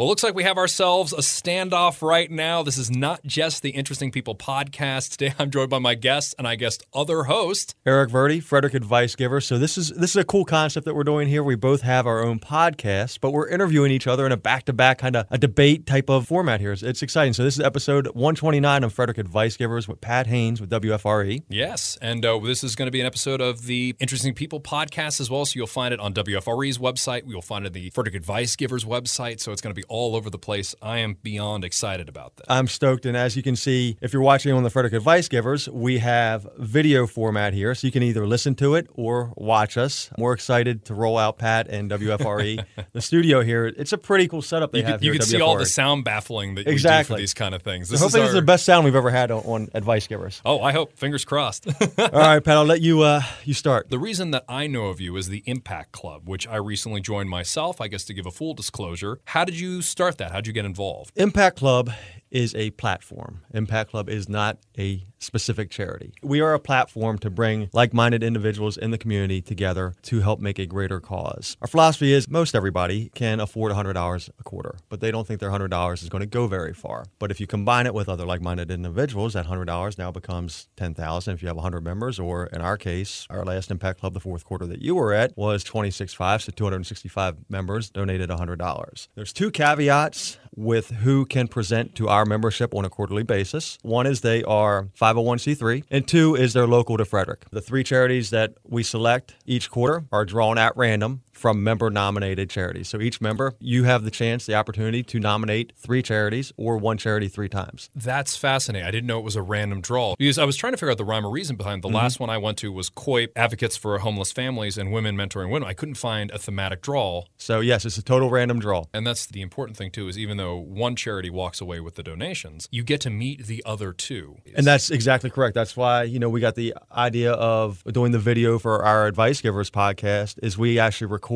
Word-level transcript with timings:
Well, 0.00 0.08
looks 0.08 0.22
like 0.22 0.34
we 0.34 0.44
have 0.44 0.56
ourselves 0.56 1.12
a 1.12 1.18
standoff 1.18 2.00
right 2.00 2.30
now. 2.30 2.62
This 2.62 2.78
is 2.78 2.90
not 2.90 3.22
just 3.22 3.60
the 3.60 3.68
Interesting 3.68 4.10
People 4.10 4.34
podcast. 4.34 5.10
Today 5.10 5.34
I'm 5.38 5.50
joined 5.50 5.68
by 5.68 5.78
my 5.78 5.94
guest 5.94 6.34
and 6.38 6.48
I 6.48 6.54
guess 6.54 6.78
other 6.94 7.24
host, 7.24 7.74
Eric 7.84 8.08
Verdi, 8.08 8.40
Frederick 8.40 8.72
Advice 8.72 9.14
Giver. 9.14 9.42
So 9.42 9.58
this 9.58 9.76
is 9.76 9.90
this 9.90 10.12
is 10.12 10.16
a 10.16 10.24
cool 10.24 10.46
concept 10.46 10.86
that 10.86 10.94
we're 10.94 11.04
doing 11.04 11.28
here. 11.28 11.44
We 11.44 11.54
both 11.54 11.82
have 11.82 12.06
our 12.06 12.24
own 12.24 12.38
podcast, 12.38 13.20
but 13.20 13.32
we're 13.32 13.50
interviewing 13.50 13.92
each 13.92 14.06
other 14.06 14.24
in 14.24 14.32
a 14.32 14.38
back-to-back 14.38 14.96
kind 14.96 15.16
of 15.16 15.26
a 15.28 15.36
debate 15.36 15.84
type 15.84 16.08
of 16.08 16.26
format 16.26 16.60
here. 16.60 16.72
It's, 16.72 16.82
it's 16.82 17.02
exciting. 17.02 17.34
So 17.34 17.44
this 17.44 17.58
is 17.58 17.60
episode 17.60 18.06
129 18.06 18.84
of 18.84 18.94
Frederick 18.94 19.18
Advice 19.18 19.58
Givers 19.58 19.86
with 19.86 20.00
Pat 20.00 20.26
Haynes 20.28 20.62
with 20.62 20.70
WFRE. 20.70 21.42
Yes, 21.50 21.98
and 22.00 22.24
uh, 22.24 22.38
this 22.38 22.64
is 22.64 22.74
going 22.74 22.86
to 22.86 22.90
be 22.90 23.00
an 23.00 23.06
episode 23.06 23.42
of 23.42 23.66
the 23.66 23.94
Interesting 24.00 24.32
People 24.32 24.62
podcast 24.62 25.20
as 25.20 25.28
well. 25.28 25.44
So 25.44 25.58
you'll 25.58 25.66
find 25.66 25.92
it 25.92 26.00
on 26.00 26.14
WFRE's 26.14 26.78
website. 26.78 27.24
You'll 27.26 27.42
find 27.42 27.66
it 27.66 27.68
on 27.68 27.72
the 27.74 27.90
Frederick 27.90 28.14
Advice 28.14 28.56
Givers 28.56 28.86
website. 28.86 29.40
So 29.40 29.52
it's 29.52 29.60
going 29.60 29.74
to 29.74 29.78
be 29.78 29.89
all 29.90 30.16
over 30.16 30.30
the 30.30 30.38
place. 30.38 30.74
I 30.80 30.98
am 30.98 31.16
beyond 31.22 31.64
excited 31.64 32.08
about 32.08 32.36
that. 32.36 32.46
I'm 32.48 32.66
stoked. 32.68 33.04
And 33.04 33.16
as 33.16 33.36
you 33.36 33.42
can 33.42 33.56
see, 33.56 33.98
if 34.00 34.12
you're 34.12 34.22
watching 34.22 34.52
on 34.52 34.62
the 34.62 34.70
Frederick 34.70 34.94
Advice 34.94 35.28
Givers, 35.28 35.68
we 35.68 35.98
have 35.98 36.46
video 36.56 37.06
format 37.06 37.52
here. 37.52 37.74
So 37.74 37.86
you 37.86 37.92
can 37.92 38.02
either 38.02 38.26
listen 38.26 38.54
to 38.56 38.74
it 38.76 38.86
or 38.94 39.32
watch 39.36 39.76
us. 39.76 40.08
We're 40.16 40.32
excited 40.32 40.84
to 40.86 40.94
roll 40.94 41.18
out 41.18 41.36
Pat 41.38 41.68
and 41.68 41.90
WFRE. 41.90 42.64
the 42.92 43.00
studio 43.02 43.42
here, 43.42 43.66
it's 43.66 43.92
a 43.92 43.98
pretty 43.98 44.28
cool 44.28 44.42
setup 44.42 44.72
they 44.72 44.78
you 44.78 44.84
have 44.84 45.00
can, 45.00 45.06
you 45.06 45.12
can 45.12 45.22
see 45.22 45.40
all 45.40 45.58
the 45.58 45.66
sound 45.66 46.04
baffling 46.04 46.54
that 46.54 46.66
Exactly. 46.68 47.16
for 47.16 47.20
these 47.20 47.34
kind 47.34 47.54
of 47.54 47.62
things. 47.62 47.88
So 47.88 47.92
This 47.92 48.00
hopefully 48.00 48.22
is 48.22 48.28
this 48.28 48.34
is 48.34 48.40
the 48.40 48.46
best 48.46 48.64
sound 48.64 48.84
we've 48.84 48.94
ever 48.94 49.10
had 49.10 49.30
on, 49.30 49.42
on 49.44 49.68
Advice 49.74 50.06
Givers. 50.06 50.40
Oh, 50.44 50.60
I 50.60 50.72
hope. 50.72 50.96
Fingers 50.96 51.24
crossed. 51.24 51.66
All 51.98 52.08
right, 52.12 52.42
Pat, 52.42 52.56
I'll 52.56 52.64
let 52.64 52.80
you 52.80 53.02
uh, 53.02 53.22
you 53.44 53.54
start. 53.54 53.90
The 53.90 53.98
reason 53.98 54.30
that 54.30 54.44
I 54.48 54.66
know 54.66 54.86
of 54.86 55.00
you 55.00 55.16
is 55.16 55.28
the 55.28 55.42
Impact 55.46 55.92
Club, 55.92 56.28
which 56.28 56.46
I 56.46 56.56
recently 56.56 57.00
joined 57.00 57.28
myself. 57.28 57.80
I 57.80 57.88
guess 57.88 58.04
to 58.04 58.14
give 58.14 58.26
a 58.26 58.30
full 58.30 58.54
disclosure. 58.54 59.20
How 59.24 59.44
did 59.44 59.58
you 59.58 59.79
start 59.82 60.18
that? 60.18 60.32
How'd 60.32 60.46
you 60.46 60.52
get 60.52 60.64
involved? 60.64 61.12
Impact 61.16 61.56
Club 61.56 61.90
is 62.30 62.54
a 62.54 62.70
platform. 62.70 63.42
Impact 63.52 63.90
Club 63.90 64.08
is 64.08 64.28
not 64.28 64.58
a 64.78 65.04
specific 65.18 65.70
charity. 65.70 66.12
We 66.22 66.40
are 66.40 66.54
a 66.54 66.58
platform 66.58 67.18
to 67.18 67.30
bring 67.30 67.68
like 67.72 67.92
minded 67.92 68.22
individuals 68.22 68.76
in 68.76 68.90
the 68.90 68.98
community 68.98 69.42
together 69.42 69.94
to 70.02 70.20
help 70.20 70.40
make 70.40 70.58
a 70.58 70.66
greater 70.66 71.00
cause. 71.00 71.56
Our 71.60 71.68
philosophy 71.68 72.12
is 72.12 72.28
most 72.28 72.54
everybody 72.54 73.10
can 73.14 73.40
afford 73.40 73.72
$100 73.72 74.30
a 74.38 74.42
quarter, 74.42 74.76
but 74.88 75.00
they 75.00 75.10
don't 75.10 75.26
think 75.26 75.40
their 75.40 75.50
$100 75.50 76.02
is 76.02 76.08
going 76.08 76.20
to 76.20 76.26
go 76.26 76.46
very 76.46 76.72
far. 76.72 77.04
But 77.18 77.30
if 77.30 77.40
you 77.40 77.46
combine 77.46 77.86
it 77.86 77.94
with 77.94 78.08
other 78.08 78.24
like 78.24 78.40
minded 78.40 78.70
individuals, 78.70 79.34
that 79.34 79.46
$100 79.46 79.98
now 79.98 80.10
becomes 80.10 80.68
10,000 80.76 81.34
if 81.34 81.42
you 81.42 81.48
have 81.48 81.56
100 81.56 81.84
members, 81.84 82.18
or 82.18 82.46
in 82.46 82.60
our 82.60 82.76
case, 82.76 83.26
our 83.30 83.44
last 83.44 83.70
Impact 83.70 84.00
Club, 84.00 84.14
the 84.14 84.20
fourth 84.20 84.44
quarter 84.44 84.66
that 84.66 84.80
you 84.80 84.94
were 84.94 85.12
at, 85.12 85.36
was 85.36 85.62
26.5, 85.64 86.42
so 86.42 86.52
265 86.52 87.36
members 87.48 87.90
donated 87.90 88.30
$100. 88.30 89.08
There's 89.14 89.32
two 89.32 89.50
caveats 89.50 90.38
with 90.60 90.90
who 90.90 91.24
can 91.24 91.48
present 91.48 91.94
to 91.96 92.08
our 92.08 92.26
membership 92.26 92.74
on 92.74 92.84
a 92.84 92.90
quarterly 92.90 93.22
basis. 93.22 93.78
One 93.82 94.06
is 94.06 94.20
they 94.20 94.42
are 94.44 94.88
501c3, 95.00 95.84
and 95.90 96.06
two 96.06 96.36
is 96.36 96.52
they're 96.52 96.66
local 96.66 96.96
to 96.98 97.04
Frederick. 97.04 97.46
The 97.50 97.62
three 97.62 97.82
charities 97.82 98.30
that 98.30 98.54
we 98.62 98.82
select 98.82 99.36
each 99.46 99.70
quarter 99.70 100.04
are 100.12 100.24
drawn 100.24 100.58
at 100.58 100.76
random 100.76 101.22
from 101.40 101.64
member 101.64 101.88
nominated 101.88 102.50
charities. 102.50 102.86
So 102.86 103.00
each 103.00 103.18
member, 103.22 103.54
you 103.60 103.84
have 103.84 104.04
the 104.04 104.10
chance, 104.10 104.44
the 104.44 104.54
opportunity 104.54 105.02
to 105.04 105.18
nominate 105.18 105.72
three 105.74 106.02
charities 106.02 106.52
or 106.58 106.76
one 106.76 106.98
charity 106.98 107.28
three 107.28 107.48
times. 107.48 107.88
That's 107.96 108.36
fascinating. 108.36 108.86
I 108.86 108.90
didn't 108.90 109.06
know 109.06 109.18
it 109.18 109.24
was 109.24 109.36
a 109.36 109.42
random 109.42 109.80
draw 109.80 110.14
because 110.18 110.36
I 110.36 110.44
was 110.44 110.54
trying 110.54 110.74
to 110.74 110.76
figure 110.76 110.90
out 110.90 110.98
the 110.98 111.04
rhyme 111.06 111.24
or 111.24 111.30
reason 111.30 111.56
behind. 111.56 111.82
The 111.82 111.88
mm-hmm. 111.88 111.96
last 111.96 112.20
one 112.20 112.28
I 112.28 112.36
went 112.36 112.58
to 112.58 112.70
was 112.70 112.90
COIP, 112.90 113.28
Advocates 113.36 113.78
for 113.78 113.98
Homeless 114.00 114.32
Families 114.32 114.76
and 114.76 114.92
Women 114.92 115.16
Mentoring 115.16 115.50
Women. 115.50 115.66
I 115.66 115.72
couldn't 115.72 115.94
find 115.94 116.30
a 116.30 116.38
thematic 116.38 116.82
draw, 116.82 117.24
So 117.38 117.60
yes, 117.60 117.86
it's 117.86 117.96
a 117.96 118.02
total 118.02 118.28
random 118.28 118.58
draw. 118.58 118.84
and 118.92 119.06
that's 119.06 119.24
the 119.24 119.40
important 119.40 119.78
thing 119.78 119.90
too. 119.90 120.08
Is 120.08 120.18
even 120.18 120.36
though 120.36 120.56
one 120.58 120.94
charity 120.94 121.30
walks 121.30 121.62
away 121.62 121.80
with 121.80 121.94
the 121.94 122.02
donations, 122.02 122.68
you 122.70 122.82
get 122.82 123.00
to 123.00 123.10
meet 123.10 123.46
the 123.46 123.62
other 123.64 123.94
two. 123.94 124.36
And 124.54 124.66
that's 124.66 124.90
exactly 124.90 125.30
correct. 125.30 125.54
That's 125.54 125.74
why, 125.74 126.02
you 126.02 126.18
know, 126.18 126.28
we 126.28 126.40
got 126.40 126.54
the 126.54 126.74
idea 126.94 127.32
of 127.32 127.82
doing 127.84 128.12
the 128.12 128.18
video 128.18 128.58
for 128.58 128.84
our 128.84 129.06
Advice 129.06 129.40
Givers 129.40 129.70
podcast 129.70 130.38
is 130.42 130.58
we 130.58 130.78
actually 130.78 131.06
record 131.06 131.29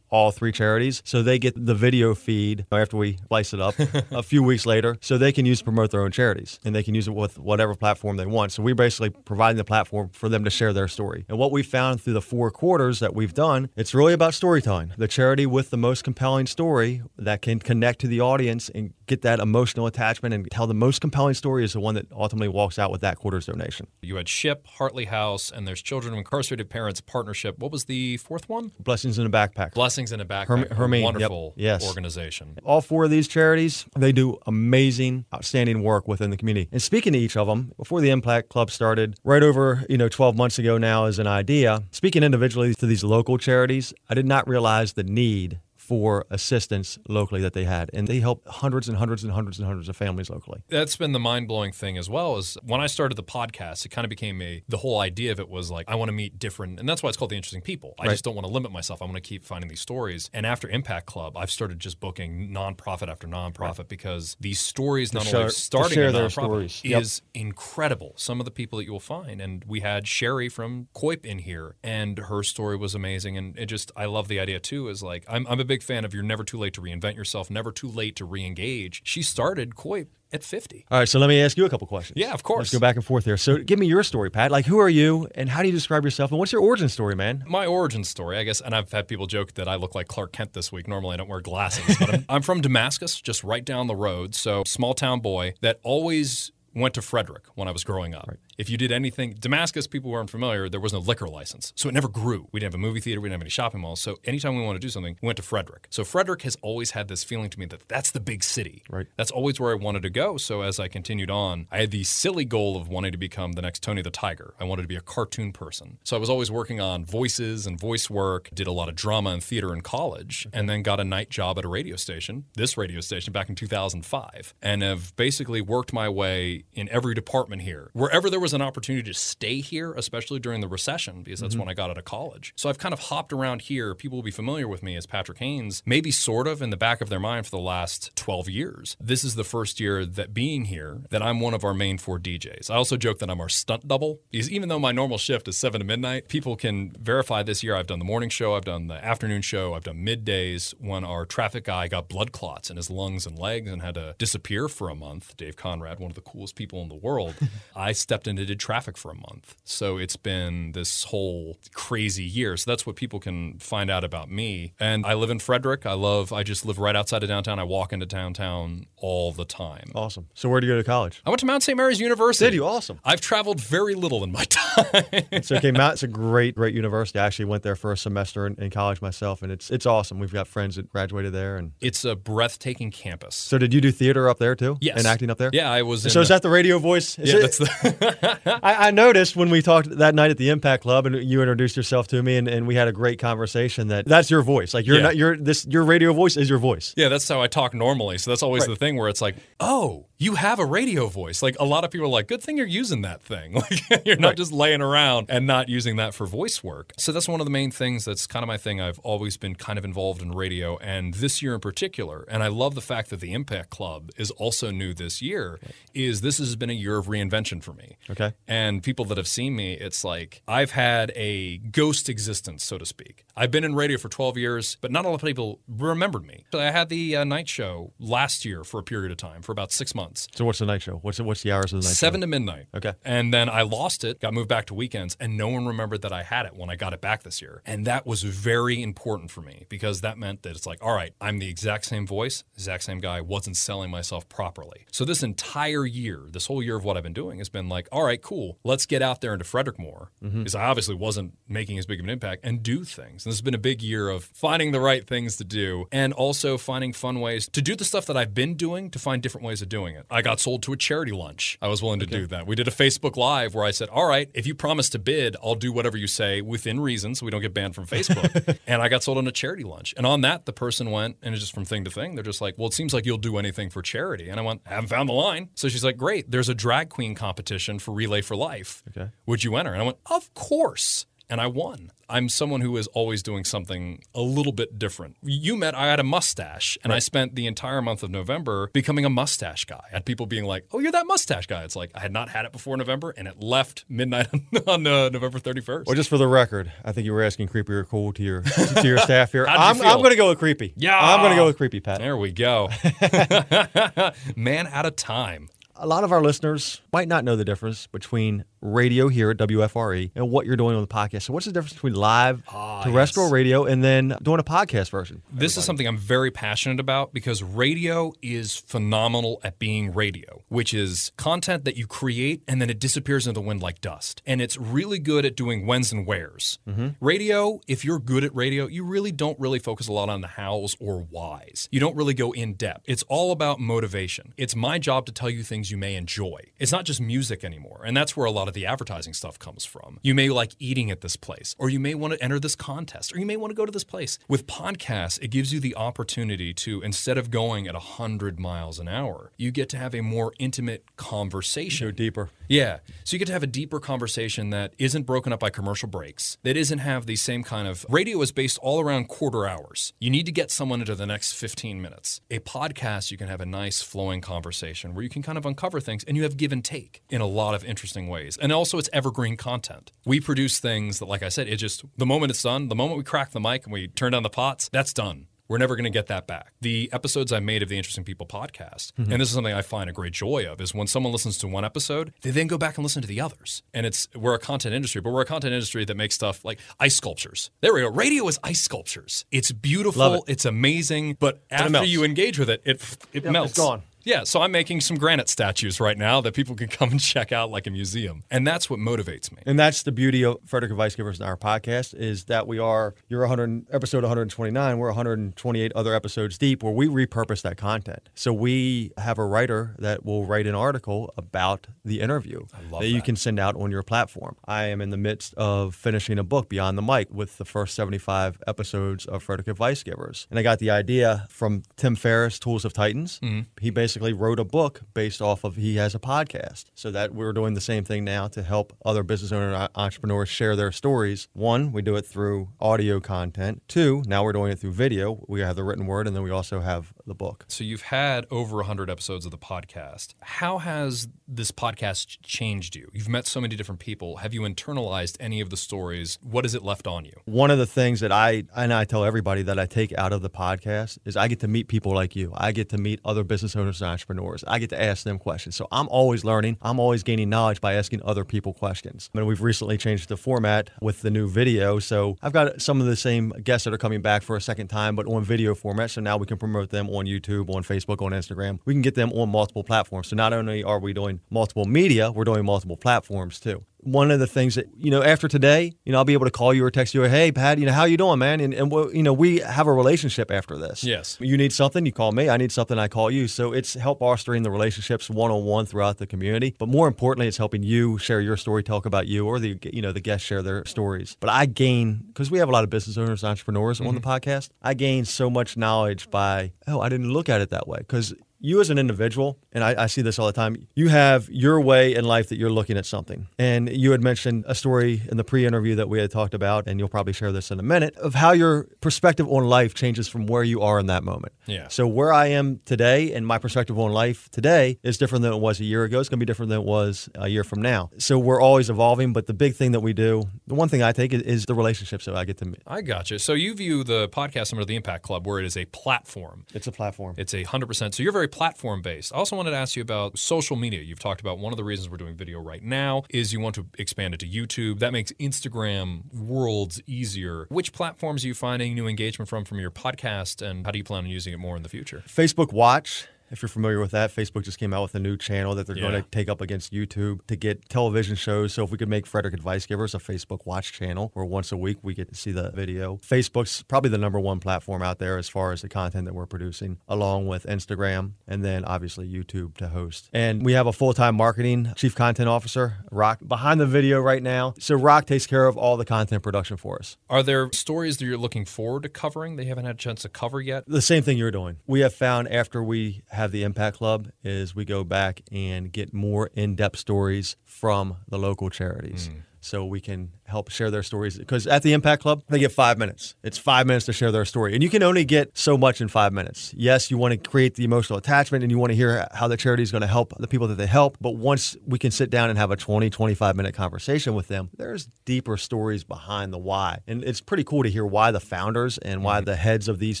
all 0.08 0.30
three 0.30 0.52
charities 0.52 1.02
so 1.04 1.22
they 1.22 1.38
get 1.38 1.54
the 1.66 1.74
video 1.74 2.14
feed 2.14 2.66
after 2.70 2.96
we 2.96 3.18
slice 3.28 3.52
it 3.52 3.60
up 3.60 3.74
a 4.10 4.22
few 4.22 4.42
weeks 4.42 4.66
later 4.66 4.96
so 5.00 5.18
they 5.18 5.32
can 5.32 5.46
use 5.46 5.58
to 5.58 5.64
promote 5.64 5.90
their 5.90 6.02
own 6.02 6.10
charities 6.10 6.58
and 6.64 6.74
they 6.74 6.82
can 6.82 6.94
use 6.94 7.08
it 7.08 7.14
with 7.14 7.38
whatever 7.38 7.74
platform 7.74 8.16
they 8.16 8.26
want. 8.26 8.52
So 8.52 8.62
we're 8.62 8.74
basically 8.74 9.10
providing 9.10 9.56
the 9.56 9.64
platform 9.64 10.10
for 10.12 10.28
them 10.28 10.44
to 10.44 10.50
share 10.50 10.72
their 10.72 10.88
story. 10.88 11.24
And 11.28 11.38
what 11.38 11.50
we 11.50 11.62
found 11.62 12.00
through 12.00 12.12
the 12.14 12.22
four 12.22 12.50
quarters 12.50 13.00
that 13.00 13.14
we've 13.14 13.34
done, 13.34 13.70
it's 13.76 13.94
really 13.94 14.12
about 14.12 14.34
storytelling. 14.34 14.92
The 14.96 15.08
charity 15.08 15.46
with 15.46 15.70
the 15.70 15.76
most 15.76 16.04
compelling 16.04 16.46
story 16.46 17.02
that 17.16 17.42
can 17.42 17.58
connect 17.58 18.00
to 18.00 18.06
the 18.06 18.20
audience 18.20 18.68
and 18.68 18.92
get 19.06 19.22
that 19.22 19.40
emotional 19.40 19.86
attachment 19.86 20.34
and 20.34 20.50
tell 20.50 20.66
the 20.66 20.74
most 20.74 21.00
compelling 21.00 21.34
story 21.34 21.64
is 21.64 21.72
the 21.72 21.80
one 21.80 21.94
that 21.94 22.06
ultimately 22.12 22.48
walks 22.48 22.78
out 22.78 22.90
with 22.90 23.00
that 23.02 23.16
quarter's 23.18 23.46
donation. 23.46 23.86
You 24.00 24.16
had 24.16 24.28
SHIP, 24.28 24.66
Hartley 24.66 25.06
House, 25.06 25.50
and 25.50 25.66
there's 25.66 25.82
Children 25.82 26.14
of 26.14 26.18
Incarcerated 26.18 26.70
Parents 26.70 27.00
Partnership. 27.00 27.58
What 27.58 27.72
was 27.72 27.84
the 27.84 28.16
fourth 28.18 28.48
one? 28.48 28.72
Blessings 28.78 29.18
in 29.18 29.26
a 29.26 29.30
backpack. 29.50 29.74
Blessings 29.74 30.12
in 30.12 30.20
a 30.20 30.24
Backpack. 30.24 30.46
Herm- 30.46 30.70
Hermine, 30.70 31.00
yep. 31.02 31.04
wonderful 31.14 31.54
Yes. 31.56 31.86
organization. 31.86 32.58
All 32.64 32.80
four 32.80 33.04
of 33.04 33.10
these 33.10 33.28
charities, 33.28 33.84
they 33.96 34.12
do 34.12 34.38
amazing, 34.46 35.24
outstanding 35.34 35.82
work 35.82 36.06
within 36.08 36.30
the 36.30 36.36
community. 36.36 36.68
And 36.72 36.80
speaking 36.82 37.12
to 37.14 37.18
each 37.18 37.36
of 37.36 37.46
them, 37.46 37.72
before 37.76 38.00
the 38.00 38.10
Impact 38.10 38.48
Club 38.48 38.70
started, 38.70 39.16
right 39.24 39.42
over, 39.42 39.84
you 39.88 39.98
know, 39.98 40.08
12 40.08 40.36
months 40.36 40.58
ago 40.58 40.78
now 40.78 41.04
as 41.06 41.18
an 41.18 41.26
idea, 41.26 41.82
speaking 41.90 42.22
individually 42.22 42.74
to 42.74 42.86
these 42.86 43.04
local 43.04 43.38
charities, 43.38 43.92
I 44.08 44.14
did 44.14 44.26
not 44.26 44.48
realize 44.48 44.92
the 44.94 45.04
need 45.04 45.58
for 45.92 46.24
assistance 46.30 46.98
locally 47.06 47.42
that 47.42 47.52
they 47.52 47.64
had. 47.64 47.90
And 47.92 48.08
they 48.08 48.20
helped 48.20 48.48
hundreds 48.48 48.88
and 48.88 48.96
hundreds 48.96 49.22
and 49.24 49.30
hundreds 49.34 49.58
and 49.58 49.66
hundreds 49.66 49.90
of 49.90 49.96
families 49.96 50.30
locally. 50.30 50.62
That's 50.70 50.96
been 50.96 51.12
the 51.12 51.18
mind 51.20 51.48
blowing 51.48 51.70
thing 51.70 51.98
as 51.98 52.08
well. 52.08 52.38
Is 52.38 52.56
when 52.62 52.80
I 52.80 52.86
started 52.86 53.16
the 53.16 53.22
podcast, 53.22 53.84
it 53.84 53.90
kind 53.90 54.06
of 54.06 54.08
became 54.08 54.40
a 54.40 54.62
the 54.68 54.78
whole 54.78 55.00
idea 55.00 55.32
of 55.32 55.38
it 55.38 55.50
was 55.50 55.70
like 55.70 55.84
I 55.88 55.94
want 55.96 56.08
to 56.08 56.12
meet 56.14 56.38
different, 56.38 56.80
and 56.80 56.88
that's 56.88 57.02
why 57.02 57.08
it's 57.10 57.18
called 57.18 57.30
the 57.30 57.36
interesting 57.36 57.60
people. 57.60 57.94
I 57.98 58.06
Right. 58.06 58.12
just 58.12 58.24
don't 58.24 58.34
want 58.34 58.46
to 58.46 58.52
limit 58.52 58.72
myself. 58.72 59.02
I 59.02 59.04
want 59.04 59.16
to 59.16 59.20
keep 59.20 59.44
finding 59.44 59.68
these 59.68 59.82
stories. 59.82 60.30
And 60.32 60.46
after 60.46 60.66
Impact 60.66 61.04
Club, 61.04 61.36
I've 61.36 61.50
started 61.50 61.78
just 61.78 62.00
booking 62.00 62.48
nonprofit 62.50 63.08
after 63.08 63.28
nonprofit 63.28 63.88
because 63.88 64.34
these 64.40 64.60
stories, 64.60 65.12
not 65.12 65.24
share- 65.24 65.40
only 65.40 65.50
starting 65.52 65.94
share 65.94 66.08
a 66.08 66.12
their 66.12 66.30
stories. 66.30 66.80
Yep. 66.82 67.02
is 67.02 67.20
incredible. 67.34 68.14
Some 68.16 68.40
of 68.40 68.46
the 68.46 68.50
people 68.50 68.78
that 68.78 68.86
you 68.86 68.92
will 68.92 68.98
find, 69.00 69.42
and 69.42 69.62
we 69.66 69.80
had 69.80 70.08
Sherry 70.08 70.48
from 70.48 70.88
COIP 70.94 71.26
in 71.26 71.40
here, 71.40 71.76
and 71.84 72.18
her 72.18 72.42
story 72.42 72.76
was 72.76 72.94
amazing. 72.94 73.36
And 73.36 73.58
it 73.58 73.66
just 73.66 73.92
I 73.96 74.06
love 74.06 74.28
the 74.28 74.40
idea 74.40 74.58
too. 74.58 74.88
Is 74.88 75.02
like 75.02 75.24
I'm 75.28 75.46
I'm 75.48 75.60
a 75.60 75.64
big 75.64 75.81
fan 75.82 76.04
of 76.04 76.14
you're 76.14 76.22
never 76.22 76.44
too 76.44 76.58
late 76.58 76.74
to 76.74 76.80
reinvent 76.80 77.16
yourself, 77.16 77.50
never 77.50 77.72
too 77.72 77.88
late 77.88 78.16
to 78.16 78.24
re-engage. 78.24 79.02
She 79.04 79.22
started 79.22 79.74
COIP 79.74 80.06
at 80.32 80.42
50. 80.42 80.86
All 80.90 80.98
right, 80.98 81.08
so 81.08 81.18
let 81.18 81.28
me 81.28 81.40
ask 81.40 81.56
you 81.56 81.64
a 81.64 81.68
couple 81.68 81.86
questions. 81.86 82.18
Yeah, 82.18 82.32
of 82.32 82.42
course. 82.42 82.60
Let's 82.60 82.72
go 82.72 82.80
back 82.80 82.96
and 82.96 83.04
forth 83.04 83.24
here. 83.24 83.36
So 83.36 83.58
give 83.58 83.78
me 83.78 83.86
your 83.86 84.02
story, 84.02 84.30
Pat. 84.30 84.50
Like, 84.50 84.66
who 84.66 84.78
are 84.78 84.88
you 84.88 85.28
and 85.34 85.48
how 85.48 85.60
do 85.62 85.68
you 85.68 85.74
describe 85.74 86.04
yourself 86.04 86.30
and 86.30 86.38
what's 86.38 86.52
your 86.52 86.62
origin 86.62 86.88
story, 86.88 87.14
man? 87.14 87.44
My 87.46 87.66
origin 87.66 88.04
story, 88.04 88.38
I 88.38 88.44
guess, 88.44 88.60
and 88.60 88.74
I've 88.74 88.90
had 88.90 89.08
people 89.08 89.26
joke 89.26 89.54
that 89.54 89.68
I 89.68 89.76
look 89.76 89.94
like 89.94 90.08
Clark 90.08 90.32
Kent 90.32 90.54
this 90.54 90.72
week. 90.72 90.88
Normally, 90.88 91.14
I 91.14 91.16
don't 91.18 91.28
wear 91.28 91.40
glasses, 91.40 91.96
but 91.98 92.14
I'm, 92.14 92.24
I'm 92.28 92.42
from 92.42 92.60
Damascus, 92.60 93.20
just 93.20 93.44
right 93.44 93.64
down 93.64 93.86
the 93.86 93.96
road. 93.96 94.34
So, 94.34 94.62
small 94.66 94.94
town 94.94 95.20
boy 95.20 95.54
that 95.60 95.80
always 95.82 96.50
went 96.74 96.94
to 96.94 97.02
Frederick 97.02 97.44
when 97.54 97.68
I 97.68 97.70
was 97.70 97.84
growing 97.84 98.14
up. 98.14 98.30
If 98.58 98.70
you 98.70 98.76
did 98.76 98.92
anything, 98.92 99.34
Damascus, 99.38 99.86
people 99.86 100.10
who 100.10 100.16
aren't 100.16 100.30
familiar, 100.30 100.68
there 100.68 100.80
was 100.80 100.92
no 100.92 100.98
liquor 100.98 101.26
license. 101.26 101.72
So 101.76 101.88
it 101.88 101.92
never 101.92 102.08
grew. 102.08 102.48
We 102.52 102.60
didn't 102.60 102.72
have 102.72 102.80
a 102.80 102.82
movie 102.82 103.00
theater, 103.00 103.20
we 103.20 103.28
didn't 103.28 103.40
have 103.40 103.42
any 103.42 103.50
shopping 103.50 103.80
malls. 103.80 104.00
So 104.00 104.18
anytime 104.24 104.56
we 104.56 104.62
wanted 104.62 104.80
to 104.80 104.86
do 104.86 104.90
something, 104.90 105.16
we 105.20 105.26
went 105.26 105.36
to 105.36 105.42
Frederick. 105.42 105.86
So 105.90 106.04
Frederick 106.04 106.42
has 106.42 106.56
always 106.62 106.92
had 106.92 107.08
this 107.08 107.24
feeling 107.24 107.50
to 107.50 107.58
me 107.58 107.66
that 107.66 107.88
that's 107.88 108.10
the 108.10 108.20
big 108.20 108.44
city. 108.44 108.82
Right. 108.90 109.06
That's 109.16 109.30
always 109.30 109.58
where 109.58 109.72
I 109.72 109.74
wanted 109.74 110.02
to 110.02 110.10
go. 110.10 110.36
So 110.36 110.62
as 110.62 110.78
I 110.78 110.88
continued 110.88 111.30
on, 111.30 111.66
I 111.70 111.78
had 111.78 111.90
the 111.90 112.04
silly 112.04 112.44
goal 112.44 112.76
of 112.76 112.88
wanting 112.88 113.12
to 113.12 113.18
become 113.18 113.52
the 113.52 113.62
next 113.62 113.82
Tony 113.82 114.02
the 114.02 114.10
Tiger. 114.10 114.54
I 114.60 114.64
wanted 114.64 114.82
to 114.82 114.88
be 114.88 114.96
a 114.96 115.00
cartoon 115.00 115.52
person. 115.52 115.98
So 116.04 116.16
I 116.16 116.20
was 116.20 116.30
always 116.30 116.50
working 116.50 116.80
on 116.80 117.04
voices 117.04 117.66
and 117.66 117.78
voice 117.78 118.10
work, 118.10 118.50
did 118.54 118.66
a 118.66 118.72
lot 118.72 118.88
of 118.88 118.94
drama 118.94 119.30
and 119.30 119.42
theater 119.42 119.72
in 119.72 119.80
college, 119.80 120.46
and 120.52 120.68
then 120.68 120.82
got 120.82 121.00
a 121.00 121.04
night 121.04 121.30
job 121.30 121.58
at 121.58 121.64
a 121.64 121.68
radio 121.68 121.96
station, 121.96 122.44
this 122.54 122.76
radio 122.76 123.00
station 123.00 123.32
back 123.32 123.48
in 123.48 123.54
2005, 123.54 124.54
and 124.60 124.82
have 124.82 125.14
basically 125.16 125.60
worked 125.60 125.92
my 125.92 126.08
way 126.08 126.64
in 126.74 126.88
every 126.90 127.14
department 127.14 127.62
here. 127.62 127.90
Wherever 127.92 128.28
there 128.28 128.40
was 128.42 128.52
an 128.52 128.60
opportunity 128.60 129.08
to 129.10 129.16
stay 129.18 129.60
here, 129.60 129.92
especially 129.92 130.40
during 130.40 130.60
the 130.60 130.68
recession, 130.68 131.22
because 131.22 131.40
that's 131.40 131.54
mm-hmm. 131.54 131.60
when 131.60 131.68
I 131.68 131.74
got 131.74 131.90
out 131.90 131.96
of 131.96 132.04
college. 132.04 132.52
So 132.56 132.68
I've 132.68 132.78
kind 132.78 132.92
of 132.92 132.98
hopped 132.98 133.32
around 133.32 133.62
here. 133.62 133.94
People 133.94 134.18
will 134.18 134.22
be 134.22 134.32
familiar 134.32 134.66
with 134.66 134.82
me 134.82 134.96
as 134.96 135.06
Patrick 135.06 135.38
Haynes, 135.38 135.82
maybe 135.86 136.10
sort 136.10 136.48
of 136.48 136.60
in 136.60 136.70
the 136.70 136.76
back 136.76 137.00
of 137.00 137.08
their 137.08 137.20
mind 137.20 137.46
for 137.46 137.52
the 137.52 137.60
last 137.60 138.14
12 138.16 138.48
years. 138.48 138.96
This 139.00 139.22
is 139.22 139.36
the 139.36 139.44
first 139.44 139.78
year 139.78 140.04
that 140.04 140.34
being 140.34 140.64
here, 140.66 141.02
that 141.10 141.22
I'm 141.22 141.40
one 141.40 141.54
of 141.54 141.62
our 141.62 141.72
main 141.72 141.98
four 141.98 142.18
DJs. 142.18 142.68
I 142.68 142.74
also 142.74 142.96
joke 142.96 143.20
that 143.20 143.30
I'm 143.30 143.40
our 143.40 143.48
stunt 143.48 143.86
double, 143.86 144.20
because 144.32 144.50
even 144.50 144.68
though 144.68 144.80
my 144.80 144.90
normal 144.90 145.18
shift 145.18 145.46
is 145.46 145.56
7 145.56 145.80
to 145.80 145.86
midnight, 145.86 146.28
people 146.28 146.56
can 146.56 146.92
verify 147.00 147.44
this 147.44 147.62
year 147.62 147.76
I've 147.76 147.86
done 147.86 148.00
the 148.00 148.04
morning 148.04 148.28
show, 148.28 148.56
I've 148.56 148.64
done 148.64 148.88
the 148.88 149.02
afternoon 149.04 149.42
show, 149.42 149.74
I've 149.74 149.84
done 149.84 150.04
middays 150.04 150.74
when 150.80 151.04
our 151.04 151.24
traffic 151.24 151.64
guy 151.64 151.86
got 151.86 152.08
blood 152.08 152.32
clots 152.32 152.70
in 152.70 152.76
his 152.76 152.90
lungs 152.90 153.24
and 153.24 153.38
legs 153.38 153.70
and 153.70 153.82
had 153.82 153.94
to 153.94 154.16
disappear 154.18 154.66
for 154.66 154.88
a 154.88 154.96
month. 154.96 155.36
Dave 155.36 155.54
Conrad, 155.54 156.00
one 156.00 156.10
of 156.10 156.16
the 156.16 156.22
coolest 156.22 156.56
people 156.56 156.82
in 156.82 156.88
the 156.88 156.96
world, 156.96 157.36
I 157.76 157.92
stepped 157.92 158.26
Austin 158.31 158.31
and 158.32 158.38
it 158.40 158.46
did 158.46 158.58
traffic 158.58 158.96
for 158.96 159.10
a 159.10 159.14
month. 159.14 159.56
So 159.62 159.98
it's 159.98 160.16
been 160.16 160.72
this 160.72 161.04
whole 161.04 161.58
crazy 161.74 162.24
year. 162.24 162.56
So 162.56 162.70
that's 162.70 162.86
what 162.86 162.96
people 162.96 163.20
can 163.20 163.58
find 163.58 163.90
out 163.90 164.04
about 164.04 164.30
me. 164.30 164.72
And 164.80 165.04
I 165.04 165.14
live 165.14 165.28
in 165.28 165.38
Frederick. 165.38 165.84
I 165.84 165.92
love, 165.92 166.32
I 166.32 166.42
just 166.42 166.64
live 166.64 166.78
right 166.78 166.96
outside 166.96 167.22
of 167.22 167.28
downtown. 167.28 167.58
I 167.58 167.64
walk 167.64 167.92
into 167.92 168.06
downtown 168.06 168.86
all 168.96 169.32
the 169.32 169.44
time. 169.44 169.92
Awesome. 169.94 170.28
So 170.34 170.48
where 170.48 170.60
do 170.60 170.66
you 170.66 170.72
go 170.72 170.78
to 170.78 170.84
college? 170.84 171.20
I 171.26 171.30
went 171.30 171.40
to 171.40 171.46
Mount 171.46 171.62
St. 171.62 171.76
Mary's 171.76 172.00
University. 172.00 172.46
Did 172.46 172.54
you? 172.54 172.64
Awesome. 172.64 173.00
I've 173.04 173.20
traveled 173.20 173.60
very 173.60 173.94
little 173.94 174.24
in 174.24 174.32
my 174.32 174.44
time. 174.48 175.42
so 175.42 175.56
okay, 175.56 175.72
Mount's 175.72 176.02
a 176.02 176.08
great, 176.08 176.54
great 176.54 176.74
university. 176.74 177.18
I 177.18 177.26
actually 177.26 177.44
went 177.44 177.62
there 177.62 177.76
for 177.76 177.92
a 177.92 177.96
semester 177.96 178.46
in, 178.46 178.54
in, 178.54 178.70
college 178.70 179.02
myself, 179.02 179.42
and 179.42 179.52
it's 179.52 179.70
it's 179.70 179.84
awesome. 179.84 180.18
We've 180.18 180.32
got 180.32 180.48
friends 180.48 180.76
that 180.76 180.90
graduated 180.90 181.34
there, 181.34 181.58
and 181.58 181.72
it's 181.80 182.06
a 182.06 182.16
breathtaking 182.16 182.90
campus. 182.90 183.34
So 183.34 183.58
did 183.58 183.74
you 183.74 183.82
do 183.82 183.92
theater 183.92 184.30
up 184.30 184.38
there 184.38 184.54
too? 184.54 184.78
Yes. 184.80 184.96
And 184.96 185.06
acting 185.06 185.28
up 185.28 185.36
there? 185.36 185.50
Yeah, 185.52 185.70
I 185.70 185.82
was. 185.82 186.10
So 186.10 186.20
is 186.20 186.28
that 186.28 186.40
the 186.40 186.48
radio 186.48 186.78
voice? 186.78 187.18
Is 187.18 187.32
yeah, 187.32 187.38
it, 187.38 187.42
that's 187.42 187.58
the. 187.58 188.18
I, 188.46 188.88
I, 188.88 188.90
noticed 188.92 189.34
when 189.34 189.50
we 189.50 189.62
talked 189.62 189.90
that 189.98 190.14
night 190.14 190.30
at 190.30 190.36
the 190.36 190.50
Impact 190.50 190.82
Club, 190.82 191.06
and 191.06 191.16
you 191.16 191.40
introduced 191.40 191.76
yourself 191.76 192.06
to 192.08 192.22
me, 192.22 192.36
and, 192.36 192.46
and 192.46 192.66
we 192.66 192.74
had 192.74 192.86
a 192.86 192.92
great 192.92 193.18
conversation. 193.18 193.88
That 193.88 194.06
that's 194.06 194.30
your 194.30 194.42
voice. 194.42 194.74
Like 194.74 194.86
you're 194.86 194.96
yeah. 194.96 195.02
not 195.02 195.16
your 195.16 195.36
this 195.36 195.66
your 195.66 195.84
radio 195.84 196.12
voice 196.12 196.36
is 196.36 196.48
your 196.48 196.58
voice. 196.58 196.94
Yeah, 196.96 197.08
that's 197.08 197.28
how 197.28 197.40
I 197.40 197.48
talk 197.48 197.74
normally. 197.74 198.18
So 198.18 198.30
that's 198.30 198.42
always 198.42 198.62
right. 198.62 198.70
the 198.70 198.76
thing 198.76 198.96
where 198.96 199.08
it's 199.08 199.20
like, 199.20 199.36
oh, 199.58 200.06
you 200.22 200.36
have 200.36 200.60
a 200.60 200.64
radio 200.64 201.08
voice. 201.08 201.42
Like 201.42 201.56
a 201.58 201.64
lot 201.64 201.82
of 201.82 201.90
people 201.90 202.06
are 202.06 202.10
like, 202.10 202.28
good 202.28 202.42
thing 202.42 202.56
you're 202.56 202.66
using 202.66 203.02
that 203.02 203.22
thing. 203.22 203.54
Like 203.62 204.06
you're 204.06 204.16
not 204.16 204.28
right. 204.28 204.36
just 204.36 204.50
laying 204.50 204.82
around 204.82 205.26
and 205.28 205.46
not 205.46 205.68
using 205.68 205.96
that 205.96 206.14
for 206.14 206.26
voice 206.26 206.64
work. 206.64 206.92
So 206.98 207.12
that's 207.12 207.28
one 207.28 207.40
of 207.40 207.46
the 207.46 207.50
main 207.50 207.70
things 207.70 208.04
that's 208.04 208.26
kind 208.26 208.42
of 208.42 208.48
my 208.48 208.56
thing. 208.56 208.80
I've 208.80 208.98
always 209.00 209.36
been 209.36 209.54
kind 209.54 209.78
of 209.78 209.84
involved 209.84 210.20
in 210.20 210.32
radio 210.32 210.78
and 210.78 211.14
this 211.14 211.42
year 211.42 211.54
in 211.54 211.60
particular. 211.60 212.24
And 212.28 212.42
I 212.42 212.48
love 212.48 212.74
the 212.74 212.80
fact 212.80 213.10
that 213.10 213.20
the 213.20 213.32
Impact 213.32 213.70
Club 213.70 214.10
is 214.16 214.32
also 214.32 214.72
new 214.72 214.94
this 214.94 215.22
year, 215.22 215.60
right. 215.62 215.74
is 215.94 216.22
this 216.22 216.38
has 216.38 216.56
been 216.56 216.70
a 216.70 216.74
year 216.74 216.98
of 216.98 217.06
reinvention 217.06 217.62
for 217.62 217.72
me. 217.72 217.96
Okay. 218.10 218.32
And 218.48 218.82
people 218.82 219.04
that 219.06 219.16
have 219.16 219.28
seen 219.28 219.54
me, 219.54 219.74
it's 219.74 220.04
like 220.04 220.42
I've 220.48 220.72
had 220.72 221.12
a 221.14 221.58
ghost 221.58 222.08
existence, 222.08 222.64
so 222.64 222.78
to 222.78 222.86
speak. 222.86 223.24
I've 223.36 223.50
been 223.50 223.64
in 223.64 223.74
radio 223.74 223.96
for 223.96 224.08
12 224.08 224.36
years, 224.38 224.76
but 224.80 224.90
not 224.90 225.04
a 225.04 225.08
lot 225.08 225.22
of 225.22 225.26
people 225.26 225.60
remembered 225.68 226.26
me. 226.26 226.44
So 226.52 226.60
I 226.60 226.70
had 226.70 226.88
the 226.88 227.16
uh, 227.16 227.24
night 227.24 227.48
show 227.48 227.92
last 227.98 228.44
year 228.44 228.64
for 228.64 228.80
a 228.80 228.82
period 228.82 229.12
of 229.12 229.18
time, 229.18 229.42
for 229.42 229.52
about 229.52 229.72
six 229.72 229.94
months. 229.94 230.11
So 230.18 230.44
what's 230.44 230.58
the 230.58 230.66
night 230.66 230.82
show? 230.82 230.98
What's 231.02 231.18
the, 231.18 231.24
what's 231.24 231.42
the 231.42 231.52
hours 231.52 231.72
of 231.72 231.82
the 231.82 231.88
night 231.88 231.94
Seven 231.94 232.20
show? 232.20 232.22
to 232.22 232.26
midnight. 232.28 232.66
Okay. 232.74 232.94
And 233.04 233.32
then 233.32 233.48
I 233.48 233.62
lost 233.62 234.04
it, 234.04 234.20
got 234.20 234.34
moved 234.34 234.48
back 234.48 234.66
to 234.66 234.74
weekends, 234.74 235.16
and 235.20 235.36
no 235.36 235.48
one 235.48 235.66
remembered 235.66 236.02
that 236.02 236.12
I 236.12 236.22
had 236.22 236.46
it 236.46 236.54
when 236.54 236.70
I 236.70 236.76
got 236.76 236.92
it 236.92 237.00
back 237.00 237.22
this 237.22 237.40
year. 237.40 237.62
And 237.66 237.86
that 237.86 238.06
was 238.06 238.22
very 238.22 238.82
important 238.82 239.30
for 239.30 239.42
me 239.42 239.66
because 239.68 240.00
that 240.00 240.18
meant 240.18 240.42
that 240.42 240.56
it's 240.56 240.66
like, 240.66 240.82
all 240.82 240.94
right, 240.94 241.12
I'm 241.20 241.38
the 241.38 241.48
exact 241.48 241.86
same 241.86 242.06
voice, 242.06 242.44
exact 242.54 242.84
same 242.84 243.00
guy, 243.00 243.20
wasn't 243.20 243.56
selling 243.56 243.90
myself 243.90 244.28
properly. 244.28 244.86
So 244.90 245.04
this 245.04 245.22
entire 245.22 245.86
year, 245.86 246.22
this 246.30 246.46
whole 246.46 246.62
year 246.62 246.76
of 246.76 246.84
what 246.84 246.96
I've 246.96 247.02
been 247.02 247.12
doing 247.12 247.38
has 247.38 247.48
been 247.48 247.68
like, 247.68 247.88
all 247.92 248.04
right, 248.04 248.20
cool, 248.20 248.58
let's 248.64 248.86
get 248.86 249.02
out 249.02 249.20
there 249.20 249.32
into 249.32 249.44
Frederick 249.44 249.78
more 249.78 250.10
because 250.20 250.54
mm-hmm. 250.54 250.62
I 250.62 250.66
obviously 250.66 250.94
wasn't 250.94 251.34
making 251.48 251.78
as 251.78 251.86
big 251.86 252.00
of 252.00 252.04
an 252.04 252.10
impact 252.10 252.44
and 252.44 252.62
do 252.62 252.84
things. 252.84 253.24
And 253.24 253.30
this 253.30 253.36
has 253.36 253.42
been 253.42 253.54
a 253.54 253.58
big 253.58 253.82
year 253.82 254.08
of 254.08 254.24
finding 254.24 254.72
the 254.72 254.80
right 254.80 255.06
things 255.06 255.36
to 255.36 255.44
do 255.44 255.86
and 255.92 256.12
also 256.12 256.58
finding 256.58 256.92
fun 256.92 257.20
ways 257.20 257.48
to 257.48 257.62
do 257.62 257.74
the 257.76 257.84
stuff 257.84 258.06
that 258.06 258.16
I've 258.16 258.34
been 258.34 258.54
doing 258.54 258.90
to 258.90 258.98
find 258.98 259.22
different 259.22 259.46
ways 259.46 259.62
of 259.62 259.68
doing 259.68 259.94
it. 259.94 260.01
I 260.10 260.22
got 260.22 260.40
sold 260.40 260.62
to 260.64 260.72
a 260.72 260.76
charity 260.76 261.12
lunch. 261.12 261.58
I 261.60 261.68
was 261.68 261.82
willing 261.82 262.00
to 262.00 262.06
okay. 262.06 262.18
do 262.18 262.26
that. 262.28 262.46
We 262.46 262.56
did 262.56 262.68
a 262.68 262.70
Facebook 262.70 263.16
Live 263.16 263.54
where 263.54 263.64
I 263.64 263.70
said, 263.70 263.88
all 263.88 264.06
right, 264.06 264.30
if 264.34 264.46
you 264.46 264.54
promise 264.54 264.88
to 264.90 264.98
bid, 264.98 265.36
I'll 265.42 265.54
do 265.54 265.72
whatever 265.72 265.96
you 265.96 266.06
say 266.06 266.40
within 266.40 266.80
reason 266.80 267.14
so 267.14 267.24
we 267.24 267.30
don't 267.30 267.40
get 267.40 267.54
banned 267.54 267.74
from 267.74 267.86
Facebook. 267.86 268.58
and 268.66 268.82
I 268.82 268.88
got 268.88 269.02
sold 269.02 269.18
on 269.18 269.26
a 269.26 269.32
charity 269.32 269.64
lunch. 269.64 269.94
And 269.96 270.06
on 270.06 270.22
that, 270.22 270.46
the 270.46 270.52
person 270.52 270.90
went, 270.90 271.16
and 271.22 271.34
it's 271.34 271.42
just 271.42 271.54
from 271.54 271.64
thing 271.64 271.84
to 271.84 271.90
thing. 271.90 272.14
They're 272.14 272.24
just 272.24 272.40
like, 272.40 272.58
well, 272.58 272.68
it 272.68 272.74
seems 272.74 272.94
like 272.94 273.06
you'll 273.06 273.18
do 273.18 273.38
anything 273.38 273.70
for 273.70 273.82
charity. 273.82 274.28
And 274.28 274.38
I 274.38 274.42
went, 274.42 274.62
I 274.66 274.70
haven't 274.70 274.88
found 274.88 275.08
the 275.08 275.14
line. 275.14 275.50
So 275.54 275.68
she's 275.68 275.84
like, 275.84 275.96
great, 275.96 276.30
there's 276.30 276.48
a 276.48 276.54
drag 276.54 276.88
queen 276.88 277.14
competition 277.14 277.78
for 277.78 277.92
Relay 277.92 278.22
for 278.22 278.36
Life. 278.36 278.82
Okay. 278.88 279.10
Would 279.26 279.44
you 279.44 279.56
enter? 279.56 279.72
And 279.72 279.82
I 279.82 279.84
went, 279.84 279.98
of 280.06 280.32
course 280.34 281.06
and 281.28 281.40
I 281.40 281.46
won. 281.46 281.90
I'm 282.08 282.28
someone 282.28 282.60
who 282.60 282.76
is 282.76 282.88
always 282.88 283.22
doing 283.22 283.42
something 283.42 284.02
a 284.14 284.20
little 284.20 284.52
bit 284.52 284.78
different. 284.78 285.16
You 285.22 285.56
met, 285.56 285.74
I 285.74 285.86
had 285.86 285.98
a 285.98 286.04
mustache, 286.04 286.76
and 286.84 286.90
right. 286.90 286.96
I 286.96 286.98
spent 286.98 287.34
the 287.34 287.46
entire 287.46 287.80
month 287.80 288.02
of 288.02 288.10
November 288.10 288.68
becoming 288.74 289.06
a 289.06 289.10
mustache 289.10 289.64
guy. 289.64 289.80
I 289.90 289.94
had 289.94 290.04
people 290.04 290.26
being 290.26 290.44
like, 290.44 290.66
"Oh, 290.72 290.78
you're 290.78 290.92
that 290.92 291.06
mustache 291.06 291.46
guy." 291.46 291.64
It's 291.64 291.74
like 291.74 291.90
I 291.94 292.00
had 292.00 292.12
not 292.12 292.28
had 292.28 292.44
it 292.44 292.52
before 292.52 292.76
November, 292.76 293.14
and 293.16 293.26
it 293.26 293.42
left 293.42 293.86
midnight 293.88 294.28
on, 294.66 294.86
uh, 294.86 295.08
November 295.08 295.38
31st. 295.38 295.86
Well, 295.86 295.96
just 295.96 296.10
for 296.10 296.18
the 296.18 296.28
record, 296.28 296.70
I 296.84 296.92
think 296.92 297.06
you 297.06 297.14
were 297.14 297.22
asking 297.22 297.48
creepy 297.48 297.72
or 297.72 297.84
cool 297.84 298.12
to 298.12 298.22
your 298.22 298.42
to 298.42 298.82
your 298.84 298.98
staff 298.98 299.32
here. 299.32 299.46
I'm, 299.46 299.80
I'm 299.80 299.98
going 299.98 300.10
to 300.10 300.16
go 300.16 300.28
with 300.28 300.38
creepy. 300.38 300.74
Yeah, 300.76 300.98
I'm 300.98 301.20
going 301.20 301.30
to 301.30 301.36
go 301.36 301.46
with 301.46 301.56
creepy, 301.56 301.80
Pat. 301.80 301.98
There 301.98 302.16
we 302.16 302.30
go. 302.30 302.68
Man 304.36 304.66
out 304.66 304.84
of 304.84 304.96
time. 304.96 305.48
A 305.76 305.86
lot 305.86 306.04
of 306.04 306.12
our 306.12 306.20
listeners 306.20 306.82
might 306.92 307.08
not 307.08 307.24
know 307.24 307.36
the 307.36 307.44
difference 307.44 307.86
between 307.86 308.44
radio 308.62 309.08
here 309.08 309.30
at 309.30 309.36
WFRE 309.36 310.12
and 310.14 310.30
what 310.30 310.46
you're 310.46 310.56
doing 310.56 310.76
on 310.76 310.82
the 310.82 310.88
podcast. 310.88 311.22
So, 311.22 311.32
what's 311.32 311.46
the 311.46 311.52
difference 311.52 311.74
between 311.74 311.94
live 311.94 312.42
ah, 312.48 312.82
terrestrial 312.84 313.26
yes. 313.26 313.32
radio 313.32 313.64
and 313.64 313.84
then 313.84 314.16
doing 314.22 314.40
a 314.40 314.44
podcast 314.44 314.90
version? 314.90 315.22
This 315.26 315.32
Everybody. 315.32 315.46
is 315.46 315.64
something 315.64 315.86
I'm 315.88 315.98
very 315.98 316.30
passionate 316.30 316.80
about 316.80 317.12
because 317.12 317.42
radio 317.42 318.12
is 318.22 318.56
phenomenal 318.56 319.40
at 319.42 319.58
being 319.58 319.92
radio, 319.92 320.42
which 320.48 320.72
is 320.72 321.12
content 321.16 321.64
that 321.64 321.76
you 321.76 321.86
create 321.86 322.42
and 322.48 322.60
then 322.62 322.70
it 322.70 322.78
disappears 322.78 323.26
into 323.26 323.40
the 323.40 323.46
wind 323.46 323.62
like 323.62 323.80
dust. 323.80 324.22
And 324.24 324.40
it's 324.40 324.56
really 324.56 324.98
good 324.98 325.24
at 325.24 325.36
doing 325.36 325.66
whens 325.66 325.92
and 325.92 326.06
wheres. 326.06 326.58
Mm-hmm. 326.68 326.88
Radio, 327.00 327.60
if 327.66 327.84
you're 327.84 327.98
good 327.98 328.24
at 328.24 328.34
radio, 328.34 328.66
you 328.66 328.84
really 328.84 329.12
don't 329.12 329.38
really 329.38 329.58
focus 329.58 329.88
a 329.88 329.92
lot 329.92 330.08
on 330.08 330.20
the 330.20 330.28
hows 330.28 330.76
or 330.80 331.00
whys. 331.00 331.68
You 331.72 331.80
don't 331.80 331.96
really 331.96 332.14
go 332.14 332.32
in 332.32 332.54
depth. 332.54 332.84
It's 332.86 333.02
all 333.04 333.32
about 333.32 333.60
motivation. 333.60 334.32
It's 334.36 334.54
my 334.54 334.78
job 334.78 335.06
to 335.06 335.12
tell 335.12 335.30
you 335.30 335.42
things 335.42 335.70
you 335.70 335.76
may 335.76 335.94
enjoy. 335.96 336.52
It's 336.58 336.72
not 336.72 336.84
just 336.84 337.00
music 337.00 337.44
anymore. 337.44 337.82
And 337.84 337.96
that's 337.96 338.16
where 338.16 338.26
a 338.26 338.30
lot 338.30 338.48
of 338.48 338.51
of 338.52 338.54
the 338.54 338.66
advertising 338.66 339.14
stuff 339.14 339.38
comes 339.38 339.64
from. 339.64 339.98
You 340.02 340.14
may 340.14 340.28
like 340.28 340.52
eating 340.58 340.90
at 340.90 341.00
this 341.00 341.16
place, 341.16 341.56
or 341.58 341.70
you 341.70 341.80
may 341.80 341.94
want 341.94 342.12
to 342.12 342.22
enter 342.22 342.38
this 342.38 342.54
contest, 342.54 343.14
or 343.14 343.18
you 343.18 343.26
may 343.26 343.36
want 343.36 343.50
to 343.50 343.54
go 343.54 343.64
to 343.64 343.72
this 343.72 343.84
place. 343.84 344.18
With 344.28 344.46
podcasts, 344.46 345.18
it 345.22 345.28
gives 345.28 345.52
you 345.52 345.60
the 345.60 345.74
opportunity 345.74 346.52
to, 346.54 346.82
instead 346.82 347.16
of 347.16 347.30
going 347.30 347.66
at 347.66 347.74
100 347.74 348.38
miles 348.38 348.78
an 348.78 348.88
hour, 348.88 349.32
you 349.38 349.50
get 349.50 349.68
to 349.70 349.78
have 349.78 349.94
a 349.94 350.02
more 350.02 350.34
intimate 350.38 350.84
conversation. 350.96 351.88
Go 351.88 351.90
deeper. 351.90 352.28
Yeah. 352.48 352.78
So 353.04 353.14
you 353.14 353.18
get 353.18 353.26
to 353.26 353.32
have 353.32 353.42
a 353.42 353.46
deeper 353.46 353.80
conversation 353.80 354.50
that 354.50 354.74
isn't 354.78 355.04
broken 355.04 355.32
up 355.32 355.40
by 355.40 355.48
commercial 355.48 355.88
breaks, 355.88 356.36
that 356.42 356.56
isn't 356.56 356.78
have 356.78 357.06
the 357.06 357.16
same 357.16 357.42
kind 357.42 357.66
of 357.66 357.86
radio 357.88 358.20
is 358.20 358.32
based 358.32 358.58
all 358.58 358.80
around 358.80 359.08
quarter 359.08 359.46
hours. 359.46 359.94
You 359.98 360.10
need 360.10 360.26
to 360.26 360.32
get 360.32 360.50
someone 360.50 360.80
into 360.80 360.94
the 360.94 361.06
next 361.06 361.32
15 361.32 361.80
minutes. 361.80 362.20
A 362.30 362.40
podcast, 362.40 363.10
you 363.10 363.16
can 363.16 363.28
have 363.28 363.40
a 363.40 363.46
nice 363.46 363.80
flowing 363.80 364.20
conversation 364.20 364.94
where 364.94 365.02
you 365.02 365.08
can 365.08 365.22
kind 365.22 365.38
of 365.38 365.46
uncover 365.46 365.80
things 365.80 366.04
and 366.04 366.16
you 366.16 366.24
have 366.24 366.36
give 366.36 366.52
and 366.52 366.64
take 366.64 367.02
in 367.08 367.22
a 367.22 367.26
lot 367.26 367.54
of 367.54 367.64
interesting 367.64 368.08
ways. 368.08 368.36
And 368.42 368.52
also, 368.52 368.76
it's 368.76 368.90
evergreen 368.92 369.36
content. 369.36 369.92
We 370.04 370.20
produce 370.20 370.58
things 370.58 370.98
that, 370.98 371.06
like 371.06 371.22
I 371.22 371.28
said, 371.28 371.48
it 371.48 371.56
just, 371.56 371.84
the 371.96 372.04
moment 372.04 372.30
it's 372.30 372.42
done, 372.42 372.68
the 372.68 372.74
moment 372.74 372.98
we 372.98 373.04
crack 373.04 373.30
the 373.30 373.40
mic 373.40 373.64
and 373.64 373.72
we 373.72 373.86
turn 373.86 374.10
down 374.12 374.24
the 374.24 374.30
pots, 374.30 374.68
that's 374.70 374.92
done. 374.92 375.28
We're 375.48 375.58
never 375.58 375.76
going 375.76 375.84
to 375.84 375.90
get 375.90 376.06
that 376.06 376.26
back. 376.26 376.54
The 376.60 376.88
episodes 376.92 377.30
I 377.30 377.38
made 377.38 377.62
of 377.62 377.68
the 377.68 377.76
Interesting 377.76 378.04
People 378.04 378.26
podcast, 378.26 378.92
mm-hmm. 378.94 379.12
and 379.12 379.20
this 379.20 379.28
is 379.28 379.34
something 379.34 379.52
I 379.52 379.60
find 379.62 379.90
a 379.90 379.92
great 379.92 380.12
joy 380.14 380.46
of, 380.50 380.60
is 380.60 380.74
when 380.74 380.86
someone 380.86 381.12
listens 381.12 381.36
to 381.38 381.46
one 381.46 381.64
episode, 381.64 382.14
they 382.22 382.30
then 382.30 382.46
go 382.46 382.56
back 382.56 382.78
and 382.78 382.84
listen 382.84 383.02
to 383.02 383.08
the 383.08 383.20
others. 383.20 383.62
And 383.74 383.84
it's 383.84 384.08
we're 384.14 384.34
a 384.34 384.38
content 384.38 384.74
industry, 384.74 385.02
but 385.02 385.12
we're 385.12 385.20
a 385.20 385.26
content 385.26 385.52
industry 385.52 385.84
that 385.84 385.96
makes 385.96 386.14
stuff 386.14 386.44
like 386.44 386.58
ice 386.80 386.96
sculptures. 386.96 387.50
There 387.60 387.74
we 387.74 387.82
go. 387.82 387.90
Radio 387.90 388.26
is 388.28 388.40
ice 388.42 388.62
sculptures. 388.62 389.26
It's 389.30 389.52
beautiful. 389.52 390.14
It. 390.14 390.22
It's 390.28 390.44
amazing. 390.46 391.18
But 391.20 391.42
after 391.50 391.84
you 391.84 392.02
engage 392.02 392.38
with 392.38 392.48
it, 392.48 392.62
it 392.64 392.80
it 393.12 393.24
yep, 393.24 393.32
melts. 393.32 393.50
It's 393.50 393.58
gone. 393.58 393.82
Yeah, 394.04 394.24
so 394.24 394.42
I'm 394.42 394.52
making 394.52 394.80
some 394.80 394.96
granite 394.96 395.28
statues 395.28 395.80
right 395.80 395.96
now 395.96 396.20
that 396.20 396.34
people 396.34 396.54
can 396.54 396.68
come 396.78 396.90
and 396.90 397.00
check 397.00 397.32
out 397.32 397.50
like 397.50 397.66
a 397.66 397.70
museum. 397.70 398.24
And 398.30 398.46
that's 398.46 398.68
what 398.68 398.78
motivates 398.78 399.30
me. 399.30 399.42
And 399.46 399.58
that's 399.58 399.82
the 399.82 399.92
beauty 399.92 400.24
of 400.24 400.38
Frederick 400.44 400.72
Advice 400.72 400.94
Givers 400.94 401.20
and 401.20 401.28
our 401.28 401.36
podcast 401.36 401.94
is 401.94 402.24
that 402.24 402.46
we 402.46 402.58
are, 402.58 402.94
you're 403.08 403.20
100, 403.20 403.66
episode 403.70 404.02
129, 404.02 404.78
we're 404.78 404.88
128 404.88 405.72
other 405.74 405.94
episodes 405.94 406.38
deep 406.38 406.62
where 406.62 406.72
we 406.72 406.88
repurpose 406.88 407.42
that 407.42 407.56
content. 407.56 408.08
So 408.14 408.32
we 408.32 408.90
have 408.98 409.18
a 409.18 409.24
writer 409.24 409.76
that 409.78 410.04
will 410.04 410.24
write 410.24 410.46
an 410.46 410.54
article 410.54 411.12
about 411.16 411.68
the 411.84 412.00
interview 412.00 412.46
that, 412.70 412.80
that 412.80 412.88
you 412.88 413.02
can 413.02 413.16
send 413.16 413.38
out 413.38 413.56
on 413.56 413.70
your 413.70 413.82
platform. 413.82 414.36
I 414.44 414.64
am 414.64 414.80
in 414.80 414.90
the 414.90 414.96
midst 414.96 415.34
of 415.34 415.74
finishing 415.74 416.18
a 416.18 416.24
book, 416.24 416.48
Beyond 416.48 416.76
the 416.76 416.82
Mic, 416.82 417.08
with 417.12 417.38
the 417.38 417.44
first 417.44 417.74
75 417.74 418.38
episodes 418.46 419.06
of 419.06 419.22
Frederick 419.22 419.48
Advice 419.48 419.82
Givers. 419.82 420.26
And 420.30 420.38
I 420.38 420.42
got 420.42 420.58
the 420.58 420.70
idea 420.70 421.26
from 421.28 421.62
Tim 421.76 421.94
Ferriss, 421.94 422.38
Tools 422.38 422.64
of 422.64 422.72
Titans. 422.72 423.20
Mm-hmm. 423.22 423.40
He 423.60 423.70
basically 423.70 423.91
basically 423.92 424.14
wrote 424.14 424.40
a 424.40 424.44
book 424.44 424.80
based 424.94 425.20
off 425.20 425.44
of 425.44 425.56
he 425.56 425.76
has 425.76 425.94
a 425.94 425.98
podcast. 425.98 426.64
So 426.74 426.90
that 426.92 427.12
we're 427.12 427.34
doing 427.34 427.52
the 427.52 427.60
same 427.60 427.84
thing 427.84 428.04
now 428.04 428.26
to 428.28 428.42
help 428.42 428.72
other 428.86 429.02
business 429.02 429.32
owner 429.32 429.68
entrepreneurs 429.74 430.30
share 430.30 430.56
their 430.56 430.72
stories. 430.72 431.28
One, 431.34 431.72
we 431.72 431.82
do 431.82 431.94
it 431.96 432.06
through 432.06 432.48
audio 432.58 433.00
content. 433.00 433.60
Two, 433.68 434.02
now 434.06 434.24
we're 434.24 434.32
doing 434.32 434.50
it 434.50 434.58
through 434.58 434.72
video. 434.72 435.22
We 435.28 435.40
have 435.40 435.56
the 435.56 435.62
written 435.62 435.86
word 435.86 436.06
and 436.06 436.16
then 436.16 436.22
we 436.22 436.30
also 436.30 436.60
have 436.60 436.94
the 437.06 437.14
book. 437.14 437.44
So 437.48 437.64
you've 437.64 437.82
had 437.82 438.26
over 438.30 438.56
100 438.56 438.88
episodes 438.88 439.26
of 439.26 439.30
the 439.30 439.36
podcast. 439.36 440.14
How 440.22 440.56
has 440.56 441.08
this 441.28 441.50
podcast 441.50 442.16
changed 442.22 442.74
you? 442.74 442.88
You've 442.94 443.10
met 443.10 443.26
so 443.26 443.42
many 443.42 443.56
different 443.56 443.80
people. 443.80 444.18
Have 444.18 444.32
you 444.32 444.40
internalized 444.40 445.18
any 445.20 445.42
of 445.42 445.50
the 445.50 445.58
stories? 445.58 446.18
What 446.22 446.46
has 446.46 446.54
it 446.54 446.62
left 446.62 446.86
on 446.86 447.04
you? 447.04 447.12
One 447.26 447.50
of 447.50 447.58
the 447.58 447.66
things 447.66 448.00
that 448.00 448.12
I 448.12 448.44
and 448.56 448.72
I 448.72 448.84
tell 448.84 449.04
everybody 449.04 449.42
that 449.42 449.58
I 449.58 449.66
take 449.66 449.92
out 449.98 450.14
of 450.14 450.22
the 450.22 450.30
podcast 450.30 450.98
is 451.04 451.14
I 451.14 451.28
get 451.28 451.40
to 451.40 451.48
meet 451.48 451.68
people 451.68 451.92
like 451.92 452.16
you. 452.16 452.32
I 452.34 452.52
get 452.52 452.70
to 452.70 452.78
meet 452.78 453.00
other 453.04 453.22
business 453.22 453.54
owners 453.54 453.81
entrepreneurs. 453.82 454.44
I 454.46 454.58
get 454.58 454.70
to 454.70 454.80
ask 454.80 455.04
them 455.04 455.18
questions. 455.18 455.56
So 455.56 455.68
I'm 455.72 455.88
always 455.88 456.24
learning. 456.24 456.58
I'm 456.62 456.78
always 456.78 457.02
gaining 457.02 457.28
knowledge 457.28 457.60
by 457.60 457.74
asking 457.74 458.02
other 458.02 458.24
people 458.24 458.52
questions. 458.52 459.10
I 459.14 459.18
mean, 459.18 459.26
we've 459.26 459.42
recently 459.42 459.78
changed 459.78 460.08
the 460.08 460.16
format 460.16 460.70
with 460.80 461.02
the 461.02 461.10
new 461.10 461.28
video. 461.28 461.78
So 461.78 462.16
I've 462.22 462.32
got 462.32 462.60
some 462.60 462.80
of 462.80 462.86
the 462.86 462.96
same 462.96 463.30
guests 463.42 463.64
that 463.64 463.74
are 463.74 463.78
coming 463.78 464.02
back 464.02 464.22
for 464.22 464.36
a 464.36 464.40
second 464.40 464.68
time, 464.68 464.96
but 464.96 465.06
on 465.06 465.24
video 465.24 465.54
format. 465.54 465.90
So 465.90 466.00
now 466.00 466.16
we 466.16 466.26
can 466.26 466.38
promote 466.38 466.70
them 466.70 466.88
on 466.90 467.06
YouTube, 467.06 467.48
on 467.54 467.62
Facebook, 467.62 468.02
on 468.02 468.12
Instagram. 468.12 468.58
We 468.64 468.74
can 468.74 468.82
get 468.82 468.94
them 468.94 469.12
on 469.12 469.28
multiple 469.28 469.64
platforms. 469.64 470.08
So 470.08 470.16
not 470.16 470.32
only 470.32 470.62
are 470.62 470.78
we 470.78 470.92
doing 470.92 471.20
multiple 471.30 471.64
media, 471.64 472.10
we're 472.10 472.24
doing 472.24 472.44
multiple 472.44 472.76
platforms 472.76 473.40
too 473.40 473.64
one 473.82 474.10
of 474.10 474.20
the 474.20 474.26
things 474.26 474.54
that 474.54 474.66
you 474.76 474.90
know 474.90 475.02
after 475.02 475.28
today 475.28 475.72
you 475.84 475.92
know 475.92 475.98
i'll 475.98 476.04
be 476.04 476.12
able 476.12 476.24
to 476.24 476.30
call 476.30 476.54
you 476.54 476.64
or 476.64 476.70
text 476.70 476.94
you 476.94 477.02
hey 477.02 477.32
pat 477.32 477.58
you 477.58 477.66
know 477.66 477.72
how 477.72 477.84
you 477.84 477.96
doing 477.96 478.18
man? 478.18 478.40
And, 478.40 478.54
and 478.54 478.72
you 478.94 479.02
know 479.02 479.12
we 479.12 479.38
have 479.38 479.66
a 479.66 479.72
relationship 479.72 480.30
after 480.30 480.56
this. 480.56 480.84
Yes. 480.84 481.18
You 481.20 481.36
need 481.36 481.52
something 481.52 481.84
you 481.86 481.92
call 481.92 482.12
me. 482.12 482.28
I 482.28 482.36
need 482.36 482.52
something 482.52 482.78
i 482.78 482.88
call 482.88 483.10
you. 483.10 483.28
So 483.28 483.52
it's 483.52 483.74
help 483.74 484.00
fostering 484.00 484.42
the 484.42 484.50
relationships 484.50 485.08
one-on-one 485.10 485.66
throughout 485.66 485.98
the 485.98 486.06
community. 486.06 486.54
But 486.58 486.68
more 486.68 486.88
importantly 486.88 487.28
it's 487.28 487.36
helping 487.36 487.62
you 487.62 487.98
share 487.98 488.20
your 488.20 488.36
story 488.36 488.62
talk 488.62 488.86
about 488.86 489.06
you 489.06 489.26
or 489.26 489.38
the 489.38 489.58
you 489.72 489.82
know 489.82 489.92
the 489.92 490.00
guests 490.00 490.26
share 490.26 490.42
their 490.42 490.64
stories. 490.64 491.16
But 491.20 491.30
i 491.30 491.46
gain 491.46 492.04
because 492.08 492.30
we 492.30 492.38
have 492.38 492.48
a 492.48 492.52
lot 492.52 492.64
of 492.64 492.70
business 492.70 492.96
owners 492.96 493.24
entrepreneurs 493.24 493.78
mm-hmm. 493.78 493.88
on 493.88 493.94
the 493.94 494.00
podcast 494.00 494.50
i 494.62 494.74
gain 494.74 495.04
so 495.04 495.30
much 495.30 495.56
knowledge 495.56 496.10
by 496.10 496.52
oh 496.66 496.80
i 496.80 496.88
didn't 496.88 497.12
look 497.12 497.28
at 497.28 497.40
it 497.40 497.50
that 497.50 497.68
way. 497.68 497.78
Because 497.78 498.14
you 498.42 498.60
as 498.60 498.70
an 498.70 498.78
individual, 498.78 499.38
and 499.52 499.62
I, 499.62 499.84
I, 499.84 499.86
see 499.86 500.02
this 500.02 500.18
all 500.18 500.26
the 500.26 500.32
time, 500.32 500.66
you 500.74 500.88
have 500.88 501.30
your 501.30 501.60
way 501.60 501.94
in 501.94 502.04
life 502.04 502.28
that 502.28 502.38
you're 502.38 502.50
looking 502.50 502.76
at 502.76 502.84
something. 502.84 503.28
And 503.38 503.70
you 503.70 503.92
had 503.92 504.02
mentioned 504.02 504.44
a 504.48 504.54
story 504.54 505.02
in 505.08 505.16
the 505.16 505.22
pre 505.24 505.46
interview 505.46 505.76
that 505.76 505.88
we 505.88 506.00
had 506.00 506.10
talked 506.10 506.34
about, 506.34 506.66
and 506.66 506.80
you'll 506.80 506.88
probably 506.88 507.12
share 507.12 507.30
this 507.30 507.52
in 507.52 507.60
a 507.60 507.62
minute, 507.62 507.96
of 507.96 508.16
how 508.16 508.32
your 508.32 508.64
perspective 508.80 509.28
on 509.28 509.44
life 509.44 509.74
changes 509.74 510.08
from 510.08 510.26
where 510.26 510.42
you 510.42 510.60
are 510.60 510.80
in 510.80 510.86
that 510.86 511.04
moment. 511.04 511.32
Yeah. 511.46 511.68
So, 511.68 511.86
where 511.86 512.12
I 512.12 512.26
am 512.28 512.60
today 512.64 513.12
and 513.12 513.24
my 513.24 513.38
perspective 513.38 513.78
on 513.78 513.92
life 513.92 514.28
today 514.30 514.78
is 514.82 514.98
different 514.98 515.22
than 515.22 515.32
it 515.32 515.40
was 515.40 515.60
a 515.60 515.64
year 515.64 515.84
ago. 515.84 516.00
It's 516.00 516.08
going 516.08 516.18
to 516.18 516.24
be 516.24 516.26
different 516.26 516.50
than 516.50 516.60
it 516.60 516.66
was 516.66 517.08
a 517.14 517.28
year 517.28 517.44
from 517.44 517.62
now. 517.62 517.90
So, 517.98 518.18
we're 518.18 518.40
always 518.40 518.70
evolving, 518.70 519.12
but 519.12 519.26
the 519.26 519.34
big 519.34 519.54
thing 519.54 519.70
that 519.72 519.80
we 519.80 519.92
do, 519.92 520.24
the 520.48 520.54
one 520.54 520.68
thing 520.68 520.82
I 520.82 520.90
take 520.90 521.12
is, 521.12 521.22
is 521.22 521.46
the 521.46 521.54
relationships 521.54 522.06
that 522.06 522.16
I 522.16 522.24
get 522.24 522.38
to 522.38 522.44
meet. 522.44 522.62
I 522.66 522.80
got 522.80 523.10
you. 523.12 523.18
So, 523.18 523.34
you 523.34 523.54
view 523.54 523.84
the 523.84 524.08
podcast 524.08 524.52
under 524.52 524.64
the 524.64 524.74
Impact 524.74 525.04
Club 525.04 525.28
where 525.28 525.38
it 525.38 525.46
is 525.46 525.56
a 525.56 525.64
platform. 525.66 526.44
It's 526.52 526.66
a 526.66 526.72
platform. 526.72 527.14
It's 527.16 527.34
a 527.34 527.44
100%. 527.44 527.94
So, 527.94 528.02
you're 528.02 528.10
very 528.10 528.31
platform 528.32 528.82
based. 528.82 529.12
I 529.14 529.18
also 529.18 529.36
wanted 529.36 529.50
to 529.50 529.56
ask 529.56 529.76
you 529.76 529.82
about 529.82 530.18
social 530.18 530.56
media. 530.56 530.80
You've 530.80 530.98
talked 530.98 531.20
about 531.20 531.38
one 531.38 531.52
of 531.52 531.56
the 531.56 531.64
reasons 531.64 531.88
we're 531.88 531.98
doing 531.98 532.16
video 532.16 532.40
right 532.40 532.62
now 532.62 533.04
is 533.10 533.32
you 533.32 533.38
want 533.38 533.54
to 533.54 533.66
expand 533.78 534.14
it 534.14 534.20
to 534.20 534.26
YouTube. 534.26 534.80
That 534.80 534.92
makes 534.92 535.12
Instagram 535.12 536.12
worlds 536.12 536.80
easier. 536.86 537.46
Which 537.48 537.72
platforms 537.72 538.24
are 538.24 538.28
you 538.28 538.34
finding 538.34 538.74
new 538.74 538.88
engagement 538.88 539.28
from 539.28 539.44
from 539.44 539.60
your 539.60 539.70
podcast, 539.70 540.42
and 540.42 540.64
how 540.64 540.72
do 540.72 540.78
you 540.78 540.84
plan 540.84 541.04
on 541.04 541.10
using 541.10 541.32
it 541.32 541.38
more 541.38 541.56
in 541.56 541.62
the 541.62 541.68
future? 541.68 542.02
Facebook 542.08 542.52
Watch 542.52 543.06
if 543.32 543.42
you're 543.42 543.48
familiar 543.48 543.80
with 543.80 543.92
that, 543.92 544.14
Facebook 544.14 544.42
just 544.42 544.58
came 544.58 544.74
out 544.74 544.82
with 544.82 544.94
a 544.94 545.00
new 545.00 545.16
channel 545.16 545.54
that 545.54 545.66
they're 545.66 545.76
yeah. 545.76 545.90
going 545.90 546.02
to 546.02 546.08
take 546.10 546.28
up 546.28 546.40
against 546.40 546.72
YouTube 546.72 547.26
to 547.26 547.36
get 547.36 547.68
television 547.68 548.14
shows. 548.14 548.52
So 548.52 548.64
if 548.64 548.70
we 548.70 548.78
could 548.78 548.88
make 548.88 549.06
Frederick 549.06 549.34
Advice 549.34 549.66
Givers 549.66 549.94
a 549.94 549.98
Facebook 549.98 550.44
Watch 550.44 550.72
channel 550.72 551.10
where 551.14 551.24
once 551.24 551.50
a 551.50 551.56
week 551.56 551.78
we 551.82 551.94
get 551.94 552.08
to 552.08 552.14
see 552.14 552.32
the 552.32 552.50
video. 552.50 552.96
Facebook's 552.98 553.62
probably 553.62 553.90
the 553.90 553.98
number 553.98 554.20
one 554.20 554.38
platform 554.40 554.82
out 554.82 554.98
there 554.98 555.16
as 555.16 555.28
far 555.28 555.52
as 555.52 555.62
the 555.62 555.68
content 555.68 556.04
that 556.04 556.14
we're 556.14 556.26
producing, 556.26 556.78
along 556.88 557.26
with 557.26 557.46
Instagram 557.46 558.12
and 558.28 558.44
then 558.44 558.64
obviously 558.64 559.08
YouTube 559.08 559.56
to 559.56 559.68
host. 559.68 560.10
And 560.12 560.44
we 560.44 560.52
have 560.52 560.66
a 560.66 560.72
full-time 560.72 561.14
marketing 561.14 561.72
chief 561.76 561.94
content 561.94 562.28
officer, 562.28 562.78
Rock, 562.90 563.20
behind 563.26 563.60
the 563.60 563.66
video 563.66 564.00
right 564.00 564.22
now. 564.22 564.54
So 564.58 564.74
Rock 564.74 565.06
takes 565.06 565.26
care 565.26 565.46
of 565.46 565.56
all 565.56 565.76
the 565.76 565.84
content 565.84 566.22
production 566.22 566.56
for 566.56 566.78
us. 566.78 566.96
Are 567.08 567.22
there 567.22 567.50
stories 567.52 567.96
that 567.96 568.04
you're 568.04 568.18
looking 568.18 568.44
forward 568.44 568.82
to 568.82 568.88
covering 568.88 569.36
they 569.36 569.46
haven't 569.46 569.64
had 569.64 569.76
a 569.76 569.78
chance 569.78 570.02
to 570.02 570.08
cover 570.08 570.40
yet? 570.40 570.64
The 570.66 570.82
same 570.82 571.02
thing 571.02 571.16
you're 571.16 571.30
doing. 571.30 571.56
We 571.66 571.80
have 571.80 571.94
found 571.94 572.28
after 572.28 572.62
we 572.62 573.02
have 573.10 573.21
have 573.22 573.32
the 573.32 573.44
Impact 573.44 573.78
Club 573.78 574.08
is 574.22 574.54
we 574.54 574.64
go 574.64 574.84
back 574.84 575.22
and 575.30 575.72
get 575.72 575.94
more 575.94 576.30
in 576.34 576.54
depth 576.56 576.78
stories 576.78 577.36
from 577.44 577.96
the 578.08 578.18
local 578.18 578.50
charities. 578.50 579.08
Mm. 579.08 579.22
So 579.40 579.64
we 579.64 579.80
can 579.80 580.12
help 580.32 580.50
share 580.50 580.70
their 580.70 580.82
stories. 580.82 581.18
Because 581.18 581.46
at 581.46 581.62
the 581.62 581.72
Impact 581.72 582.02
Club, 582.02 582.22
they 582.28 582.38
get 582.38 582.50
five 582.50 582.78
minutes. 582.78 583.14
It's 583.22 583.38
five 583.38 583.66
minutes 583.66 583.86
to 583.86 583.92
share 583.92 584.10
their 584.10 584.24
story. 584.24 584.54
And 584.54 584.62
you 584.62 584.70
can 584.70 584.82
only 584.82 585.04
get 585.04 585.36
so 585.38 585.56
much 585.56 585.80
in 585.80 585.88
five 585.88 586.12
minutes. 586.12 586.52
Yes, 586.56 586.90
you 586.90 586.98
want 586.98 587.12
to 587.12 587.30
create 587.30 587.54
the 587.54 587.64
emotional 587.64 587.98
attachment 587.98 588.42
and 588.42 588.50
you 588.50 588.58
want 588.58 588.70
to 588.70 588.76
hear 588.76 589.06
how 589.12 589.28
the 589.28 589.36
charity 589.36 589.62
is 589.62 589.70
going 589.70 589.82
to 589.82 589.86
help 589.86 590.14
the 590.18 590.26
people 590.26 590.48
that 590.48 590.56
they 590.56 590.66
help. 590.66 590.96
But 591.00 591.16
once 591.16 591.56
we 591.66 591.78
can 591.78 591.90
sit 591.90 592.10
down 592.10 592.30
and 592.30 592.38
have 592.38 592.50
a 592.50 592.56
20, 592.56 592.90
25 592.90 593.36
minute 593.36 593.54
conversation 593.54 594.14
with 594.14 594.28
them, 594.28 594.50
there's 594.56 594.88
deeper 595.04 595.36
stories 595.36 595.84
behind 595.84 596.32
the 596.32 596.38
why. 596.38 596.78
And 596.86 597.04
it's 597.04 597.20
pretty 597.20 597.44
cool 597.44 597.62
to 597.62 597.70
hear 597.70 597.84
why 597.84 598.10
the 598.10 598.20
founders 598.20 598.78
and 598.78 599.04
why 599.04 599.18
mm-hmm. 599.18 599.26
the 599.26 599.36
heads 599.36 599.68
of 599.68 599.78
these 599.78 600.00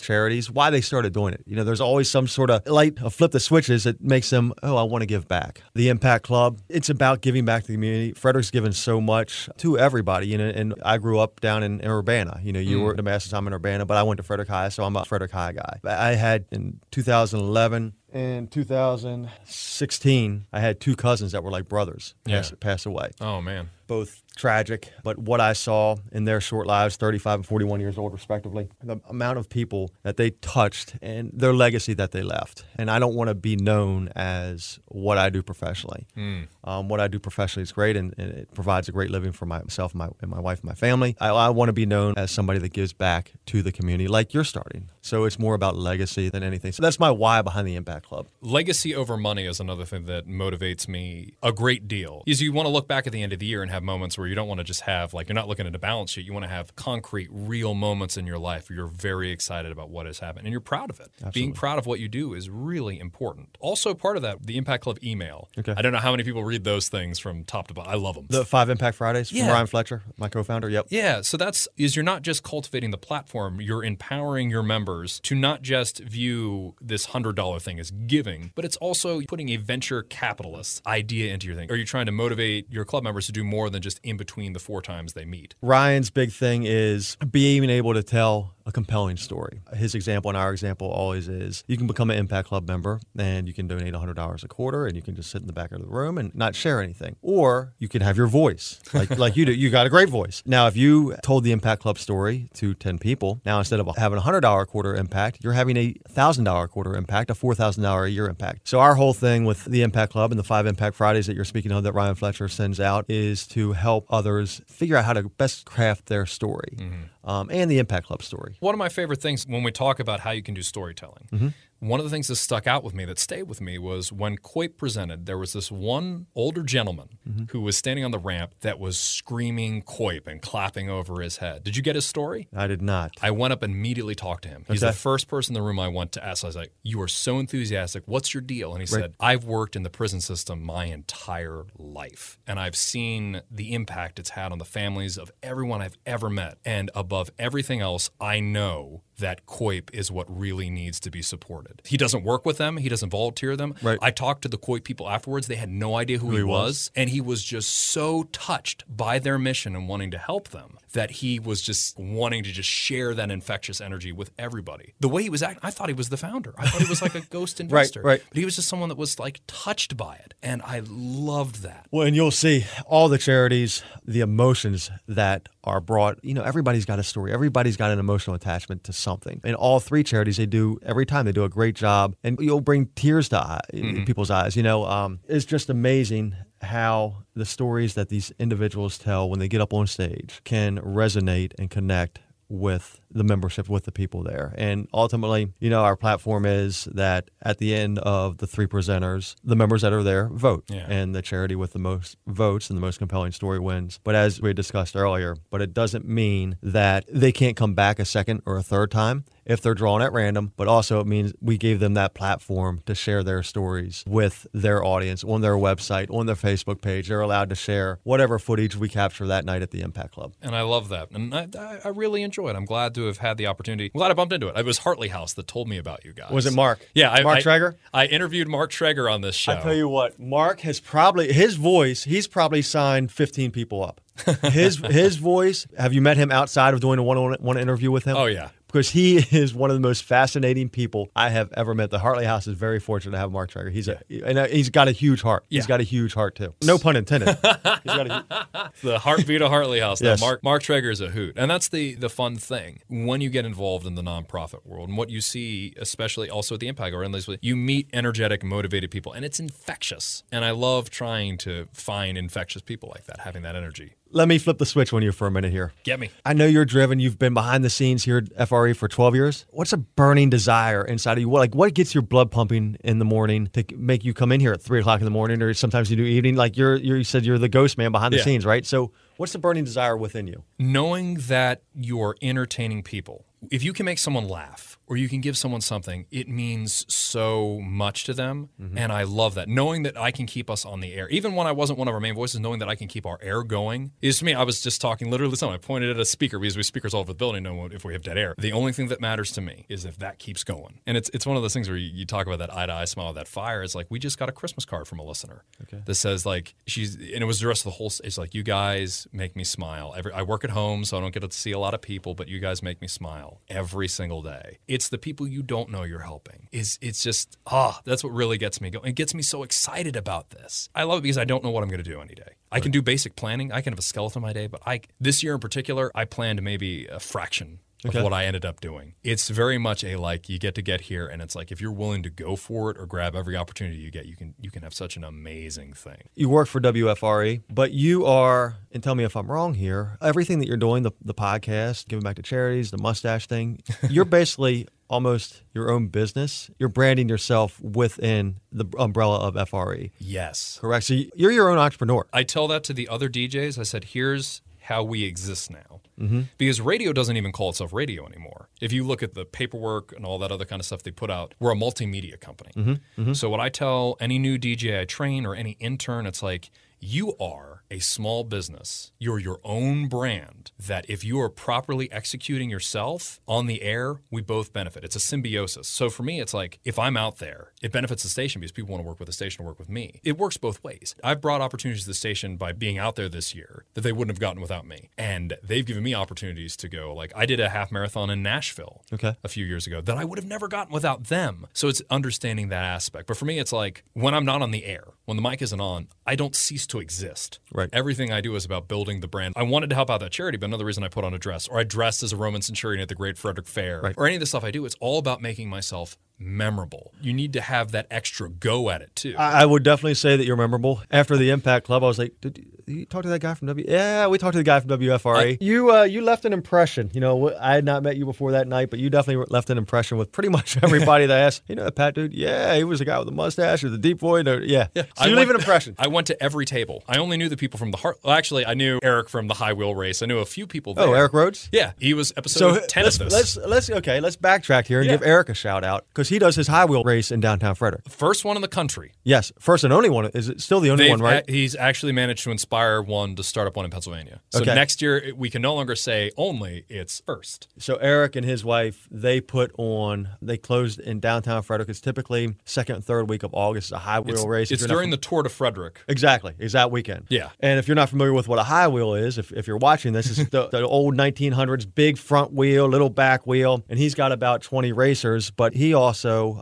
charities, 0.00 0.50
why 0.50 0.70
they 0.70 0.80
started 0.80 1.12
doing 1.12 1.34
it. 1.34 1.42
You 1.46 1.56
know, 1.56 1.64
there's 1.64 1.80
always 1.80 2.10
some 2.10 2.26
sort 2.26 2.50
of 2.50 2.66
light, 2.66 2.94
a 3.02 3.10
flip 3.10 3.32
that 3.32 3.40
switches 3.40 3.84
that 3.84 4.00
makes 4.00 4.30
them, 4.30 4.52
oh, 4.62 4.76
I 4.76 4.82
want 4.82 5.02
to 5.02 5.06
give 5.06 5.28
back. 5.28 5.62
The 5.74 5.88
Impact 5.88 6.24
Club, 6.24 6.60
it's 6.68 6.88
about 6.88 7.20
giving 7.20 7.44
back 7.44 7.62
to 7.62 7.68
the 7.68 7.74
community. 7.74 8.12
Frederick's 8.12 8.50
given 8.50 8.72
so 8.72 9.00
much 9.00 9.48
to 9.58 9.78
everybody 9.78 10.21
you 10.26 10.38
know, 10.38 10.48
and 10.48 10.74
I 10.84 10.98
grew 10.98 11.18
up 11.18 11.40
down 11.40 11.62
in, 11.62 11.80
in 11.80 11.90
Urbana. 11.90 12.40
You 12.42 12.52
know, 12.52 12.60
you 12.60 12.78
mm. 12.78 12.84
were 12.84 12.94
the 12.94 13.02
master's 13.02 13.32
time 13.32 13.46
in 13.46 13.54
Urbana, 13.54 13.86
but 13.86 13.96
I 13.96 14.02
went 14.02 14.18
to 14.18 14.22
Frederick 14.22 14.48
High, 14.48 14.68
so 14.68 14.84
I'm 14.84 14.96
a 14.96 15.04
Frederick 15.04 15.32
High 15.32 15.52
guy. 15.52 15.80
I 15.84 16.14
had 16.14 16.46
in 16.50 16.80
2011 16.90 17.94
in 18.12 18.46
2016, 18.48 20.46
I 20.52 20.60
had 20.60 20.80
two 20.80 20.96
cousins 20.96 21.32
that 21.32 21.42
were 21.42 21.50
like 21.50 21.68
brothers 21.68 22.14
pass, 22.24 22.50
yeah. 22.50 22.56
pass 22.60 22.86
away. 22.86 23.10
Oh 23.20 23.40
man, 23.40 23.70
both 23.86 24.22
tragic. 24.36 24.90
But 25.02 25.18
what 25.18 25.40
I 25.40 25.52
saw 25.52 25.96
in 26.12 26.24
their 26.24 26.40
short 26.40 26.66
lives, 26.66 26.96
35 26.96 27.40
and 27.40 27.46
41 27.46 27.80
years 27.80 27.98
old, 27.98 28.12
respectively, 28.12 28.68
the 28.82 29.00
amount 29.08 29.38
of 29.38 29.48
people 29.48 29.90
that 30.02 30.16
they 30.16 30.30
touched 30.30 30.96
and 31.02 31.30
their 31.32 31.52
legacy 31.52 31.94
that 31.94 32.12
they 32.12 32.22
left. 32.22 32.64
And 32.76 32.90
I 32.90 32.98
don't 32.98 33.14
want 33.14 33.28
to 33.28 33.34
be 33.34 33.56
known 33.56 34.10
as 34.16 34.78
what 34.86 35.18
I 35.18 35.30
do 35.30 35.42
professionally. 35.42 36.06
Mm. 36.16 36.48
Um, 36.64 36.88
what 36.88 37.00
I 37.00 37.08
do 37.08 37.18
professionally 37.18 37.64
is 37.64 37.72
great 37.72 37.96
and, 37.96 38.14
and, 38.16 38.32
it 38.32 38.54
provides 38.54 38.88
a 38.88 38.92
great 38.92 39.10
living 39.10 39.32
for 39.32 39.44
myself 39.44 39.92
and 39.92 39.98
my, 39.98 40.08
and 40.22 40.30
my 40.30 40.40
wife 40.40 40.60
and 40.60 40.68
my 40.68 40.74
family. 40.74 41.16
I, 41.20 41.28
I 41.28 41.50
want 41.50 41.68
to 41.68 41.74
be 41.74 41.84
known 41.84 42.14
as 42.16 42.30
somebody 42.30 42.58
that 42.60 42.72
gives 42.72 42.92
back 42.92 43.32
to 43.46 43.62
the 43.62 43.72
community 43.72 44.08
like 44.08 44.32
you're 44.32 44.44
starting. 44.44 44.88
So 45.02 45.24
it's 45.24 45.38
more 45.38 45.54
about 45.54 45.76
legacy 45.76 46.30
than 46.30 46.42
anything. 46.42 46.72
So 46.72 46.82
that's 46.82 46.98
my 46.98 47.10
why 47.10 47.42
behind 47.42 47.68
the 47.68 47.74
Impact 47.74 48.01
Club. 48.02 48.28
Legacy 48.40 48.94
over 48.94 49.16
money 49.16 49.46
is 49.46 49.60
another 49.60 49.84
thing 49.84 50.04
that 50.06 50.26
motivates 50.26 50.88
me 50.88 51.34
a 51.42 51.52
great 51.52 51.88
deal. 51.88 52.22
Is 52.26 52.40
you 52.42 52.52
want 52.52 52.66
to 52.66 52.70
look 52.70 52.88
back 52.88 53.06
at 53.06 53.12
the 53.12 53.22
end 53.22 53.32
of 53.32 53.38
the 53.38 53.46
year 53.46 53.62
and 53.62 53.70
have 53.70 53.82
moments 53.82 54.18
where 54.18 54.26
you 54.26 54.34
don't 54.34 54.48
want 54.48 54.58
to 54.58 54.64
just 54.64 54.82
have 54.82 55.14
like 55.14 55.28
you're 55.28 55.34
not 55.34 55.48
looking 55.48 55.66
at 55.66 55.74
a 55.74 55.78
balance 55.78 56.10
sheet. 56.10 56.26
You 56.26 56.32
want 56.32 56.44
to 56.44 56.50
have 56.50 56.74
concrete, 56.76 57.28
real 57.30 57.74
moments 57.74 58.16
in 58.16 58.26
your 58.26 58.38
life 58.38 58.68
where 58.68 58.76
you're 58.76 58.86
very 58.86 59.30
excited 59.30 59.72
about 59.72 59.90
what 59.90 60.06
has 60.06 60.18
happened 60.18 60.46
and 60.46 60.52
you're 60.52 60.60
proud 60.60 60.90
of 60.90 61.00
it. 61.00 61.10
Absolutely. 61.14 61.40
Being 61.40 61.52
proud 61.52 61.78
of 61.78 61.86
what 61.86 62.00
you 62.00 62.08
do 62.08 62.34
is 62.34 62.50
really 62.50 62.98
important. 62.98 63.56
Also, 63.60 63.94
part 63.94 64.16
of 64.16 64.22
that, 64.22 64.46
the 64.46 64.56
Impact 64.56 64.82
Club 64.82 64.98
email. 65.02 65.48
Okay. 65.58 65.74
I 65.76 65.82
don't 65.82 65.92
know 65.92 65.98
how 65.98 66.10
many 66.10 66.24
people 66.24 66.44
read 66.44 66.64
those 66.64 66.88
things 66.88 67.18
from 67.18 67.44
top 67.44 67.68
to 67.68 67.74
bottom. 67.74 67.92
I 67.92 67.96
love 67.96 68.16
them. 68.16 68.26
The 68.28 68.44
five 68.44 68.68
Impact 68.68 68.96
Fridays 68.96 69.28
from 69.28 69.38
yeah. 69.38 69.50
Ryan 69.50 69.66
Fletcher, 69.66 70.02
my 70.16 70.28
co-founder. 70.28 70.68
Yep. 70.68 70.86
Yeah. 70.90 71.20
So 71.22 71.36
that's 71.36 71.68
is 71.76 71.96
you're 71.96 72.02
not 72.02 72.22
just 72.22 72.42
cultivating 72.42 72.90
the 72.90 72.98
platform. 72.98 73.60
You're 73.60 73.84
empowering 73.84 74.50
your 74.50 74.62
members 74.62 75.20
to 75.20 75.34
not 75.34 75.62
just 75.62 75.98
view 76.00 76.74
this 76.80 77.06
hundred 77.06 77.36
dollar 77.36 77.58
thing 77.60 77.78
as 77.78 77.91
giving, 78.06 78.52
but 78.54 78.64
it's 78.64 78.76
also 78.76 79.20
putting 79.22 79.48
a 79.50 79.56
venture 79.56 80.02
capitalist 80.02 80.86
idea 80.86 81.32
into 81.32 81.46
your 81.46 81.56
thing. 81.56 81.70
Are 81.70 81.76
you 81.76 81.84
trying 81.84 82.06
to 82.06 82.12
motivate 82.12 82.70
your 82.70 82.84
club 82.84 83.04
members 83.04 83.26
to 83.26 83.32
do 83.32 83.44
more 83.44 83.70
than 83.70 83.82
just 83.82 84.00
in 84.02 84.16
between 84.16 84.52
the 84.52 84.58
four 84.58 84.82
times 84.82 85.12
they 85.12 85.24
meet? 85.24 85.54
Ryan's 85.62 86.10
big 86.10 86.32
thing 86.32 86.64
is 86.64 87.16
being 87.30 87.68
able 87.70 87.94
to 87.94 88.02
tell 88.02 88.54
a 88.66 88.72
compelling 88.72 89.16
story. 89.16 89.60
His 89.74 89.94
example 89.94 90.30
and 90.30 90.36
our 90.36 90.52
example 90.52 90.88
always 90.88 91.28
is 91.28 91.64
you 91.66 91.76
can 91.76 91.86
become 91.86 92.10
an 92.10 92.18
Impact 92.18 92.48
Club 92.48 92.66
member 92.68 93.00
and 93.16 93.46
you 93.46 93.54
can 93.54 93.66
donate 93.66 93.92
$100 93.92 94.44
a 94.44 94.48
quarter 94.48 94.86
and 94.86 94.96
you 94.96 95.02
can 95.02 95.14
just 95.14 95.30
sit 95.30 95.40
in 95.40 95.46
the 95.46 95.52
back 95.52 95.72
of 95.72 95.80
the 95.80 95.86
room 95.86 96.18
and 96.18 96.34
not 96.34 96.54
share 96.54 96.80
anything. 96.80 97.16
Or 97.22 97.74
you 97.78 97.88
can 97.88 98.02
have 98.02 98.16
your 98.16 98.26
voice 98.26 98.80
like, 98.92 99.10
like 99.18 99.36
you 99.36 99.44
do. 99.44 99.52
You 99.52 99.70
got 99.70 99.86
a 99.86 99.90
great 99.90 100.08
voice. 100.08 100.42
Now, 100.46 100.66
if 100.66 100.76
you 100.76 101.14
told 101.22 101.44
the 101.44 101.52
Impact 101.52 101.82
Club 101.82 101.98
story 101.98 102.48
to 102.54 102.74
10 102.74 102.98
people, 102.98 103.40
now 103.44 103.58
instead 103.58 103.80
of 103.80 103.96
having 103.96 104.18
a 104.18 104.22
$100 104.22 104.66
quarter 104.66 104.94
impact, 104.94 105.38
you're 105.42 105.52
having 105.52 105.76
a 105.76 105.94
$1,000 106.10 106.68
quarter 106.70 106.96
impact, 106.96 107.30
a 107.30 107.34
$4,000 107.34 108.04
a 108.04 108.10
year 108.10 108.28
impact. 108.28 108.68
So 108.68 108.80
our 108.80 108.94
whole 108.94 109.14
thing 109.14 109.44
with 109.44 109.64
the 109.64 109.82
Impact 109.82 110.12
Club 110.12 110.30
and 110.30 110.38
the 110.38 110.44
five 110.44 110.66
Impact 110.66 110.96
Fridays 110.96 111.26
that 111.26 111.34
you're 111.34 111.44
speaking 111.44 111.72
of 111.72 111.82
that 111.84 111.92
Ryan 111.92 112.14
Fletcher 112.14 112.48
sends 112.48 112.80
out 112.80 113.04
is 113.08 113.46
to 113.48 113.72
help 113.72 114.06
others 114.10 114.60
figure 114.66 114.96
out 114.96 115.04
how 115.04 115.12
to 115.12 115.24
best 115.24 115.64
craft 115.64 116.06
their 116.06 116.26
story. 116.26 116.74
Mm-hmm 116.76 117.02
um, 117.24 117.50
and 117.50 117.70
the 117.70 117.78
Impact 117.78 118.06
Club 118.06 118.22
story. 118.22 118.56
One 118.60 118.74
of 118.74 118.78
my 118.78 118.88
favorite 118.88 119.20
things 119.20 119.46
when 119.46 119.62
we 119.62 119.72
talk 119.72 120.00
about 120.00 120.20
how 120.20 120.30
you 120.30 120.42
can 120.42 120.54
do 120.54 120.62
storytelling, 120.62 121.28
mm-hmm. 121.32 121.48
One 121.82 121.98
of 121.98 122.04
the 122.04 122.10
things 122.10 122.28
that 122.28 122.36
stuck 122.36 122.68
out 122.68 122.84
with 122.84 122.94
me, 122.94 123.04
that 123.06 123.18
stayed 123.18 123.42
with 123.44 123.60
me, 123.60 123.76
was 123.76 124.12
when 124.12 124.36
COIP 124.38 124.76
presented, 124.76 125.26
there 125.26 125.36
was 125.36 125.52
this 125.52 125.68
one 125.68 126.26
older 126.36 126.62
gentleman 126.62 127.08
mm-hmm. 127.28 127.44
who 127.50 127.60
was 127.60 127.76
standing 127.76 128.04
on 128.04 128.12
the 128.12 128.20
ramp 128.20 128.54
that 128.60 128.78
was 128.78 128.96
screaming 128.96 129.82
COIP 129.82 130.28
and 130.28 130.40
clapping 130.40 130.88
over 130.88 131.20
his 131.20 131.38
head. 131.38 131.64
Did 131.64 131.76
you 131.76 131.82
get 131.82 131.96
his 131.96 132.06
story? 132.06 132.46
I 132.54 132.68
did 132.68 132.82
not. 132.82 133.16
I 133.20 133.32
went 133.32 133.52
up 133.52 133.64
and 133.64 133.74
immediately 133.74 134.14
talked 134.14 134.44
to 134.44 134.48
him. 134.48 134.64
He's 134.68 134.80
okay. 134.80 134.92
the 134.92 134.96
first 134.96 135.26
person 135.26 135.56
in 135.56 135.60
the 135.60 135.66
room 135.66 135.80
I 135.80 135.88
went 135.88 136.12
to 136.12 136.24
ask. 136.24 136.44
I 136.44 136.46
was 136.46 136.54
like, 136.54 136.72
You 136.84 137.02
are 137.02 137.08
so 137.08 137.40
enthusiastic. 137.40 138.04
What's 138.06 138.32
your 138.32 138.42
deal? 138.42 138.74
And 138.74 138.88
he 138.88 138.94
right. 138.94 139.02
said, 139.02 139.14
I've 139.18 139.44
worked 139.44 139.74
in 139.74 139.82
the 139.82 139.90
prison 139.90 140.20
system 140.20 140.62
my 140.62 140.84
entire 140.84 141.64
life, 141.76 142.38
and 142.46 142.60
I've 142.60 142.76
seen 142.76 143.42
the 143.50 143.72
impact 143.74 144.20
it's 144.20 144.30
had 144.30 144.52
on 144.52 144.58
the 144.58 144.64
families 144.64 145.18
of 145.18 145.32
everyone 145.42 145.82
I've 145.82 145.98
ever 146.06 146.30
met. 146.30 146.58
And 146.64 146.92
above 146.94 147.32
everything 147.40 147.80
else, 147.80 148.10
I 148.20 148.38
know 148.38 149.02
that 149.22 149.46
COIP 149.46 149.88
is 149.92 150.10
what 150.10 150.26
really 150.28 150.68
needs 150.68 151.00
to 151.00 151.10
be 151.10 151.22
supported. 151.22 151.80
He 151.84 151.96
doesn't 151.96 152.24
work 152.24 152.44
with 152.44 152.58
them, 152.58 152.76
he 152.76 152.88
doesn't 152.88 153.10
volunteer 153.10 153.56
them. 153.56 153.74
Right. 153.82 153.98
I 154.02 154.10
talked 154.10 154.42
to 154.42 154.48
the 154.48 154.58
COIP 154.58 154.84
people 154.84 155.08
afterwards. 155.08 155.46
They 155.46 155.56
had 155.56 155.70
no 155.70 155.96
idea 155.96 156.18
who, 156.18 156.32
he, 156.32 156.38
he 156.38 156.42
was. 156.42 156.62
was. 156.62 156.90
And 156.94 157.08
he 157.08 157.20
was 157.20 157.42
just 157.42 157.70
so 157.70 158.24
touched 158.24 158.84
by 158.94 159.18
their 159.18 159.38
mission 159.38 159.74
and 159.74 159.88
wanting 159.88 160.10
to 160.10 160.18
help 160.18 160.48
them 160.48 160.76
that 160.92 161.10
he 161.10 161.38
was 161.38 161.62
just 161.62 161.98
wanting 161.98 162.42
to 162.44 162.52
just 162.52 162.68
share 162.68 163.14
that 163.14 163.30
infectious 163.30 163.80
energy 163.80 164.12
with 164.12 164.30
everybody. 164.38 164.94
The 165.00 165.08
way 165.08 165.22
he 165.22 165.30
was 165.30 165.42
acting, 165.42 165.60
I 165.62 165.70
thought 165.70 165.88
he 165.88 165.94
was 165.94 166.10
the 166.10 166.16
founder. 166.16 166.54
I 166.58 166.66
thought 166.66 166.82
he 166.82 166.88
was 166.88 167.00
like 167.00 167.14
a 167.14 167.20
ghost 167.30 167.60
investor. 167.60 168.00
right, 168.02 168.20
right. 168.20 168.22
But 168.28 168.38
he 168.38 168.44
was 168.44 168.56
just 168.56 168.68
someone 168.68 168.88
that 168.90 168.98
was 168.98 169.18
like 169.18 169.40
touched 169.46 169.96
by 169.96 170.16
it. 170.16 170.34
And 170.42 170.60
I 170.62 170.82
loved 170.86 171.62
that. 171.62 171.86
Well, 171.90 172.06
and 172.06 172.14
you'll 172.14 172.30
see 172.30 172.66
all 172.86 173.08
the 173.08 173.18
charities, 173.18 173.82
the 174.04 174.20
emotions 174.20 174.90
that 175.08 175.48
are 175.64 175.80
brought. 175.80 176.18
You 176.24 176.34
know, 176.34 176.42
everybody's 176.42 176.84
got 176.84 176.98
a 176.98 177.02
story. 177.02 177.32
Everybody's 177.32 177.76
got 177.76 177.90
an 177.90 177.98
emotional 177.98 178.34
attachment 178.34 178.84
to 178.84 178.92
something. 178.92 179.40
And 179.44 179.54
all 179.54 179.80
three 179.80 180.02
charities, 180.02 180.36
they 180.36 180.46
do 180.46 180.78
every 180.84 181.06
time 181.06 181.24
they 181.24 181.32
do 181.32 181.44
a 181.44 181.48
great 181.48 181.74
job, 181.74 182.16
and 182.22 182.38
you'll 182.40 182.60
bring 182.60 182.86
tears 182.94 183.28
to 183.30 183.38
eye, 183.38 183.60
people's 184.04 184.30
eyes. 184.30 184.56
You 184.56 184.62
know, 184.62 184.84
um, 184.86 185.20
it's 185.28 185.44
just 185.44 185.70
amazing 185.70 186.34
how 186.60 187.24
the 187.34 187.44
stories 187.44 187.94
that 187.94 188.08
these 188.08 188.32
individuals 188.38 188.98
tell 188.98 189.28
when 189.28 189.38
they 189.38 189.48
get 189.48 189.60
up 189.60 189.72
on 189.72 189.86
stage 189.86 190.40
can 190.44 190.78
resonate 190.78 191.52
and 191.58 191.70
connect 191.70 192.20
with 192.52 193.00
the 193.10 193.24
membership 193.24 193.68
with 193.68 193.84
the 193.84 193.92
people 193.92 194.22
there. 194.22 194.54
And 194.58 194.86
ultimately, 194.92 195.52
you 195.58 195.70
know, 195.70 195.82
our 195.82 195.96
platform 195.96 196.44
is 196.44 196.84
that 196.92 197.30
at 197.40 197.58
the 197.58 197.74
end 197.74 197.98
of 198.00 198.38
the 198.38 198.46
three 198.46 198.66
presenters, 198.66 199.34
the 199.42 199.56
members 199.56 199.80
that 199.82 199.92
are 199.92 200.02
there 200.02 200.28
vote. 200.28 200.64
Yeah. 200.68 200.86
And 200.88 201.14
the 201.14 201.22
charity 201.22 201.56
with 201.56 201.72
the 201.72 201.78
most 201.78 202.16
votes 202.26 202.68
and 202.68 202.76
the 202.76 202.80
most 202.80 202.98
compelling 202.98 203.32
story 203.32 203.58
wins. 203.58 203.98
But 204.04 204.14
as 204.14 204.40
we 204.40 204.52
discussed 204.52 204.94
earlier, 204.94 205.36
but 205.50 205.62
it 205.62 205.72
doesn't 205.72 206.06
mean 206.06 206.58
that 206.62 207.04
they 207.08 207.32
can't 207.32 207.56
come 207.56 207.74
back 207.74 207.98
a 207.98 208.04
second 208.04 208.42
or 208.44 208.58
a 208.58 208.62
third 208.62 208.90
time 208.90 209.24
if 209.44 209.60
they're 209.60 209.74
drawn 209.74 210.02
at 210.02 210.12
random, 210.12 210.52
but 210.56 210.68
also 210.68 211.00
it 211.00 211.06
means 211.06 211.32
we 211.40 211.58
gave 211.58 211.80
them 211.80 211.94
that 211.94 212.14
platform 212.14 212.80
to 212.86 212.94
share 212.94 213.22
their 213.22 213.42
stories 213.42 214.04
with 214.06 214.46
their 214.52 214.84
audience 214.84 215.24
on 215.24 215.40
their 215.40 215.54
website, 215.54 216.12
on 216.14 216.26
their 216.26 216.36
Facebook 216.36 216.80
page. 216.80 217.08
They're 217.08 217.20
allowed 217.20 217.48
to 217.50 217.54
share 217.54 217.98
whatever 218.02 218.38
footage 218.38 218.76
we 218.76 218.88
capture 218.88 219.26
that 219.26 219.44
night 219.44 219.62
at 219.62 219.70
the 219.70 219.80
Impact 219.80 220.12
Club. 220.12 220.34
And 220.42 220.54
I 220.54 220.62
love 220.62 220.88
that. 220.90 221.10
And 221.10 221.34
I, 221.34 221.48
I- 221.84 221.88
really 221.92 222.22
enjoy 222.22 222.48
it. 222.48 222.56
I'm 222.56 222.64
glad 222.64 222.94
to 222.94 223.04
have 223.04 223.18
had 223.18 223.36
the 223.36 223.46
opportunity. 223.46 223.90
I'm 223.94 223.98
glad 223.98 224.10
I 224.10 224.14
bumped 224.14 224.32
into 224.32 224.48
it. 224.48 224.56
It 224.56 224.64
was 224.64 224.78
Hartley 224.78 225.08
House 225.08 225.34
that 225.34 225.46
told 225.46 225.68
me 225.68 225.76
about 225.76 226.04
you 226.04 226.12
guys. 226.14 226.30
Was 226.30 226.46
it 226.46 226.54
Mark? 226.54 226.80
Yeah. 226.94 227.10
I, 227.10 227.22
Mark 227.22 227.38
I, 227.38 227.40
Traeger? 227.42 227.76
I 227.92 228.06
interviewed 228.06 228.48
Mark 228.48 228.70
Traeger 228.70 229.08
on 229.10 229.20
this 229.20 229.34
show. 229.34 229.52
I 229.52 229.60
tell 229.60 229.74
you 229.74 229.88
what, 229.88 230.18
Mark 230.18 230.60
has 230.60 230.80
probably 230.80 231.32
his 231.32 231.56
voice. 231.56 232.04
He's 232.04 232.26
probably 232.26 232.62
signed 232.62 233.12
15 233.12 233.50
people 233.50 233.84
up. 233.84 234.00
His 234.42 234.76
his 234.76 235.16
voice. 235.16 235.66
Have 235.78 235.94
you 235.94 236.02
met 236.02 236.18
him 236.18 236.30
outside 236.30 236.74
of 236.74 236.80
doing 236.80 236.98
a 236.98 237.02
one 237.02 237.16
on 237.16 237.32
one 237.40 237.56
interview 237.56 237.90
with 237.90 238.04
him? 238.04 238.14
Oh, 238.14 238.26
yeah. 238.26 238.50
Because 238.72 238.90
he 238.90 239.16
is 239.36 239.52
one 239.54 239.70
of 239.70 239.76
the 239.76 239.80
most 239.80 240.02
fascinating 240.04 240.68
people 240.68 241.10
I 241.14 241.28
have 241.28 241.52
ever 241.52 241.74
met. 241.74 241.90
The 241.90 241.98
Hartley 241.98 242.24
House 242.24 242.46
is 242.46 242.54
very 242.56 242.80
fortunate 242.80 243.12
to 243.12 243.18
have 243.18 243.30
Mark 243.30 243.50
Traeger. 243.50 243.70
He's 243.70 243.88
a 243.88 244.00
and 244.24 244.38
uh, 244.38 244.46
he's 244.46 244.70
got 244.70 244.88
a 244.88 244.92
huge 244.92 245.22
heart. 245.22 245.44
Yeah. 245.48 245.58
He's 245.58 245.66
got 245.66 245.80
a 245.80 245.84
huge 245.84 246.14
heart 246.14 246.36
too. 246.36 246.54
No 246.64 246.78
pun 246.78 246.96
intended. 246.96 247.28
he's 247.82 247.94
got 247.94 248.06
a, 248.10 248.70
the 248.82 248.98
heartbeat 248.98 249.42
of 249.42 249.50
Hartley 249.50 249.80
House. 249.80 250.00
No, 250.00 250.10
Yes. 250.10 250.20
Mark 250.20 250.42
Mark 250.42 250.62
Traeger 250.62 250.90
is 250.90 251.00
a 251.00 251.08
hoot, 251.08 251.34
and 251.36 251.50
that's 251.50 251.68
the 251.68 251.94
the 251.94 252.08
fun 252.08 252.36
thing 252.36 252.80
when 252.88 253.20
you 253.20 253.30
get 253.30 253.44
involved 253.44 253.86
in 253.86 253.94
the 253.94 254.02
nonprofit 254.02 254.64
world, 254.66 254.88
and 254.88 254.96
what 254.98 255.10
you 255.10 255.20
see, 255.20 255.74
especially 255.78 256.30
also 256.30 256.54
at 256.54 256.60
the 256.60 256.68
Impact 256.68 256.94
and 256.94 257.14
this- 257.14 257.28
you 257.40 257.56
meet 257.56 257.88
energetic, 257.92 258.42
motivated 258.42 258.90
people, 258.90 259.12
and 259.12 259.24
it's 259.24 259.38
infectious. 259.38 260.22
And 260.32 260.44
I 260.44 260.50
love 260.50 260.90
trying 260.90 261.38
to 261.38 261.68
find 261.72 262.16
infectious 262.18 262.62
people 262.62 262.88
like 262.88 263.06
that, 263.06 263.20
having 263.20 263.42
that 263.42 263.56
energy. 263.56 263.94
Let 264.12 264.28
me 264.28 264.38
flip 264.38 264.58
the 264.58 264.66
switch 264.66 264.92
on 264.92 265.02
you 265.02 265.10
for 265.12 265.26
a 265.26 265.30
minute 265.30 265.50
here. 265.52 265.72
Get 265.84 265.98
me. 265.98 266.10
I 266.24 266.32
know 266.32 266.46
you're 266.46 266.64
driven. 266.64 266.98
You've 267.00 267.18
been 267.18 267.34
behind 267.34 267.64
the 267.64 267.70
scenes 267.70 268.04
here 268.04 268.18
at 268.36 268.48
FRE 268.48 268.72
for 268.74 268.88
12 268.88 269.14
years. 269.14 269.46
What's 269.50 269.72
a 269.72 269.78
burning 269.78 270.30
desire 270.30 270.84
inside 270.84 271.12
of 271.14 271.18
you? 271.20 271.28
What, 271.28 271.40
like, 271.40 271.54
what 271.54 271.74
gets 271.74 271.94
your 271.94 272.02
blood 272.02 272.30
pumping 272.30 272.76
in 272.84 272.98
the 272.98 273.04
morning 273.04 273.48
to 273.54 273.64
make 273.76 274.04
you 274.04 274.14
come 274.14 274.30
in 274.32 274.40
here 274.40 274.52
at 274.52 274.60
three 274.62 274.80
o'clock 274.80 275.00
in 275.00 275.04
the 275.04 275.10
morning, 275.10 275.40
or 275.42 275.52
sometimes 275.54 275.90
you 275.90 275.96
do 275.96 276.04
evening? 276.04 276.36
Like 276.36 276.56
you're, 276.56 276.76
you're 276.76 276.98
you 276.98 277.04
said 277.04 277.24
you're 277.24 277.38
the 277.38 277.48
ghost 277.48 277.78
man 277.78 277.92
behind 277.92 278.12
the 278.12 278.18
Yeah. 278.18 278.24
scenes, 278.24 278.44
right? 278.46 278.64
So, 278.66 278.92
what's 279.16 279.32
the 279.32 279.38
burning 279.38 279.64
desire 279.64 279.96
within 279.96 280.26
you? 280.26 280.44
knowing 280.58 281.14
that 281.14 281.62
you're 281.74 282.16
entertaining 282.22 282.82
people. 282.82 283.24
If 283.50 283.64
you 283.64 283.72
can 283.72 283.84
make 283.84 283.98
someone 283.98 284.28
laugh 284.28 284.71
or 284.92 284.96
you 284.98 285.08
can 285.08 285.22
give 285.22 285.38
someone 285.38 285.62
something, 285.62 286.04
it 286.10 286.28
means 286.28 286.84
so 286.86 287.60
much 287.60 288.04
to 288.04 288.12
them. 288.12 288.50
Mm-hmm. 288.60 288.76
And 288.76 288.92
I 288.92 289.04
love 289.04 289.36
that. 289.36 289.48
Knowing 289.48 289.84
that 289.84 289.96
I 289.96 290.10
can 290.10 290.26
keep 290.26 290.50
us 290.50 290.66
on 290.66 290.80
the 290.80 290.92
air, 290.92 291.08
even 291.08 291.34
when 291.34 291.46
I 291.46 291.52
wasn't 291.52 291.78
one 291.78 291.88
of 291.88 291.94
our 291.94 292.00
main 292.00 292.14
voices, 292.14 292.40
knowing 292.40 292.58
that 292.58 292.68
I 292.68 292.74
can 292.74 292.88
keep 292.88 293.06
our 293.06 293.18
air 293.22 293.42
going 293.42 293.92
is 294.02 294.18
to 294.18 294.26
me. 294.26 294.34
I 294.34 294.42
was 294.42 294.60
just 294.60 294.82
talking 294.82 295.10
literally 295.10 295.34
someone. 295.36 295.54
I 295.54 295.58
pointed 295.58 295.88
at 295.88 295.98
a 295.98 296.04
speaker 296.04 296.38
because 296.38 296.56
we 296.56 296.60
have 296.60 296.66
speakers 296.66 296.92
all 296.92 297.00
over 297.00 297.10
the 297.10 297.16
building. 297.16 297.42
Know 297.42 297.70
if 297.72 297.86
we 297.86 297.94
have 297.94 298.02
dead 298.02 298.18
air. 298.18 298.34
The 298.36 298.52
only 298.52 298.74
thing 298.74 298.88
that 298.88 299.00
matters 299.00 299.32
to 299.32 299.40
me 299.40 299.64
is 299.70 299.86
if 299.86 299.96
that 300.00 300.18
keeps 300.18 300.44
going. 300.44 300.80
And 300.86 300.98
it's 300.98 301.08
it's 301.14 301.24
one 301.24 301.38
of 301.38 301.42
those 301.42 301.54
things 301.54 301.70
where 301.70 301.78
you, 301.78 301.90
you 301.90 302.04
talk 302.04 302.26
about 302.26 302.40
that 302.40 302.54
eye 302.54 302.66
to 302.66 302.72
eye 302.74 302.84
smile, 302.84 303.14
that 303.14 303.28
fire. 303.28 303.62
It's 303.62 303.74
like 303.74 303.86
we 303.88 303.98
just 303.98 304.18
got 304.18 304.28
a 304.28 304.32
Christmas 304.32 304.66
card 304.66 304.86
from 304.86 304.98
a 304.98 305.04
listener 305.04 305.44
okay. 305.62 305.82
that 305.86 305.94
says 305.94 306.26
like 306.26 306.54
she's 306.66 306.96
and 306.96 307.22
it 307.22 307.24
was 307.24 307.40
the 307.40 307.46
rest 307.46 307.62
of 307.62 307.72
the 307.72 307.76
whole. 307.78 307.90
It's 308.04 308.18
like 308.18 308.34
you 308.34 308.42
guys 308.42 309.06
make 309.10 309.36
me 309.36 309.44
smile. 309.44 309.94
Every 309.96 310.12
I 310.12 310.20
work 310.20 310.44
at 310.44 310.50
home, 310.50 310.84
so 310.84 310.98
I 310.98 311.00
don't 311.00 311.14
get 311.14 311.20
to 311.20 311.32
see 311.34 311.52
a 311.52 311.58
lot 311.58 311.72
of 311.72 311.80
people, 311.80 312.14
but 312.14 312.28
you 312.28 312.40
guys 312.40 312.62
make 312.62 312.82
me 312.82 312.88
smile 312.88 313.40
every 313.48 313.88
single 313.88 314.20
day. 314.20 314.58
It's 314.68 314.81
the 314.88 314.98
people 314.98 315.26
you 315.26 315.42
don't 315.42 315.70
know 315.70 315.82
you're 315.82 316.00
helping. 316.00 316.48
Is 316.52 316.78
it's 316.80 317.02
just 317.02 317.36
ah, 317.46 317.80
that's 317.84 318.02
what 318.02 318.12
really 318.12 318.38
gets 318.38 318.60
me 318.60 318.70
going. 318.70 318.88
It 318.88 318.94
gets 318.94 319.14
me 319.14 319.22
so 319.22 319.42
excited 319.42 319.96
about 319.96 320.30
this. 320.30 320.68
I 320.74 320.84
love 320.84 320.98
it 320.98 321.02
because 321.02 321.18
I 321.18 321.24
don't 321.24 321.42
know 321.44 321.50
what 321.50 321.62
I'm 321.62 321.68
going 321.68 321.82
to 321.82 321.90
do 321.90 322.00
any 322.00 322.14
day. 322.14 322.34
I 322.50 322.60
can 322.60 322.70
do 322.70 322.82
basic 322.82 323.16
planning. 323.16 323.50
I 323.50 323.62
can 323.62 323.72
have 323.72 323.78
a 323.78 323.82
skeleton 323.82 324.18
of 324.18 324.22
my 324.22 324.32
day, 324.32 324.46
but 324.46 324.60
I 324.66 324.82
this 325.00 325.22
year 325.22 325.34
in 325.34 325.40
particular, 325.40 325.90
I 325.94 326.04
planned 326.04 326.42
maybe 326.42 326.86
a 326.86 327.00
fraction 327.00 327.60
of 327.84 327.94
what 327.94 328.12
I 328.12 328.24
ended 328.24 328.44
up 328.44 328.60
doing. 328.60 328.94
It's 329.02 329.28
very 329.28 329.58
much 329.58 329.84
a 329.84 329.96
like 329.96 330.28
you 330.28 330.38
get 330.38 330.54
to 330.56 330.62
get 330.62 330.82
here 330.82 331.06
and 331.06 331.20
it's 331.22 331.34
like 331.34 331.50
if 331.50 331.60
you're 331.60 331.72
willing 331.72 332.02
to 332.02 332.10
go 332.10 332.36
for 332.36 332.70
it 332.70 332.78
or 332.78 332.86
grab 332.86 333.14
every 333.14 333.36
opportunity 333.36 333.78
you 333.78 333.90
get, 333.90 334.06
you 334.06 334.16
can 334.16 334.34
you 334.40 334.50
can 334.50 334.62
have 334.62 334.74
such 334.74 334.96
an 334.96 335.04
amazing 335.04 335.72
thing. 335.72 336.08
You 336.14 336.28
work 336.28 336.48
for 336.48 336.60
WFRE, 336.60 337.42
but 337.50 337.72
you 337.72 338.06
are, 338.06 338.56
and 338.72 338.82
tell 338.82 338.94
me 338.94 339.04
if 339.04 339.16
I'm 339.16 339.30
wrong 339.30 339.54
here, 339.54 339.98
everything 340.00 340.38
that 340.40 340.48
you're 340.48 340.56
doing, 340.56 340.82
the, 340.82 340.92
the 341.04 341.14
podcast, 341.14 341.88
giving 341.88 342.02
back 342.02 342.16
to 342.16 342.22
charities, 342.22 342.70
the 342.70 342.78
mustache 342.78 343.26
thing, 343.26 343.62
you're 343.90 344.04
basically 344.04 344.66
almost 344.92 345.42
your 345.54 345.70
own 345.70 345.88
business. 345.88 346.50
You're 346.58 346.68
branding 346.68 347.08
yourself 347.08 347.58
within 347.60 348.36
the 348.52 348.66
umbrella 348.78 349.20
of 349.20 349.48
FRE. 349.48 349.90
Yes. 349.98 350.58
Correct. 350.60 350.84
So 350.84 350.94
you're 351.14 351.32
your 351.32 351.48
own 351.48 351.58
entrepreneur. 351.58 352.06
I 352.12 352.24
tell 352.24 352.46
that 352.48 352.62
to 352.64 352.74
the 352.74 352.88
other 352.88 353.08
DJs. 353.08 353.58
I 353.58 353.62
said, 353.62 353.84
here's 353.84 354.42
how 354.62 354.82
we 354.82 355.04
exist 355.04 355.50
now. 355.50 355.80
Mm-hmm. 356.00 356.22
Because 356.38 356.60
radio 356.60 356.92
doesn't 356.92 357.16
even 357.16 357.32
call 357.32 357.50
itself 357.50 357.72
radio 357.72 358.06
anymore. 358.06 358.48
If 358.60 358.72
you 358.72 358.84
look 358.84 359.02
at 359.02 359.14
the 359.14 359.24
paperwork 359.24 359.92
and 359.92 360.06
all 360.06 360.18
that 360.20 360.32
other 360.32 360.44
kind 360.44 360.60
of 360.60 360.66
stuff 360.66 360.82
they 360.82 360.90
put 360.90 361.10
out, 361.10 361.34
we're 361.38 361.52
a 361.52 361.56
multimedia 361.56 362.18
company. 362.18 362.52
Mm-hmm. 362.56 363.02
Mm-hmm. 363.02 363.12
So, 363.14 363.28
what 363.28 363.40
I 363.40 363.48
tell 363.48 363.96
any 364.00 364.18
new 364.18 364.38
DJ 364.38 364.80
I 364.80 364.84
train 364.84 365.26
or 365.26 365.34
any 365.34 365.56
intern, 365.60 366.06
it's 366.06 366.22
like, 366.22 366.50
you 366.80 367.16
are 367.18 367.61
a 367.72 367.78
small 367.78 368.22
business. 368.22 368.92
You're 368.98 369.18
your 369.18 369.40
own 369.44 369.88
brand 369.88 370.52
that 370.58 370.84
if 370.88 371.02
you 371.04 371.18
are 371.20 371.30
properly 371.30 371.90
executing 371.90 372.50
yourself 372.50 373.20
on 373.26 373.46
the 373.46 373.62
air, 373.62 374.00
we 374.10 374.20
both 374.20 374.52
benefit. 374.52 374.84
It's 374.84 374.94
a 374.96 375.00
symbiosis. 375.00 375.68
So 375.68 375.88
for 375.88 376.02
me, 376.02 376.20
it's 376.20 376.34
like 376.34 376.60
if 376.64 376.78
I'm 376.78 376.96
out 376.96 377.16
there, 377.18 377.52
it 377.62 377.72
benefits 377.72 378.02
the 378.02 378.08
station 378.10 378.40
because 378.40 378.52
people 378.52 378.70
want 378.70 378.82
to 378.84 378.86
work 378.88 378.98
with 378.98 379.06
the 379.06 379.12
station 379.12 379.42
or 379.44 379.48
work 379.48 379.58
with 379.58 379.70
me. 379.70 380.00
It 380.04 380.18
works 380.18 380.36
both 380.36 380.62
ways. 380.62 380.94
I've 381.02 381.20
brought 381.22 381.40
opportunities 381.40 381.84
to 381.84 381.88
the 381.88 381.94
station 381.94 382.36
by 382.36 382.52
being 382.52 382.76
out 382.78 382.96
there 382.96 383.08
this 383.08 383.34
year 383.34 383.64
that 383.74 383.80
they 383.80 383.92
wouldn't 383.92 384.14
have 384.14 384.20
gotten 384.20 384.42
without 384.42 384.66
me. 384.66 384.90
And 384.98 385.38
they've 385.42 385.64
given 385.64 385.82
me 385.82 385.94
opportunities 385.94 386.56
to 386.58 386.68
go. 386.68 386.94
Like 386.94 387.12
I 387.16 387.24
did 387.26 387.40
a 387.40 387.48
half 387.48 387.72
marathon 387.72 388.10
in 388.10 388.22
Nashville 388.22 388.82
Okay. 388.92 389.16
a 389.24 389.28
few 389.28 389.46
years 389.46 389.66
ago 389.66 389.80
that 389.80 389.96
I 389.96 390.04
would 390.04 390.18
have 390.18 390.26
never 390.28 390.46
gotten 390.46 390.74
without 390.74 391.04
them. 391.04 391.46
So 391.54 391.68
it's 391.68 391.80
understanding 391.90 392.48
that 392.48 392.64
aspect. 392.64 393.06
But 393.08 393.16
for 393.16 393.24
me, 393.24 393.38
it's 393.38 393.52
like 393.52 393.84
when 393.94 394.12
I'm 394.14 394.24
not 394.26 394.42
on 394.42 394.50
the 394.50 394.66
air, 394.66 394.84
when 395.06 395.16
the 395.16 395.22
mic 395.22 395.40
isn't 395.40 395.60
on, 395.60 395.88
I 396.06 396.16
don't 396.16 396.36
cease 396.36 396.66
to 396.68 396.78
exist. 396.78 397.38
Right. 397.52 397.61
Everything 397.72 398.12
I 398.12 398.20
do 398.20 398.34
is 398.36 398.44
about 398.44 398.68
building 398.68 399.00
the 399.00 399.08
brand. 399.08 399.34
I 399.36 399.42
wanted 399.42 399.70
to 399.70 399.76
help 399.76 399.90
out 399.90 400.00
that 400.00 400.12
charity, 400.12 400.38
but 400.38 400.46
another 400.46 400.64
reason 400.64 400.82
I 400.84 400.88
put 400.88 401.04
on 401.04 401.14
a 401.14 401.18
dress, 401.18 401.48
or 401.48 401.58
I 401.58 401.64
dressed 401.64 402.02
as 402.02 402.12
a 402.12 402.16
Roman 402.16 402.42
centurion 402.42 402.80
at 402.80 402.88
the 402.88 402.94
Great 402.94 403.18
Frederick 403.18 403.46
Fair, 403.46 403.80
Right. 403.80 403.94
or 403.96 404.06
any 404.06 404.16
of 404.16 404.20
the 404.20 404.26
stuff 404.26 404.44
I 404.44 404.50
do, 404.50 404.64
it's 404.64 404.76
all 404.80 404.98
about 404.98 405.20
making 405.22 405.48
myself 405.48 405.96
memorable. 406.18 406.92
You 407.00 407.12
need 407.12 407.32
to 407.34 407.40
have 407.40 407.72
that 407.72 407.86
extra 407.90 408.28
go 408.28 408.70
at 408.70 408.82
it 408.82 408.94
too. 408.94 409.14
I 409.18 409.42
I 409.42 409.44
would 409.46 409.62
definitely 409.62 409.94
say 409.94 410.16
that 410.16 410.24
you're 410.26 410.36
memorable. 410.36 410.82
After 410.90 411.16
the 411.16 411.30
Impact 411.30 411.66
Club, 411.66 411.82
I 411.82 411.86
was 411.86 411.98
like, 411.98 412.14
"Did 412.20 412.46
you 412.66 412.84
talk 412.86 413.02
to 413.02 413.08
that 413.08 413.20
guy 413.20 413.34
from 413.34 413.48
W?" 413.48 413.64
Yeah, 413.68 414.06
we 414.06 414.18
talked 414.18 414.32
to 414.34 414.38
the 414.38 414.44
guy 414.44 414.60
from 414.60 414.70
WFRE. 414.70 415.38
you 415.40 415.72
uh, 415.74 415.82
you 415.82 416.00
left 416.02 416.24
an 416.24 416.32
impression. 416.32 416.90
You 416.94 417.00
know, 417.00 417.34
I 417.40 417.54
had 417.54 417.64
not 417.64 417.82
met 417.82 417.96
you 417.96 418.04
before 418.04 418.32
that 418.32 418.46
night, 418.46 418.70
but 418.70 418.78
you 418.78 418.88
definitely 418.90 419.24
left 419.30 419.50
an 419.50 419.58
impression 419.58 419.98
with 419.98 420.12
pretty 420.12 420.28
much 420.28 420.56
everybody 420.62 421.06
that 421.06 421.18
asked. 421.18 421.42
You 421.48 421.56
know, 421.56 421.64
that 421.64 421.74
Pat 421.74 421.94
dude. 421.94 422.14
Yeah, 422.14 422.54
he 422.56 422.64
was 422.64 422.80
a 422.80 422.84
guy 422.84 422.98
with 422.98 423.08
a 423.08 423.12
mustache 423.12 423.64
or 423.64 423.70
the 423.70 423.78
deep 423.78 423.98
voice. 423.98 424.26
Or, 424.26 424.40
yeah, 424.42 424.68
So 424.76 424.84
I 424.98 425.06
you 425.08 425.16
leave 425.16 425.30
an 425.30 425.36
impression. 425.36 425.74
I 425.78 425.88
went 425.88 426.06
to 426.08 426.22
every 426.22 426.44
table. 426.44 426.84
I 426.88 426.98
only 426.98 427.16
knew 427.16 427.28
the 427.28 427.36
people 427.36 427.58
from 427.58 427.70
the 427.72 427.78
heart. 427.78 427.98
Well, 428.04 428.14
actually, 428.14 428.46
I 428.46 428.54
knew 428.54 428.78
Eric 428.82 429.08
from 429.08 429.26
the 429.26 429.34
High 429.34 429.52
Wheel 429.54 429.74
Race. 429.74 430.02
I 430.02 430.06
knew 430.06 430.18
a 430.18 430.24
few 430.26 430.46
people 430.46 430.74
there. 430.74 430.86
Oh, 430.86 430.92
Eric 430.92 431.12
Rhodes. 431.12 431.48
Yeah, 431.52 431.72
he 431.78 431.94
was 431.94 432.12
episode 432.16 432.54
So 432.60 432.66
10 432.66 432.84
let's, 432.84 433.00
of 433.00 433.10
this. 433.10 433.36
let's 433.36 433.48
let's 433.48 433.70
okay. 433.70 434.00
Let's 434.00 434.16
backtrack 434.16 434.66
here 434.66 434.80
and 434.80 434.86
Yeah. 434.88 434.96
give 434.98 435.06
Eric 435.06 435.28
a 435.28 435.34
shout 435.34 435.64
out 435.64 435.86
because 435.88 436.01
because 436.02 436.08
he 436.10 436.18
does 436.18 436.36
his 436.36 436.48
high 436.48 436.64
wheel 436.64 436.82
race 436.82 437.10
in 437.12 437.20
downtown 437.20 437.54
Frederick. 437.54 437.88
First 437.88 438.24
one 438.24 438.36
in 438.36 438.42
the 438.42 438.48
country. 438.48 438.92
Yes, 439.04 439.32
first 439.38 439.62
and 439.64 439.72
only 439.72 439.88
one. 439.88 440.06
Is 440.06 440.28
it 440.28 440.40
still 440.40 440.60
the 440.60 440.70
only 440.70 440.84
They've 440.84 440.90
one, 440.90 441.00
right? 441.00 441.24
a- 441.28 441.32
he's 441.32 441.54
actually 441.54 441.92
managed 441.92 442.24
to 442.24 442.30
inspire 442.30 442.82
one 442.82 443.14
to 443.16 443.22
start 443.22 443.46
up 443.46 443.54
one 443.56 443.64
in 443.64 443.70
Pennsylvania. 443.70 444.20
So 444.30 444.40
Okay. 444.40 444.54
next 444.54 444.82
year 444.82 445.12
we 445.16 445.30
can 445.30 445.40
no 445.42 445.54
longer 445.54 445.76
say 445.76 446.10
only; 446.16 446.64
it's 446.68 447.02
first. 447.06 447.48
So 447.58 447.76
Eric 447.76 448.16
and 448.16 448.24
his 448.26 448.44
wife, 448.44 448.88
they 448.90 449.20
put 449.20 449.52
on, 449.58 450.08
they 450.20 450.36
closed 450.36 450.80
in 450.80 450.98
downtown 451.00 451.42
Frederick. 451.42 451.68
It's 451.68 451.80
typically 451.80 452.34
second 452.44 452.76
and 452.76 452.84
third 452.84 453.08
week 453.08 453.22
of 453.22 453.30
August. 453.32 453.66
It's 453.66 453.72
a 453.72 453.78
high 453.78 454.00
wheel 454.00 454.16
It's, 454.16 454.24
race. 454.26 454.50
It's 454.50 454.66
during 454.66 454.86
fam- 454.86 454.90
the 454.90 454.96
Tour 454.96 455.22
de 455.22 455.28
Frederick. 455.28 455.80
Exactly. 455.88 456.34
It's 456.38 456.52
that 456.54 456.70
weekend. 456.70 457.06
Yeah. 457.10 457.30
And 457.40 457.58
if 457.58 457.68
you're 457.68 457.74
not 457.76 457.88
familiar 457.90 458.12
with 458.12 458.26
what 458.28 458.38
a 458.38 458.44
high 458.44 458.66
wheel 458.68 458.94
is, 458.94 459.18
if, 459.18 459.30
if 459.32 459.46
you're 459.46 459.56
watching 459.58 459.92
this, 459.92 460.06
is 460.10 460.28
the, 460.30 460.48
the 460.50 460.62
old 460.66 460.96
1900s 460.96 461.66
big 461.72 461.98
front 461.98 462.32
wheel, 462.32 462.66
little 462.66 462.90
back 462.90 463.26
wheel. 463.26 463.62
And 463.68 463.78
he's 463.78 463.94
got 463.94 464.10
about 464.12 464.42
20 464.42 464.72
racers, 464.72 465.30
but 465.30 465.54
he 465.54 465.74
also, 465.74 465.91